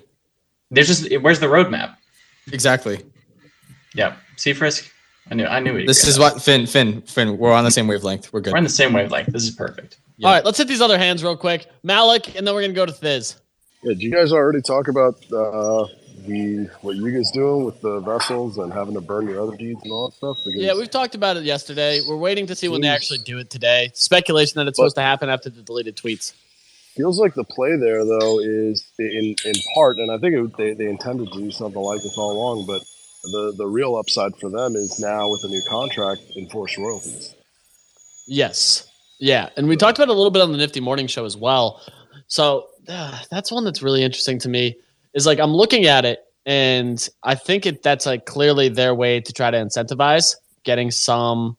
There's 0.69 0.87
just 0.87 1.11
where's 1.21 1.39
the 1.39 1.47
roadmap? 1.47 1.95
Exactly. 2.51 3.01
Yeah, 3.95 4.15
see 4.37 4.53
Frisk. 4.53 4.91
I 5.31 5.35
knew 5.35 5.45
I 5.45 5.59
knew 5.59 5.77
it. 5.77 5.87
This 5.87 6.05
is 6.07 6.19
what 6.19 6.41
Finn, 6.41 6.65
Finn, 6.67 7.01
Finn. 7.01 7.37
We're 7.37 7.53
on 7.53 7.63
the 7.63 7.71
same 7.71 7.87
wavelength. 7.87 8.33
We're 8.33 8.41
good. 8.41 8.53
we're 8.53 8.57
on 8.57 8.63
the 8.63 8.69
same 8.69 8.93
wavelength. 8.93 9.27
This 9.31 9.43
is 9.43 9.51
perfect. 9.51 9.97
Yeah. 10.17 10.27
All 10.27 10.33
right, 10.33 10.45
let's 10.45 10.57
hit 10.57 10.67
these 10.67 10.81
other 10.81 10.97
hands 10.97 11.23
real 11.23 11.37
quick. 11.37 11.67
Malik, 11.83 12.35
and 12.35 12.45
then 12.45 12.53
we're 12.53 12.61
gonna 12.61 12.73
go 12.73 12.85
to 12.85 12.91
Thiz. 12.91 13.37
Yeah, 13.83 13.93
did 13.93 14.01
you 14.01 14.11
guys 14.11 14.31
already 14.31 14.61
talk 14.61 14.87
about 14.89 15.15
uh, 15.31 15.85
the 16.25 16.69
what 16.81 16.95
you 16.97 17.09
guys 17.11 17.31
doing 17.31 17.63
with 17.65 17.79
the 17.81 17.99
vessels 18.01 18.57
and 18.57 18.71
having 18.73 18.93
to 18.95 19.01
burn 19.01 19.27
your 19.27 19.41
other 19.41 19.55
deeds 19.57 19.79
and 19.83 19.91
all 19.91 20.09
that 20.09 20.15
stuff? 20.17 20.37
Because 20.45 20.61
Yeah, 20.61 20.73
we've 20.73 20.89
talked 20.91 21.15
about 21.15 21.37
it 21.37 21.43
yesterday. 21.43 22.01
We're 22.07 22.17
waiting 22.17 22.45
to 22.47 22.55
see 22.55 22.67
when 22.67 22.81
they 22.81 22.87
actually 22.89 23.19
do 23.19 23.37
it 23.39 23.49
today. 23.49 23.91
Speculation 23.93 24.59
that 24.59 24.67
it's 24.67 24.77
But- 24.77 24.83
supposed 24.83 24.95
to 24.97 25.01
happen 25.01 25.29
after 25.29 25.49
the 25.49 25.61
deleted 25.61 25.95
tweets. 25.95 26.33
feels 26.95 27.17
like 27.17 27.33
the 27.33 27.43
play 27.43 27.75
there 27.75 28.05
though 28.05 28.39
is 28.39 28.85
in 28.99 29.35
in 29.45 29.53
part, 29.73 29.97
and 29.99 30.11
I 30.11 30.17
think 30.17 30.35
it, 30.35 30.57
they 30.57 30.73
they 30.73 30.89
intended 30.89 31.31
to 31.31 31.39
do 31.39 31.49
something 31.51 31.81
like 31.81 32.01
this 32.03 32.17
all 32.17 32.31
along, 32.33 32.65
but 32.67 32.83
the 33.23 33.53
the 33.57 33.67
real 33.67 33.95
upside 33.95 34.35
for 34.37 34.49
them 34.49 34.75
is 34.75 34.99
now 34.99 35.29
with 35.29 35.43
a 35.43 35.47
new 35.47 35.61
contract, 35.69 36.21
enforced 36.37 36.77
royalties. 36.77 37.33
Yes. 38.27 38.87
Yeah. 39.19 39.49
And 39.55 39.67
we 39.67 39.77
talked 39.77 39.97
about 39.97 40.09
it 40.09 40.11
a 40.11 40.17
little 40.17 40.31
bit 40.31 40.41
on 40.41 40.51
the 40.51 40.57
Nifty 40.57 40.79
Morning 40.79 41.07
Show 41.07 41.25
as 41.25 41.37
well. 41.37 41.81
So 42.27 42.67
uh, 42.87 43.19
that's 43.31 43.51
one 43.51 43.63
that's 43.63 43.81
really 43.81 44.03
interesting 44.03 44.39
to 44.39 44.49
me. 44.49 44.75
Is 45.13 45.25
like 45.25 45.39
I'm 45.39 45.53
looking 45.53 45.85
at 45.85 46.05
it, 46.05 46.19
and 46.45 47.07
I 47.23 47.35
think 47.35 47.65
it 47.65 47.83
that's 47.83 48.05
like 48.05 48.25
clearly 48.25 48.69
their 48.69 48.95
way 48.95 49.21
to 49.21 49.33
try 49.33 49.51
to 49.51 49.57
incentivize 49.57 50.35
getting 50.63 50.91
some 50.91 51.57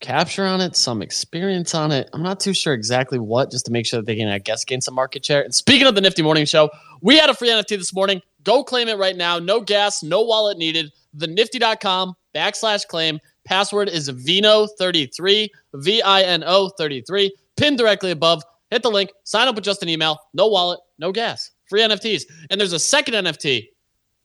capture 0.00 0.44
on 0.44 0.60
it, 0.60 0.76
some 0.76 1.02
experience 1.02 1.74
on 1.74 1.90
it. 1.90 2.08
I'm 2.12 2.22
not 2.22 2.38
too 2.38 2.52
sure 2.52 2.74
exactly 2.74 3.18
what, 3.18 3.50
just 3.50 3.66
to 3.66 3.72
make 3.72 3.86
sure 3.86 4.00
that 4.00 4.06
they 4.06 4.16
can, 4.16 4.28
I 4.28 4.38
guess, 4.38 4.64
gain 4.64 4.80
some 4.80 4.94
market 4.94 5.24
share. 5.24 5.42
And 5.42 5.54
speaking 5.54 5.86
of 5.86 5.94
the 5.94 6.02
Nifty 6.02 6.22
Morning 6.22 6.44
Show, 6.44 6.70
we 7.00 7.16
had 7.16 7.30
a 7.30 7.34
free 7.34 7.48
NFT 7.48 7.68
this 7.68 7.94
morning. 7.94 8.20
Go 8.44 8.62
claim 8.62 8.88
it 8.88 8.98
right 8.98 9.16
now. 9.16 9.38
No 9.38 9.60
gas, 9.60 10.02
no 10.02 10.22
wallet 10.22 10.58
needed. 10.58 10.92
TheNifty.com 11.16 12.14
backslash 12.34 12.86
claim. 12.86 13.18
Password 13.44 13.88
is 13.88 14.10
Vino33, 14.10 15.48
V 15.74 16.02
I 16.02 16.22
N 16.22 16.44
O 16.46 16.68
33. 16.78 17.34
Pin 17.56 17.76
directly 17.76 18.10
above. 18.10 18.42
Hit 18.70 18.82
the 18.82 18.90
link. 18.90 19.10
Sign 19.24 19.48
up 19.48 19.54
with 19.54 19.64
just 19.64 19.82
an 19.82 19.88
email. 19.88 20.18
No 20.32 20.48
wallet, 20.48 20.80
no 20.98 21.12
gas. 21.12 21.50
Free 21.68 21.82
NFTs. 21.82 22.24
And 22.50 22.60
there's 22.60 22.72
a 22.72 22.78
second 22.78 23.14
NFT. 23.14 23.68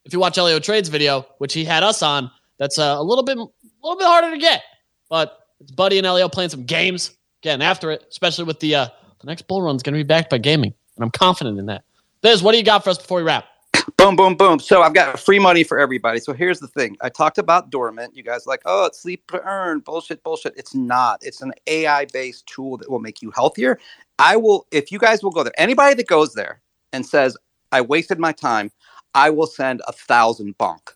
If 0.05 0.13
you 0.13 0.19
watch 0.19 0.37
Elio 0.37 0.59
Trade's 0.59 0.89
video, 0.89 1.25
which 1.37 1.53
he 1.53 1.65
had 1.65 1.83
us 1.83 2.01
on, 2.01 2.31
that's 2.57 2.79
uh, 2.79 2.95
a 2.97 3.03
little 3.03 3.23
bit, 3.23 3.37
a 3.37 3.45
little 3.83 3.97
bit 3.97 4.07
harder 4.07 4.31
to 4.31 4.37
get. 4.37 4.63
But 5.09 5.37
it's 5.59 5.71
Buddy 5.71 5.97
and 5.97 6.07
Elio 6.07 6.29
playing 6.29 6.49
some 6.49 6.63
games, 6.65 7.17
getting 7.41 7.63
after 7.63 7.91
it, 7.91 8.05
especially 8.09 8.45
with 8.45 8.59
the 8.59 8.75
uh, 8.75 8.87
the 9.19 9.27
next 9.27 9.47
bull 9.47 9.61
run 9.61 9.75
is 9.75 9.83
going 9.83 9.93
to 9.93 9.99
be 9.99 10.03
backed 10.07 10.29
by 10.29 10.37
gaming, 10.37 10.73
and 10.95 11.03
I'm 11.03 11.11
confident 11.11 11.59
in 11.59 11.65
that. 11.65 11.83
Thiz, 12.21 12.41
what 12.41 12.53
do 12.53 12.57
you 12.57 12.63
got 12.63 12.83
for 12.83 12.89
us 12.89 12.97
before 12.97 13.17
we 13.17 13.23
wrap? 13.23 13.45
Boom, 13.99 14.15
boom, 14.15 14.35
boom. 14.35 14.59
So 14.59 14.81
I've 14.81 14.93
got 14.93 15.19
free 15.19 15.39
money 15.39 15.65
for 15.65 15.77
everybody. 15.77 16.21
So 16.21 16.31
here's 16.33 16.61
the 16.61 16.69
thing. 16.69 16.97
I 17.01 17.09
talked 17.09 17.37
about 17.37 17.69
Dormint. 17.69 18.15
You 18.15 18.23
guys 18.23 18.47
like, 18.47 18.61
oh, 18.65 18.85
it's 18.85 19.01
sleep 19.01 19.27
to 19.31 19.43
earn. 19.43 19.81
Bullshit, 19.81 20.23
bullshit. 20.23 20.53
It's 20.57 20.73
not. 20.73 21.19
It's 21.21 21.41
an 21.41 21.53
AI 21.67 22.05
based 22.13 22.47
tool 22.47 22.77
that 22.77 22.89
will 22.89 23.01
make 23.01 23.21
you 23.21 23.31
healthier. 23.31 23.77
I 24.17 24.37
will, 24.37 24.67
if 24.71 24.93
you 24.93 24.99
guys 24.99 25.23
will 25.23 25.31
go 25.31 25.43
there, 25.43 25.53
anybody 25.59 25.95
that 25.95 26.07
goes 26.07 26.33
there 26.33 26.61
and 26.93 27.05
says, 27.05 27.37
I 27.73 27.81
wasted 27.81 28.19
my 28.19 28.31
time, 28.31 28.71
I 29.15 29.31
will 29.31 29.47
send 29.47 29.81
a 29.87 29.91
thousand 29.91 30.57
bonk. 30.57 30.91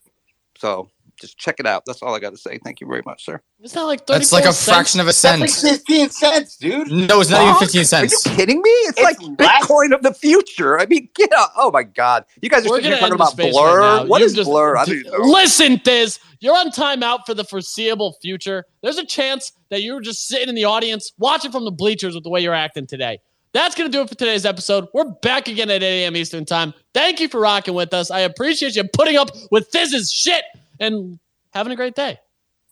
So 0.58 0.88
just 1.20 1.38
check 1.38 1.56
it 1.60 1.66
out. 1.66 1.84
That's 1.86 2.02
all 2.02 2.14
I 2.14 2.18
got 2.20 2.30
to 2.30 2.36
say. 2.36 2.58
Thank 2.62 2.80
you 2.80 2.86
very 2.86 3.02
much, 3.06 3.24
sir. 3.24 3.40
It's 3.60 3.74
not 3.74 3.86
like 3.86 4.06
That's 4.06 4.32
like 4.32 4.44
a 4.44 4.52
fraction 4.52 5.00
of 5.00 5.08
a 5.08 5.12
cent. 5.12 5.40
That's 5.40 5.62
like 5.62 5.72
15 5.74 6.10
cents, 6.10 6.56
dude. 6.56 6.90
No, 6.90 7.20
it's 7.20 7.30
not 7.30 7.42
even 7.42 7.56
15 7.56 7.84
cents. 7.84 8.26
Are 8.26 8.30
you 8.30 8.36
kidding 8.36 8.56
me? 8.62 8.70
It's, 8.70 9.00
like 9.00 9.18
Bitcoin 9.18 9.94
of 9.94 10.02
the 10.02 10.12
future. 10.14 10.78
I 10.78 10.86
mean, 10.86 11.08
get 11.14 11.32
up. 11.32 11.52
Oh 11.56 11.70
my 11.70 11.82
God. 11.82 12.24
You 12.42 12.48
guys 12.50 12.66
are 12.66 12.70
We're 12.70 12.76
sitting 12.76 12.90
here 12.92 13.00
talking 13.00 13.14
about 13.14 13.32
space 13.32 13.52
blur. 13.52 13.80
right 13.80 14.02
now. 14.02 14.06
what 14.06 14.20
You 14.20 14.26
is 14.26 14.34
just- 14.34 14.48
blur? 14.48 14.76
I 14.76 14.84
don't. 14.84 15.04
Listen, 15.28 15.78
Thiz, 15.78 16.18
you're 16.40 16.56
on 16.56 16.70
timeout 16.70 17.20
for 17.26 17.34
the 17.34 17.44
foreseeable 17.44 18.16
future. 18.20 18.64
There's 18.82 18.98
a 18.98 19.06
chance 19.06 19.52
that 19.70 19.82
you 19.82 19.94
were 19.94 20.00
just 20.00 20.26
sitting 20.28 20.48
in 20.48 20.54
the 20.54 20.64
audience 20.64 21.12
watching 21.18 21.50
from 21.52 21.64
the 21.64 21.70
bleachers 21.72 22.14
with 22.14 22.24
the 22.24 22.30
way 22.30 22.40
you're 22.40 22.54
acting 22.54 22.86
today. 22.86 23.18
That's 23.54 23.76
going 23.76 23.88
to 23.88 23.96
do 23.96 24.02
it 24.02 24.08
for 24.08 24.16
today's 24.16 24.44
episode. 24.44 24.88
We're 24.92 25.04
back 25.22 25.46
again 25.46 25.70
at 25.70 25.80
8 25.80 26.04
a.m. 26.04 26.16
Eastern 26.16 26.44
Time. 26.44 26.74
Thank 26.92 27.20
you 27.20 27.28
for 27.28 27.38
rocking 27.38 27.74
with 27.74 27.94
us. 27.94 28.10
I 28.10 28.20
appreciate 28.20 28.74
you 28.74 28.82
putting 28.92 29.16
up 29.16 29.30
with 29.52 29.68
Thiz's 29.68 30.10
shit 30.12 30.42
and 30.84 31.18
having 31.52 31.72
a 31.72 31.76
great 31.76 31.94
day. 31.94 32.18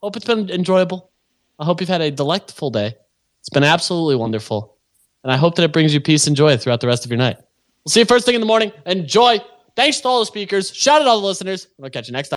Hope 0.03 0.17
it's 0.17 0.25
been 0.25 0.51
enjoyable. 0.51 1.11
I 1.59 1.65
hope 1.65 1.81
you've 1.81 1.89
had 1.89 2.01
a 2.01 2.11
delightful 2.11 2.71
day. 2.71 2.95
It's 3.41 3.49
been 3.49 3.65
absolutely 3.65 4.17
wonderful. 4.17 4.77
And 5.23 5.33
I 5.33 5.37
hope 5.37 5.55
that 5.57 5.63
it 5.63 5.73
brings 5.73 5.95
you 5.95 6.01
peace 6.01 6.27
and 6.27 6.37
joy 6.37 6.57
throughout 6.57 6.81
the 6.81 6.87
rest 6.87 7.05
of 7.05 7.11
your 7.11 7.19
night. 7.19 7.37
We'll 7.85 7.91
see 7.91 8.01
you 8.01 8.07
first 8.07 8.27
thing 8.27 8.35
in 8.35 8.41
the 8.41 8.47
morning. 8.47 8.73
Enjoy. 8.87 9.39
Thanks 9.77 10.01
to 10.01 10.09
all 10.09 10.21
the 10.21 10.27
speakers. 10.27 10.75
Shout 10.75 11.01
out 11.01 11.05
to 11.05 11.11
all 11.11 11.21
the 11.21 11.27
listeners. 11.27 11.69
We'll 11.79 11.91
catch 11.91 12.09
you 12.09 12.13
next 12.13 12.29
time. 12.29 12.31